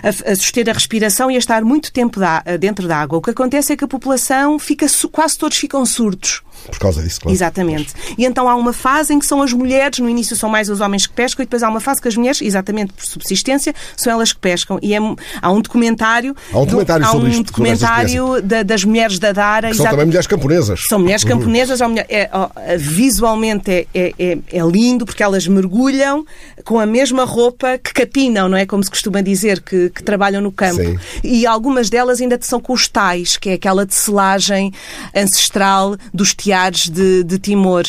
a, 0.02 0.32
a 0.32 0.36
suster 0.36 0.68
a 0.70 0.74
respiração 0.74 1.30
e 1.30 1.36
a 1.36 1.38
estar 1.40 1.64
muito 1.64 1.92
tempo 1.94 2.20
da- 2.20 2.42
eh, 2.46 2.58
dentro 2.58 2.88
da 2.88 2.98
água. 2.98 3.20
O 3.20 3.22
que 3.22 3.30
acontece 3.30 3.74
é 3.74 3.78
que 3.78 3.84
a 3.84 3.88
população 3.88 4.58
fica, 4.58 4.88
quase 5.12 5.38
todos 5.38 5.58
ficam 5.58 5.86
surdos. 5.86 6.42
Por 6.66 6.80
causa 6.80 7.04
disso, 7.04 7.20
claro. 7.22 7.36
Exatamente. 7.36 7.94
E 8.18 8.24
então 8.26 8.48
há 8.48 8.56
uma 8.56 8.72
fase 8.72 9.14
em 9.14 9.20
que 9.20 9.26
são 9.26 9.42
as 9.42 9.52
mulheres, 9.52 10.00
no 10.00 10.08
início 10.10 10.34
são 10.36 10.50
mais 10.50 10.70
os 10.70 10.80
homens 10.80 11.06
que 11.06 11.14
pescam, 11.14 11.44
e 11.44 11.46
depois 11.46 11.62
há 11.62 11.68
uma 11.70 11.82
fase 11.82 12.02
que 12.02 12.08
as 12.08 12.16
mulheres, 12.16 12.42
exatamente 12.42 12.94
por 12.94 13.06
subsistência, 13.06 13.76
são 13.98 14.14
elas 14.14 14.32
que 14.32 14.40
pescam. 14.40 14.80
E 14.82 14.94
é, 14.96 14.98
há 15.42 15.52
um 15.52 15.60
documentário. 15.62 16.34
Há 16.54 16.60
um 16.60 16.66
documentário 16.66 17.06
há 17.06 17.10
sobre 17.10 17.28
um 17.28 17.32
isto, 17.32 17.54
sobre 17.54 17.70
esta 17.70 17.86
documentário 17.86 18.42
da- 18.42 18.64
das 18.64 18.84
mulheres 18.86 19.03
da 19.20 19.32
Dara. 19.32 19.70
Que 19.70 19.78
são 19.78 19.86
também 19.88 20.06
mulheres 20.06 20.28
camponesas. 20.28 20.86
são 20.88 21.00
mulheres 21.00 21.24
camponesas, 21.24 21.82
mulher- 21.82 22.06
é, 22.10 22.30
ó, 22.32 22.50
visualmente 22.78 23.70
é, 23.72 23.88
é- 23.94 24.14
é- 24.18 24.38
é 24.52 24.62
lindo 24.66 25.06
porque 25.06 25.22
elas 25.24 25.48
mergulham 25.48 26.26
com 26.64 26.80
a 26.80 26.86
mesma 26.86 27.26
roupa 27.26 27.78
que 27.78 27.94
capinam, 27.94 28.48
não 28.50 28.58
é? 28.58 28.66
Como 28.66 28.84
se 28.84 28.90
costuma 28.90 29.22
dizer, 29.22 29.62
que, 29.62 29.90
que 29.90 30.02
trabalham 30.04 30.42
no 30.42 30.52
campo. 30.52 30.82
Sim. 30.82 30.98
E 31.24 31.46
algumas 31.46 31.90
delas 31.90 32.22
ainda 32.22 32.38
são 32.42 32.60
com 32.60 32.74
os 32.74 32.88
tais, 32.88 33.38
que 33.38 33.50
é 33.50 33.54
aquela 33.54 33.86
tecelagem 33.86 34.72
ancestral 35.16 35.96
dos 36.14 36.34
tiares 36.34 36.90
de, 36.90 37.24
de 37.24 37.38
Timor. 37.40 37.84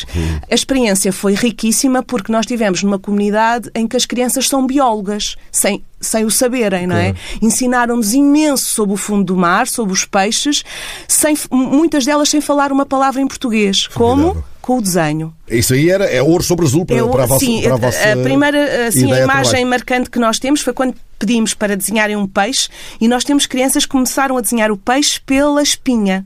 A 0.49 0.53
experiência 0.55 1.11
foi 1.11 1.33
riquíssima 1.33 2.03
porque 2.03 2.31
nós 2.31 2.45
tivemos 2.45 2.83
numa 2.83 2.99
comunidade 2.99 3.69
em 3.75 3.87
que 3.87 3.95
as 3.97 4.05
crianças 4.05 4.47
são 4.47 4.65
biólogas, 4.65 5.35
sem, 5.51 5.83
sem 6.05 6.23
o 6.25 6.31
saberem, 6.31 6.87
não 6.87 6.95
é? 6.95 7.13
Ensinaram-nos 7.41 8.13
imenso 8.13 8.65
sobre 8.65 8.93
o 8.93 8.97
fundo 8.97 9.23
do 9.23 9.35
mar, 9.35 9.67
sobre 9.67 9.93
os 9.93 10.05
peixes, 10.05 10.63
sem, 11.07 11.35
muitas 11.51 12.05
delas 12.05 12.29
sem 12.29 12.41
falar 12.41 12.71
uma 12.71 12.85
palavra 12.85 13.21
em 13.21 13.27
português. 13.27 13.87
Como? 13.87 14.43
Com 14.61 14.79
o 14.79 14.81
desenho. 14.81 15.31
Isso 15.47 15.73
aí 15.75 15.89
era, 15.91 16.05
é 16.05 16.21
ouro 16.23 16.43
sobre 16.43 16.65
azul 16.65 16.85
para, 16.85 16.95
Eu- 16.95 17.09
para 17.09 17.23
a 17.23 17.27
vossa, 17.27 17.45
sim, 17.45 17.61
para 17.61 17.73
a 17.73 17.77
vossa 17.77 18.13
a 18.13 18.17
primeira 18.17 18.87
assim, 18.87 19.11
a 19.11 19.19
imagem 19.21 19.63
marcante 19.65 20.09
que 20.09 20.17
nós 20.17 20.39
temos 20.39 20.61
foi 20.61 20.73
quando 20.73 20.95
pedimos 21.19 21.53
para 21.53 21.77
desenharem 21.77 22.15
um 22.15 22.25
peixe 22.27 22.67
e 22.99 23.07
nós 23.07 23.23
temos 23.23 23.45
crianças 23.45 23.85
que 23.85 23.91
começaram 23.91 24.37
a 24.37 24.41
desenhar 24.41 24.71
o 24.71 24.77
peixe 24.77 25.19
pela 25.21 25.61
espinha. 25.61 26.25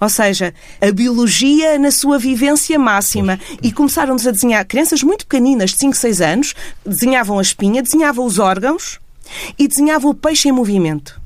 Ou 0.00 0.08
seja, 0.08 0.54
a 0.80 0.90
biologia 0.92 1.78
na 1.78 1.90
sua 1.90 2.18
vivência 2.18 2.78
máxima. 2.78 3.38
E 3.62 3.72
começaram-nos 3.72 4.26
a 4.26 4.30
desenhar, 4.30 4.64
crianças 4.64 5.02
muito 5.02 5.26
pequeninas, 5.26 5.70
de 5.70 5.78
5, 5.78 5.96
6 5.96 6.20
anos, 6.20 6.54
desenhavam 6.84 7.38
a 7.38 7.42
espinha, 7.42 7.82
desenhavam 7.82 8.24
os 8.24 8.38
órgãos 8.38 9.00
e 9.58 9.66
desenhavam 9.66 10.10
o 10.10 10.14
peixe 10.14 10.48
em 10.48 10.52
movimento. 10.52 11.20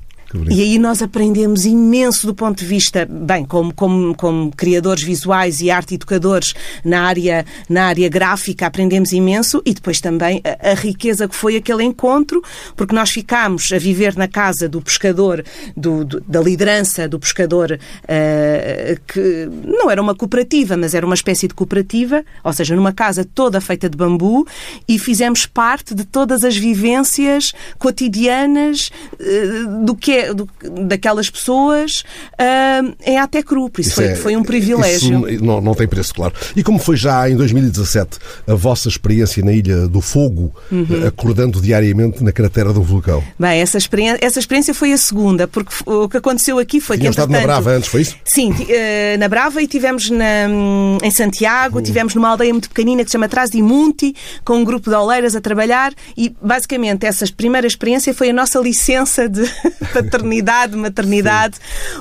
E 0.48 0.60
aí 0.62 0.78
nós 0.78 1.02
aprendemos 1.02 1.64
imenso 1.64 2.26
do 2.26 2.34
ponto 2.34 2.58
de 2.58 2.64
vista, 2.66 3.04
bem, 3.04 3.44
como, 3.44 3.74
como, 3.74 4.14
como 4.14 4.52
criadores 4.56 5.02
visuais 5.02 5.60
e 5.60 5.70
arte 5.70 5.94
educadores 5.94 6.54
na 6.84 7.02
área, 7.02 7.44
na 7.68 7.86
área 7.86 8.08
gráfica, 8.08 8.66
aprendemos 8.66 9.12
imenso 9.12 9.60
e 9.66 9.74
depois 9.74 10.00
também 10.00 10.40
a, 10.44 10.70
a 10.70 10.74
riqueza 10.74 11.26
que 11.26 11.34
foi 11.34 11.56
aquele 11.56 11.82
encontro, 11.82 12.42
porque 12.76 12.94
nós 12.94 13.10
ficámos 13.10 13.72
a 13.72 13.78
viver 13.78 14.16
na 14.16 14.28
casa 14.28 14.68
do 14.68 14.80
pescador, 14.80 15.44
do, 15.76 16.04
do- 16.04 16.20
da 16.20 16.40
liderança 16.40 17.08
do 17.08 17.18
pescador, 17.18 17.78
eh, 18.06 18.98
que 19.08 19.48
não 19.64 19.90
era 19.90 20.00
uma 20.00 20.14
cooperativa, 20.14 20.76
mas 20.76 20.94
era 20.94 21.04
uma 21.04 21.14
espécie 21.14 21.48
de 21.48 21.54
cooperativa, 21.54 22.24
ou 22.44 22.52
seja, 22.52 22.76
numa 22.76 22.92
casa 22.92 23.24
toda 23.24 23.60
feita 23.60 23.88
de 23.88 23.96
bambu 23.96 24.46
e 24.86 24.98
fizemos 24.98 25.44
parte 25.46 25.94
de 25.94 26.04
todas 26.04 26.44
as 26.44 26.56
vivências 26.56 27.52
cotidianas 27.78 28.90
eh, 29.18 29.64
do 29.84 29.94
que 29.94 30.12
é, 30.12 30.19
do- 30.34 30.48
daquelas 30.86 31.28
pessoas 31.30 32.04
ah, 32.38 32.82
em 33.04 33.18
Atecru. 33.18 33.68
Por 33.70 33.80
isso, 33.80 33.94
foi, 33.94 34.04
é- 34.06 34.14
foi 34.16 34.36
um 34.36 34.42
privilégio. 34.42 35.28
Isso 35.28 35.44
não, 35.44 35.60
não 35.60 35.74
tem 35.74 35.86
preço, 35.88 36.14
claro. 36.14 36.32
E 36.54 36.62
como 36.62 36.78
foi 36.78 36.96
já 36.96 37.28
em 37.28 37.36
2017 37.36 38.18
a 38.46 38.54
vossa 38.54 38.88
experiência 38.88 39.42
na 39.44 39.52
Ilha 39.52 39.88
do 39.88 40.00
Fogo, 40.00 40.54
Uhum. 40.70 40.86
eh, 41.04 41.06
acordando 41.08 41.60
diariamente 41.60 42.22
na 42.22 42.32
cratera 42.32 42.72
do 42.72 42.82
vulcão? 42.82 43.22
Bem, 43.38 43.60
essa 43.60 43.78
experiência, 43.78 44.18
essa 44.24 44.38
experiência 44.38 44.72
foi 44.74 44.92
a 44.92 44.98
segunda, 44.98 45.46
porque 45.48 45.72
o 45.86 46.08
que 46.08 46.16
aconteceu 46.16 46.58
aqui 46.58 46.80
foi 46.80 46.96
Tinham 46.98 47.12
que, 47.12 47.18
estado 47.20 47.32
na 47.32 47.40
Brava 47.40 47.70
antes, 47.70 47.88
foi 47.88 48.02
isso? 48.02 48.16
Sim, 48.24 48.54
eh, 48.68 49.16
na 49.18 49.28
Brava 49.28 49.62
e 49.62 49.66
tivemos 49.66 50.10
na- 50.10 50.48
em 51.02 51.10
Santiago, 51.10 51.78
Hum. 51.78 51.82
tivemos 51.82 52.14
numa 52.14 52.28
aldeia 52.28 52.52
muito 52.52 52.68
pequenina 52.68 53.02
que 53.04 53.10
se 53.10 53.12
chama 53.12 53.28
Trás 53.28 53.50
de 53.50 53.60
Munti, 53.62 54.14
com 54.44 54.54
um 54.58 54.64
grupo 54.64 54.88
de 54.90 54.96
oleiras 54.96 55.34
a 55.36 55.40
trabalhar 55.40 55.92
e 56.16 56.34
basicamente 56.42 57.04
essa 57.06 57.24
primeira 57.36 57.66
experiência 57.66 58.12
foi 58.14 58.30
a 58.30 58.32
nossa 58.32 58.58
licença 58.58 59.28
de 59.28 59.42
paternidade, 60.10 60.76
maternidade, 60.76 61.58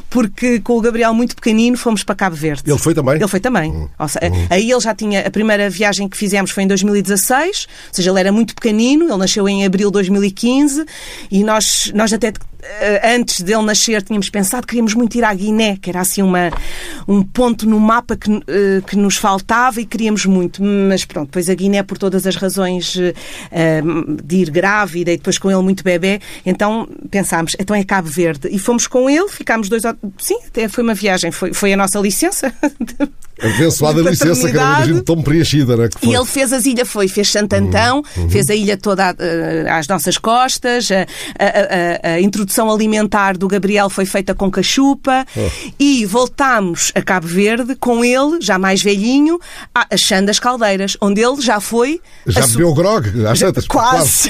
porque 0.09 0.59
com 0.59 0.77
o 0.77 0.81
Gabriel 0.81 1.13
muito 1.13 1.35
pequenino 1.35 1.77
fomos 1.77 2.03
para 2.03 2.15
Cabo 2.15 2.35
Verde. 2.35 2.63
Ele 2.65 2.77
foi 2.77 2.93
também? 2.93 3.15
Ele 3.15 3.27
foi 3.27 3.39
também. 3.39 3.71
Hum. 3.71 3.87
Seja, 4.07 4.31
Aí 4.49 4.71
ele 4.71 4.79
já 4.79 4.93
tinha. 4.95 5.27
A 5.27 5.31
primeira 5.31 5.69
viagem 5.69 6.07
que 6.07 6.17
fizemos 6.17 6.51
foi 6.51 6.63
em 6.63 6.67
2016, 6.67 7.67
ou 7.89 7.93
seja, 7.93 8.09
ele 8.09 8.19
era 8.19 8.31
muito 8.31 8.55
pequenino, 8.55 9.05
ele 9.05 9.17
nasceu 9.17 9.47
em 9.47 9.65
abril 9.65 9.89
de 9.89 9.93
2015 9.93 10.85
e 11.31 11.43
nós, 11.43 11.91
nós 11.93 12.11
até. 12.13 12.33
eh, 12.61 13.15
Antes 13.15 13.41
dele 13.41 13.61
nascer, 13.63 14.01
tínhamos 14.01 14.29
pensado 14.29 14.63
que 14.63 14.69
queríamos 14.69 14.93
muito 14.93 15.17
ir 15.17 15.23
à 15.23 15.33
Guiné, 15.33 15.77
que 15.77 15.89
era 15.89 16.01
assim 16.01 16.21
uma, 16.21 16.51
um 17.07 17.21
ponto 17.23 17.67
no 17.67 17.79
mapa 17.79 18.15
que, 18.17 18.29
eh, 18.47 18.81
que 18.85 18.95
nos 18.97 19.15
faltava 19.17 19.79
e 19.81 19.85
queríamos 19.85 20.25
muito. 20.25 20.61
Mas 20.63 21.05
pronto, 21.05 21.27
depois 21.27 21.49
a 21.49 21.53
Guiné, 21.53 21.83
por 21.83 21.97
todas 21.97 22.25
as 22.27 22.35
razões 22.35 22.97
eh, 23.51 23.81
de 24.23 24.35
ir 24.37 24.49
grávida 24.49 25.11
e 25.11 25.17
depois 25.17 25.37
com 25.37 25.49
ele 25.49 25.61
muito 25.61 25.83
bebê, 25.83 26.19
então 26.45 26.87
pensámos, 27.09 27.55
então 27.59 27.75
é 27.75 27.83
Cabo 27.99 28.09
Verde. 28.09 28.47
E 28.49 28.57
fomos 28.57 28.87
com 28.87 29.09
ele, 29.09 29.27
ficámos 29.27 29.67
dois. 29.67 29.83
Sim, 30.17 30.39
até 30.47 30.67
foi 30.69 30.83
uma 30.83 30.93
viagem, 30.93 31.31
foi, 31.31 31.53
foi 31.53 31.73
a 31.73 31.77
nossa 31.77 31.99
licença. 31.99 32.53
Abençoada 33.41 34.01
licença 34.01 34.25
que 34.25 34.27
era 34.27 34.35
paternidade. 34.35 34.75
imagino 34.77 35.01
tão 35.03 35.21
preenchida, 35.21 35.73
é? 35.85 35.89
Que 35.89 36.07
E 36.09 36.13
ele 36.15 36.25
fez 36.25 36.51
as 36.53 36.65
ilhas, 36.65 36.87
foi, 36.87 37.07
fez 37.07 37.29
Santo 37.31 37.53
Antão, 37.53 38.03
fez 38.29 38.49
a 38.49 38.55
ilha 38.55 38.77
toda 38.77 39.15
eh, 39.19 39.65
às 39.69 39.87
nossas 39.87 40.17
costas, 40.17 40.89
a, 40.91 41.01
a- 41.39 42.09
a- 42.09 42.13
a 42.15 42.21
introdução 42.21 42.71
alimentar 42.71 43.37
do 43.37 43.47
Gabriel 43.47 43.89
foi 43.89 44.05
feita 44.05 44.33
com 44.35 44.49
cachupa 44.51 45.25
e 45.79 46.05
voltámos 46.05 46.91
a 46.95 47.01
Cabo 47.01 47.27
Verde 47.27 47.75
com 47.75 48.03
ele, 48.03 48.39
já 48.41 48.57
mais 48.59 48.81
velhinho, 48.81 49.39
a 49.73 49.87
a 49.91 49.97
Chã 49.97 50.23
das 50.23 50.39
Caldeiras, 50.39 50.95
onde 51.01 51.19
ele 51.21 51.41
já 51.41 51.59
foi... 51.59 51.99
Já 52.27 52.41
a 52.41 52.43
su- 52.47 52.57
bebeu 52.57 52.73
grog, 52.73 53.25
às 53.25 53.39
tantas? 53.39 53.65
Quase. 53.67 54.29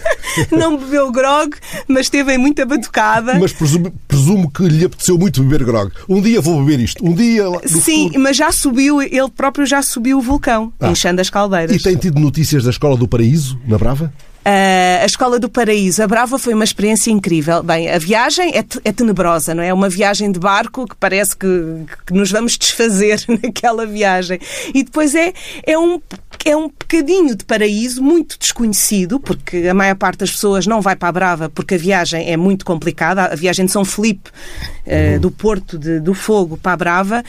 Não 0.52 0.76
bebeu 0.76 1.10
grog, 1.10 1.54
mas 1.88 2.08
teve 2.08 2.34
em 2.34 2.38
muita 2.38 2.64
batucada. 2.66 3.34
Mas 3.38 3.52
presumo, 3.52 3.92
presumo 4.06 4.50
que 4.50 4.62
lhe 4.68 4.84
apeteceu 4.84 5.16
muito 5.18 5.42
beber 5.42 5.64
grog. 5.64 5.90
Um 6.08 6.20
dia 6.20 6.40
vou 6.40 6.62
beber 6.62 6.80
isto. 6.80 7.04
Um 7.04 7.14
dia. 7.14 7.44
Sim, 7.66 8.04
futuro. 8.04 8.20
mas 8.22 8.36
já 8.36 8.47
subiu, 8.52 9.00
ele 9.02 9.30
próprio 9.34 9.66
já 9.66 9.82
subiu 9.82 10.18
o 10.18 10.22
vulcão, 10.22 10.72
Ah. 10.80 10.90
em 10.90 10.94
Chã 10.94 11.14
das 11.14 11.30
Caldeiras. 11.30 11.74
E 11.76 11.78
tem 11.82 11.96
tido 11.96 12.18
notícias 12.20 12.64
da 12.64 12.70
Escola 12.70 12.96
do 12.96 13.06
Paraíso, 13.08 13.58
na 13.66 13.76
Brava? 13.78 14.12
Uh, 14.46 15.02
a 15.02 15.04
Escola 15.04 15.38
do 15.38 15.46
Paraíso, 15.50 16.02
a 16.02 16.06
Brava 16.06 16.38
foi 16.38 16.54
uma 16.54 16.64
experiência 16.64 17.10
incrível. 17.10 17.62
Bem, 17.62 17.90
a 17.90 17.98
viagem 17.98 18.52
é, 18.56 18.62
te- 18.62 18.80
é 18.82 18.90
tenebrosa, 18.92 19.54
não 19.54 19.62
é? 19.62 19.68
É 19.68 19.74
uma 19.74 19.90
viagem 19.90 20.32
de 20.32 20.38
barco 20.40 20.86
que 20.88 20.96
parece 20.96 21.36
que, 21.36 21.46
que 22.06 22.14
nos 22.14 22.30
vamos 22.30 22.56
desfazer 22.56 23.22
naquela 23.42 23.84
viagem. 23.84 24.38
E 24.72 24.82
depois 24.82 25.14
é, 25.14 25.34
é, 25.66 25.78
um, 25.78 26.00
é 26.46 26.56
um 26.56 26.68
bocadinho 26.68 27.36
de 27.36 27.44
paraíso 27.44 28.02
muito 28.02 28.38
desconhecido, 28.38 29.20
porque 29.20 29.66
a 29.68 29.74
maior 29.74 29.96
parte 29.96 30.20
das 30.20 30.30
pessoas 30.30 30.66
não 30.66 30.80
vai 30.80 30.96
para 30.96 31.08
a 31.10 31.12
Brava 31.12 31.50
porque 31.50 31.74
a 31.74 31.78
viagem 31.78 32.30
é 32.30 32.36
muito 32.36 32.64
complicada. 32.64 33.24
A 33.26 33.34
viagem 33.34 33.66
de 33.66 33.72
São 33.72 33.84
Felipe, 33.84 34.30
uh, 34.86 35.20
do 35.20 35.30
Porto 35.30 35.76
de- 35.78 36.00
do 36.00 36.14
Fogo 36.14 36.56
para 36.56 36.72
a 36.72 36.76
Brava, 36.76 37.22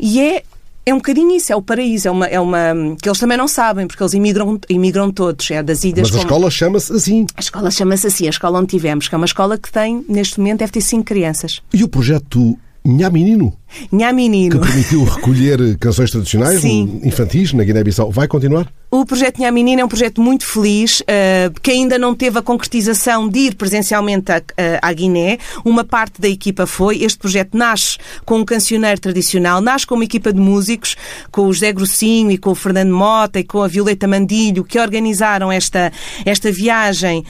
e 0.00 0.20
é 0.20 0.42
é 0.86 0.92
um 0.92 0.98
bocadinho 0.98 1.34
isso, 1.36 1.52
é 1.52 1.56
o 1.56 1.62
paraíso, 1.62 2.08
é 2.08 2.10
uma, 2.10 2.26
é 2.26 2.38
uma 2.40 2.96
que 3.00 3.08
eles 3.08 3.18
também 3.18 3.36
não 3.38 3.48
sabem, 3.48 3.86
porque 3.86 4.02
eles 4.02 4.12
imigram, 4.14 4.58
imigram 4.68 5.10
todos, 5.10 5.50
é 5.50 5.62
das 5.62 5.84
ilhas 5.84 6.10
Mas 6.10 6.10
a 6.10 6.12
como- 6.12 6.22
escola 6.22 6.50
chama-se 6.50 6.92
assim. 6.92 7.26
a 7.36 7.40
escola 7.40 7.70
chama-se 7.70 8.06
assim, 8.06 8.26
a 8.26 8.30
escola 8.30 8.58
onde 8.58 8.68
tivemos, 8.68 9.08
que 9.08 9.14
é 9.14 9.18
uma 9.18 9.24
escola 9.26 9.56
que 9.58 9.70
tem, 9.72 10.04
neste 10.08 10.38
momento, 10.38 10.58
deve 10.60 10.72
ter 10.72 10.80
cinco 10.80 11.04
crianças. 11.04 11.62
E 11.72 11.82
o 11.82 11.88
projeto 11.88 12.58
Nha 12.86 13.08
Menino, 13.08 13.50
Nha 13.90 14.08
que 14.08 14.12
Menino. 14.12 14.60
permitiu 14.60 15.04
recolher 15.08 15.78
canções 15.78 16.10
tradicionais 16.10 16.60
Sim. 16.60 17.00
infantis 17.02 17.54
na 17.54 17.64
Guiné-Bissau. 17.64 18.10
Vai 18.10 18.28
continuar? 18.28 18.70
O 18.90 19.06
projeto 19.06 19.40
Nha 19.40 19.50
Menina 19.50 19.80
é 19.80 19.84
um 19.86 19.88
projeto 19.88 20.20
muito 20.20 20.44
feliz, 20.46 21.02
eh, 21.06 21.50
que 21.62 21.70
ainda 21.70 21.98
não 21.98 22.14
teve 22.14 22.38
a 22.38 22.42
concretização 22.42 23.26
de 23.26 23.38
ir 23.38 23.54
presencialmente 23.54 24.30
à, 24.30 24.42
eh, 24.58 24.78
à 24.82 24.92
Guiné. 24.92 25.38
Uma 25.64 25.82
parte 25.82 26.20
da 26.20 26.28
equipa 26.28 26.66
foi. 26.66 27.02
Este 27.02 27.18
projeto 27.18 27.56
nasce 27.56 27.96
com 28.26 28.40
um 28.40 28.44
cancioneiro 28.44 29.00
tradicional, 29.00 29.62
nasce 29.62 29.86
com 29.86 29.94
uma 29.94 30.04
equipa 30.04 30.30
de 30.30 30.38
músicos, 30.38 30.94
com 31.32 31.46
o 31.46 31.52
José 31.54 31.72
Grossinho 31.72 32.30
e 32.30 32.36
com 32.36 32.50
o 32.50 32.54
Fernando 32.54 32.92
Mota 32.92 33.40
e 33.40 33.44
com 33.44 33.62
a 33.62 33.66
Violeta 33.66 34.06
Mandilho, 34.06 34.62
que 34.62 34.78
organizaram 34.78 35.50
esta, 35.50 35.90
esta 36.26 36.52
viagem 36.52 37.24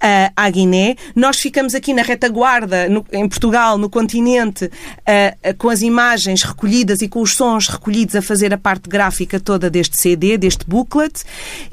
ah, 0.00 0.32
à 0.36 0.50
Guiné. 0.50 0.96
Nós 1.14 1.38
ficamos 1.38 1.74
aqui 1.74 1.92
na 1.92 2.02
retaguarda, 2.02 2.88
no- 2.88 3.04
em 3.12 3.28
Portugal, 3.28 3.76
no 3.78 3.88
continente, 3.90 4.70
ah, 5.06 5.54
com 5.58 5.68
as 5.68 5.82
imagens 5.82 6.42
recolhidas 6.42 7.02
e 7.02 7.08
com 7.08 7.20
os 7.20 7.34
sons 7.34 7.68
recolhidos 7.68 8.14
a 8.14 8.22
fazer 8.22 8.52
a 8.54 8.58
parte 8.58 8.88
gráfica 8.88 9.38
toda 9.40 9.68
deste 9.70 9.96
CD, 9.96 10.36
deste 10.38 10.64
booklet, 10.66 11.22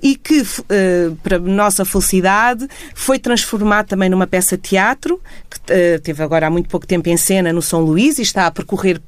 e 0.02 0.16
que, 0.16 0.42
ah, 0.42 1.16
para 1.24 1.40
nossa 1.40 1.84
felicidade, 1.86 2.68
foi 2.96 3.20
transformado 3.20 3.88
também 3.88 4.10
numa 4.10 4.28
peça 4.28 4.56
de 4.58 4.64
teatro, 4.64 5.22
que 5.50 5.74
ah, 5.74 6.00
teve 6.04 6.22
agora 6.24 6.48
há 6.48 6.50
muito 6.50 6.70
pouco 6.70 6.86
tempo 6.86 7.08
em 7.10 7.18
cena 7.18 7.52
no 7.54 7.62
São 7.62 7.82
Luís 7.82 8.18
e 8.20 8.22
está 8.22 8.48
a 8.48 8.52
percorrer, 8.52 9.02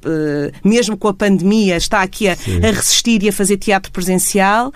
mesmo 0.64 0.96
com 0.96 1.08
a 1.08 1.14
pandemia, 1.14 1.76
está 1.76 2.02
aqui 2.02 2.28
a, 2.28 2.32
a 2.32 2.70
resistir 2.72 3.22
e 3.22 3.28
a 3.28 3.32
fazer 3.32 3.56
teatro 3.56 3.90
presencial 3.92 4.72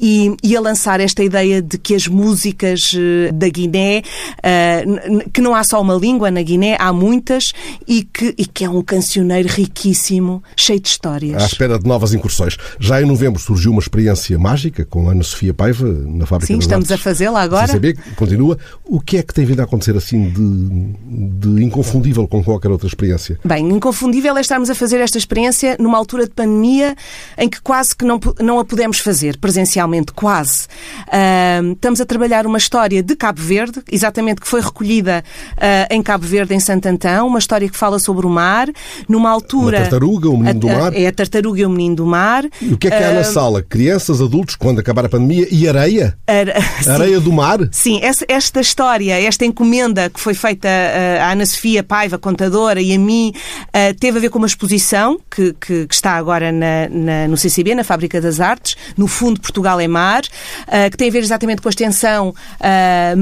e, 0.00 0.34
e 0.42 0.56
a 0.56 0.60
lançar 0.60 1.00
esta 1.00 1.22
ideia 1.22 1.60
de 1.60 1.76
que 1.78 1.94
as 1.94 2.06
músicas 2.06 2.94
da 3.34 3.48
Guiné, 3.48 3.81
n- 3.82 5.16
n- 5.16 5.24
que 5.32 5.40
não 5.40 5.54
há 5.54 5.64
só 5.64 5.80
uma 5.80 5.94
língua 5.94 6.30
na 6.30 6.42
Guiné, 6.42 6.76
há 6.78 6.92
muitas, 6.92 7.52
e 7.86 8.02
que, 8.04 8.34
e 8.38 8.46
que 8.46 8.64
é 8.64 8.70
um 8.70 8.82
cancioneiro 8.82 9.48
riquíssimo, 9.48 10.42
cheio 10.56 10.80
de 10.80 10.88
À 10.88 10.92
histórias. 10.92 11.42
espera 11.44 11.78
de 11.78 11.86
novas 11.86 12.14
incursões. 12.14 12.56
Já 12.78 13.00
em 13.00 13.04
novembro 13.04 13.40
surgiu 13.40 13.70
uma 13.72 13.80
experiência 13.80 14.38
mágica 14.38 14.84
com 14.84 15.08
a 15.08 15.12
Ana 15.12 15.22
Sofia 15.22 15.52
Paiva 15.54 15.86
na 15.88 16.26
Fábrica 16.26 16.52
Sim, 16.52 16.58
estamos 16.58 16.90
a 16.90 16.94
Artes. 16.94 17.04
fazê-la 17.04 17.40
agora. 17.42 17.66
CCB 17.68 17.96
continua. 18.16 18.58
O 18.84 19.00
que 19.00 19.16
é 19.18 19.22
que 19.22 19.32
tem 19.34 19.44
vindo 19.44 19.60
a 19.60 19.64
acontecer 19.64 19.96
assim 19.96 20.28
de, 20.30 21.56
de 21.56 21.62
inconfundível 21.64 22.26
com 22.28 22.42
qualquer 22.42 22.70
outra 22.70 22.86
experiência? 22.86 23.38
Bem, 23.44 23.68
inconfundível 23.68 24.36
é 24.36 24.40
estarmos 24.40 24.70
a 24.70 24.74
fazer 24.74 25.00
esta 25.00 25.18
experiência 25.18 25.76
numa 25.78 25.96
altura 25.98 26.24
de 26.24 26.30
pandemia 26.30 26.94
em 27.38 27.48
que 27.48 27.60
quase 27.60 27.96
que 27.96 28.04
não, 28.04 28.20
não 28.40 28.58
a 28.58 28.64
pudemos 28.64 28.98
fazer 28.98 29.36
presencialmente, 29.38 30.12
quase. 30.12 30.66
Ahm, 31.10 31.72
estamos 31.72 32.00
a 32.00 32.06
trabalhar 32.06 32.46
uma 32.46 32.58
história 32.58 33.02
de 33.02 33.16
Cabo 33.16 33.40
Verde, 33.40 33.71
exatamente 33.90 34.40
que 34.40 34.48
foi 34.48 34.60
recolhida 34.60 35.22
ah, 35.56 35.86
em 35.90 36.02
Cabo 36.02 36.26
Verde, 36.26 36.54
em 36.54 36.60
Santo 36.60 36.86
Antão, 36.86 37.26
uma 37.26 37.38
história 37.38 37.68
que 37.68 37.76
fala 37.76 37.98
sobre 37.98 38.26
o 38.26 38.30
mar, 38.30 38.68
numa 39.08 39.30
altura... 39.30 39.78
Uma 39.78 39.86
tartaruga, 39.88 40.28
um 40.28 40.36
menino 40.36 40.60
do 40.60 40.68
A- 40.68 40.72
a- 40.72 40.78
mar. 40.78 40.96
É 40.96 41.06
a 41.06 41.12
tartaruga 41.12 41.60
e 41.60 41.66
o 41.66 41.70
menino 41.70 41.96
do 41.96 42.06
mar. 42.06 42.44
E 42.60 42.72
o 42.72 42.78
que 42.78 42.88
é 42.88 42.90
que 42.90 42.96
há 43.02 43.12
na 43.12 43.24
sala? 43.24 43.62
Crianças, 43.62 44.20
adultos, 44.20 44.56
quando 44.56 44.78
acabar 44.80 45.04
a 45.04 45.08
pandemia 45.08 45.46
e 45.50 45.68
areia? 45.68 46.16
Sim. 46.82 46.90
Areia 46.90 47.20
do 47.20 47.32
mar? 47.32 47.58
Sim, 47.70 48.00
essa- 48.02 48.24
esta 48.28 48.60
história, 48.60 49.20
esta 49.22 49.44
encomenda 49.44 50.08
que 50.10 50.20
foi 50.20 50.34
feita 50.34 50.68
eh, 50.68 51.18
à 51.20 51.32
Ana 51.32 51.46
Sofia 51.46 51.82
Paiva, 51.82 52.18
contadora, 52.18 52.80
e 52.80 52.94
a 52.94 52.98
mim, 52.98 53.32
eh, 53.72 53.92
teve 53.92 54.18
a 54.18 54.20
ver 54.20 54.28
com 54.30 54.38
uma 54.38 54.46
exposição 54.46 55.18
que, 55.30 55.54
que- 55.54 55.86
que 55.86 55.94
está 55.94 56.12
agora 56.12 56.50
na- 56.52 56.88
na- 56.90 57.28
no 57.28 57.36
CCB, 57.36 57.74
na 57.74 57.84
Fábrica 57.84 58.20
das 58.20 58.40
Artes, 58.40 58.76
no 58.96 59.06
Fundo 59.06 59.40
Portugal 59.40 59.80
é 59.80 59.88
Mar, 59.88 60.22
eh, 60.66 60.90
que 60.90 60.96
tem 60.96 61.08
a 61.08 61.12
ver 61.12 61.20
exatamente 61.20 61.60
com 61.62 61.68
a 61.68 61.70
extensão 61.70 62.34
eh, 62.60 63.14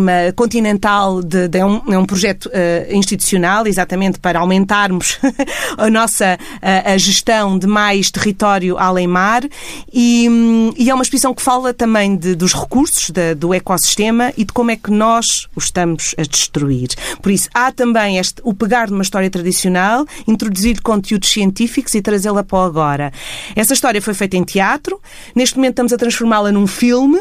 marítima 0.00 0.32
continental, 0.34 1.22
de, 1.22 1.48
de- 1.48 1.58
é, 1.58 1.64
um, 1.66 1.82
é 1.92 1.98
um 1.98 2.04
projeto 2.04 2.48
eh, 2.52 2.88
institucional, 2.92 3.66
exatamente 3.66 4.18
para 4.18 4.38
aumentarmos 4.40 5.18
a 5.76 5.90
nossa 5.90 6.38
eh, 6.60 6.92
a 6.92 6.96
gestão 6.98 7.58
de 7.58 7.66
mais 7.66 8.10
território 8.10 8.76
além 8.78 9.06
mar, 9.06 9.42
e, 9.92 10.28
hum, 10.30 10.72
e 10.76 10.90
é 10.90 10.94
uma 10.94 11.02
exposição 11.02 11.34
que 11.34 11.42
fala 11.42 11.72
também 11.74 12.16
de- 12.16 12.34
dos 12.34 12.52
recursos 12.54 13.10
da- 13.10 13.34
do 13.34 13.52
ecossistema 13.54 14.32
e 14.36 14.44
de 14.44 14.52
como 14.52 14.70
é 14.70 14.76
que 14.76 14.90
nós 14.90 15.46
o 15.56 15.58
estamos 15.58 16.14
a 16.18 16.22
destruir. 16.22 16.88
Por 17.20 17.30
isso, 17.32 17.48
há 17.54 17.70
também 17.72 18.18
este, 18.18 18.40
o 18.44 18.54
pegar 18.54 18.90
numa 18.90 19.02
história 19.02 19.30
tradicional, 19.30 20.06
introduzir 20.26 20.80
conteúdos 20.80 21.28
científicos 21.30 21.94
e 21.94 22.02
trazê-la 22.02 22.42
para 22.42 22.58
o 22.58 22.62
agora. 22.62 23.12
Essa 23.56 23.74
história 23.74 24.00
foi 24.00 24.14
feita 24.14 24.36
em 24.36 24.44
teatro, 24.44 25.00
neste 25.34 25.56
momento 25.56 25.72
estamos 25.72 25.92
a 25.92 25.96
transformá-la 25.96 26.52
num 26.52 26.66
filme 26.66 27.20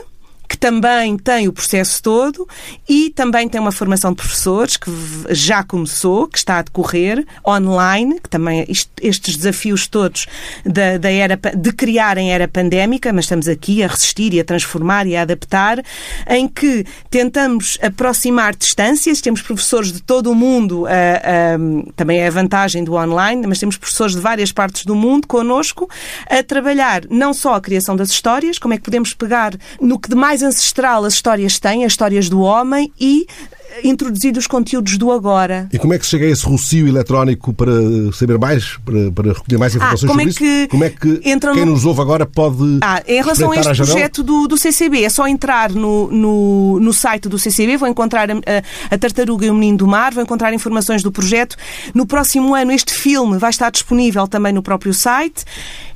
que 0.52 0.58
também 0.58 1.18
tem 1.18 1.48
o 1.48 1.54
processo 1.54 2.04
todo 2.04 2.46
e 2.90 3.10
também 3.12 3.48
tem 3.48 3.62
uma 3.62 3.72
formação 3.72 4.12
de 4.12 4.18
professores 4.18 4.76
que 4.76 4.92
já 5.30 5.64
começou, 5.64 6.28
que 6.28 6.38
está 6.38 6.58
a 6.58 6.62
decorrer 6.62 7.26
online, 7.48 8.20
que 8.20 8.30
também 8.30 8.66
isto- 8.68 8.92
estes 9.02 9.38
desafios 9.38 9.88
todos 9.88 10.28
da, 10.66 10.98
da 10.98 11.10
era 11.10 11.40
de 11.56 11.72
criar 11.72 12.18
em 12.18 12.34
era 12.34 12.50
pandémica, 12.50 13.14
mas 13.14 13.24
estamos 13.26 13.48
aqui 13.48 13.82
a 13.82 13.88
resistir 13.88 14.34
e 14.34 14.42
a 14.42 14.44
transformar 14.44 15.08
e 15.08 15.16
a 15.16 15.22
adaptar, 15.22 15.82
em 16.28 16.50
que 16.50 16.86
tentamos 17.10 17.78
aproximar 17.82 18.54
distâncias, 18.54 19.22
temos 19.22 19.42
professores 19.42 19.94
de 19.94 20.02
todo 20.02 20.30
o 20.30 20.36
mundo, 20.36 20.86
ah, 20.86 20.92
ah, 20.92 21.92
também 21.96 22.20
é 22.20 22.28
a 22.28 22.32
vantagem 22.32 22.84
do 22.84 22.96
online, 22.96 23.48
mas 23.48 23.58
temos 23.58 23.78
professores 23.78 24.16
de 24.16 24.22
várias 24.22 24.52
partes 24.52 24.84
do 24.84 24.96
mundo 24.96 25.30
connosco 25.30 25.90
a 26.30 26.44
trabalhar 26.44 27.04
não 27.10 27.34
só 27.34 27.56
a 27.56 27.62
criação 27.62 27.96
das 27.96 28.10
histórias, 28.10 28.60
como 28.60 28.74
é 28.74 28.78
que 28.78 28.84
podemos 28.84 29.14
pegar 29.14 29.54
no 29.80 29.98
que 29.98 30.10
de 30.10 30.16
mais 30.16 30.41
ancestral 30.44 31.06
as 31.06 31.14
histórias 31.14 31.60
têm, 31.60 31.86
as 31.86 31.94
histórias 31.94 32.30
do 32.30 32.42
homem, 32.42 32.92
e 33.00 33.26
introduzir 33.84 34.36
os 34.38 34.48
conteúdos 34.48 34.98
do 34.98 35.12
agora. 35.12 35.68
E 35.72 35.78
como 35.80 35.94
é 35.94 36.00
que 36.00 36.06
se 36.06 36.12
chega 36.12 36.26
a 36.26 36.30
esse 36.30 36.46
rocio 36.46 36.88
eletrónico 36.88 37.54
para 37.54 37.72
saber 38.14 38.38
mais, 38.38 38.78
para, 38.86 39.12
para 39.12 39.34
recolher 39.34 39.58
mais 39.58 39.76
informações 39.76 40.08
como 40.10 40.20
sobre 40.20 40.26
é 40.26 40.30
isso? 40.30 40.40
que 40.40 40.68
como 40.68 40.84
é 40.84 40.90
que 40.90 41.22
entram 41.26 41.54
quem 41.54 41.66
no- 41.66 41.72
nos 41.74 41.86
ouve 41.86 42.02
agora 42.02 42.26
pode 42.26 42.80
Ah, 42.82 43.02
em 43.08 43.22
relação 43.22 43.52
a 43.52 43.56
este 43.56 43.74
janela? 43.74 43.86
projeto 43.94 44.24
do, 44.24 44.48
do 44.48 44.58
CCB, 44.58 45.04
é 45.04 45.10
só 45.10 45.28
entrar 45.28 45.72
no, 45.72 46.10
no, 46.12 46.80
no 46.80 46.94
site 46.94 47.28
do 47.30 47.38
CCB, 47.40 47.78
vão 47.78 47.90
encontrar 47.90 48.30
a, 48.30 48.34
a- 48.36 48.94
a 48.96 48.98
Tartaruga 48.98 49.46
e 49.46 49.50
o 49.50 49.54
Menino 49.54 49.78
do 49.80 49.88
Mar, 49.88 50.14
vão 50.14 50.24
encontrar 50.24 50.54
informações 50.54 51.02
do 51.04 51.12
projeto. 51.12 51.56
No 51.94 52.06
próximo 52.06 52.54
ano, 52.56 52.72
este 52.72 52.94
filme 52.94 53.38
vai 53.38 53.50
estar 53.50 53.70
disponível 53.72 54.28
também 54.28 54.54
no 54.54 54.62
próprio 54.62 54.94
site. 54.94 55.44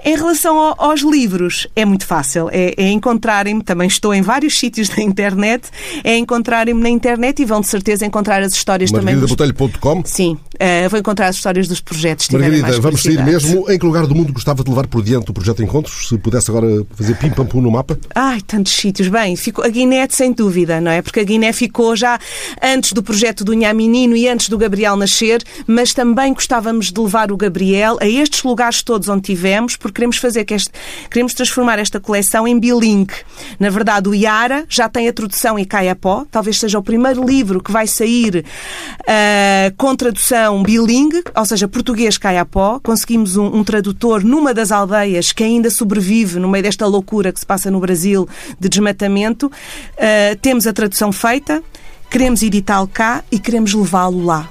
Em 0.04 0.16
relação 0.16 0.58
ao- 0.58 0.76
aos 0.78 1.02
livros, 1.02 1.68
é 1.76 1.84
muito 1.84 2.06
fácil. 2.06 2.48
É, 2.52 2.74
é 2.78 2.92
encontrarem-me, 2.92 3.64
também 3.64 3.88
estou 3.88 4.14
em 4.14 4.22
vários 4.22 4.58
sítios 4.60 4.88
da 4.90 5.02
internet, 5.02 5.70
é 6.04 6.16
encontrarem-me 6.18 6.82
na 6.82 6.90
internet 6.90 7.42
e 7.42 7.46
vão 7.46 7.64
de 7.66 7.72
certeza 7.72 8.06
encontrar 8.06 8.42
as 8.42 8.54
histórias 8.54 8.92
também. 8.92 9.16
Dos... 9.20 9.32
margarida.botelho.com 9.32 10.04
Sim, 10.06 10.38
eh, 10.60 10.88
vão 10.88 11.00
encontrar 11.00 11.28
as 11.28 11.36
histórias 11.36 11.68
dos 11.68 11.80
projetos. 11.80 12.30
Margarida, 12.30 12.80
vamos 12.80 13.02
sair 13.02 13.24
mesmo. 13.24 13.70
Em 13.70 13.78
que 13.78 13.86
lugar 13.86 14.06
do 14.08 14.16
mundo 14.16 14.34
gostava 14.34 14.64
de 14.64 14.70
levar 14.70 14.88
por 14.88 15.04
diante 15.04 15.30
o 15.32 15.34
projeto 15.34 15.64
Encontros? 15.64 16.10
Se 16.10 16.18
pudesse 16.18 16.50
agora 16.50 16.68
fazer 16.96 17.16
pim-pam-pum 17.16 17.62
no 17.62 17.72
mapa? 17.72 17.98
Ai, 18.14 18.42
tantos 18.42 18.74
sítios. 18.74 19.08
Bem, 19.08 19.36
ficou, 19.36 19.64
a 19.64 19.70
Guiné, 19.70 20.08
sem 20.10 20.32
dúvida, 20.32 20.80
não 20.80 20.92
é? 20.92 21.02
Porque 21.02 21.20
a 21.20 21.24
Guiné 21.24 21.52
ficou 21.54 21.96
já 21.96 22.20
antes 22.62 22.94
do 22.94 23.02
projeto 23.02 23.44
do 23.44 23.54
Nha 23.54 23.74
Menino 23.74 24.16
e 24.16 24.28
antes 24.28 24.50
do 24.50 24.58
Gabriel 24.58 24.96
nascer, 24.96 25.44
mas 25.68 25.94
também 25.94 26.34
gostávamos 26.34 26.92
de 26.92 27.00
levar 27.00 27.32
o 27.32 27.38
Gabriel 27.38 27.98
a 28.02 28.08
estes 28.08 28.44
lugares 28.44 28.82
todos 28.82 29.10
onde 29.10 29.22
tivemos, 29.24 29.76
porque 29.76 29.96
queremos 29.96 30.18
fazer 30.18 30.46
que 30.46 30.54
este, 30.54 30.72
queremos 31.10 31.34
transformar 31.34 31.80
esta 31.80 32.00
coleção 32.00 32.48
em 32.48 32.60
bilingue. 32.60 33.14
Na 33.60 33.70
verdade, 33.70 34.10
o 34.10 34.16
Iara 34.16 34.66
já 34.70 34.88
tem 34.90 35.08
a 35.08 35.14
tradução 35.14 35.58
em 35.58 35.66
Caiapó, 35.66 36.26
talvez 36.30 36.60
seja 36.60 36.78
o 36.78 36.84
primeiro 36.84 37.26
livro 37.26 37.62
que 37.62 37.72
vai 37.72 37.88
sair 37.88 38.46
ah, 39.08 39.72
com 39.78 39.96
tradução 39.96 40.45
bilingue, 40.64 41.24
ou 41.36 41.46
seja, 41.46 41.68
português 41.68 42.18
Caiapó. 42.18 42.80
Conseguimos 42.82 43.38
um, 43.38 43.46
um 43.46 43.64
tradutor 43.64 44.24
numa 44.24 44.54
das 44.54 44.72
aldeias 44.72 45.32
que 45.32 45.44
ainda 45.44 45.70
sobrevive 45.70 46.40
no 46.40 46.50
meio 46.50 46.64
desta 46.64 46.86
loucura 46.86 47.32
que 47.32 47.40
se 47.40 47.46
passa 47.46 47.72
no 47.72 47.80
Brasil 47.80 48.28
de 48.60 48.70
desmatamento. 48.70 49.52
Ah, 49.98 50.36
temos 50.42 50.68
a 50.68 50.74
tradução 50.74 51.12
feita, 51.12 51.64
queremos 52.10 52.42
editá-lo 52.44 52.88
cá 52.88 53.24
e 53.32 53.40
queremos 53.40 53.74
levá-lo 53.74 54.24
lá. 54.24 54.50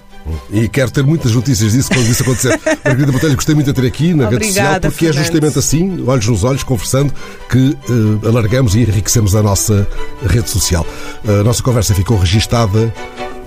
E 0.50 0.68
quero 0.68 0.90
ter 0.90 1.04
muitas 1.04 1.32
notícias 1.34 1.72
disso 1.72 1.90
quando 1.92 2.06
isso 2.08 2.22
acontecer. 2.22 2.58
Margarida 2.82 3.12
Botelho, 3.12 3.34
gostei 3.34 3.54
muito 3.54 3.66
de 3.66 3.74
ter 3.74 3.86
aqui 3.86 4.14
na 4.14 4.28
rede 4.28 4.46
social, 4.46 4.66
Obrigada, 4.66 4.90
porque 4.90 5.04
é 5.04 5.08
Fernando. 5.08 5.24
justamente 5.24 5.58
assim, 5.58 6.04
olhos 6.06 6.26
nos 6.26 6.44
olhos, 6.44 6.62
conversando, 6.62 7.12
que 7.50 7.76
eh, 7.88 8.26
alargamos 8.26 8.74
e 8.74 8.80
enriquecemos 8.80 9.34
a 9.36 9.42
nossa 9.42 9.86
rede 10.24 10.48
social. 10.48 10.86
A 11.28 11.42
nossa 11.42 11.62
conversa 11.62 11.94
ficou 11.94 12.16
registada 12.16 12.92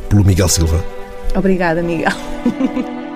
pelo 0.07 0.23
Miguel 0.23 0.47
Silva. 0.47 0.96
Obrigada, 1.35 1.81
Miguel. 1.81 2.11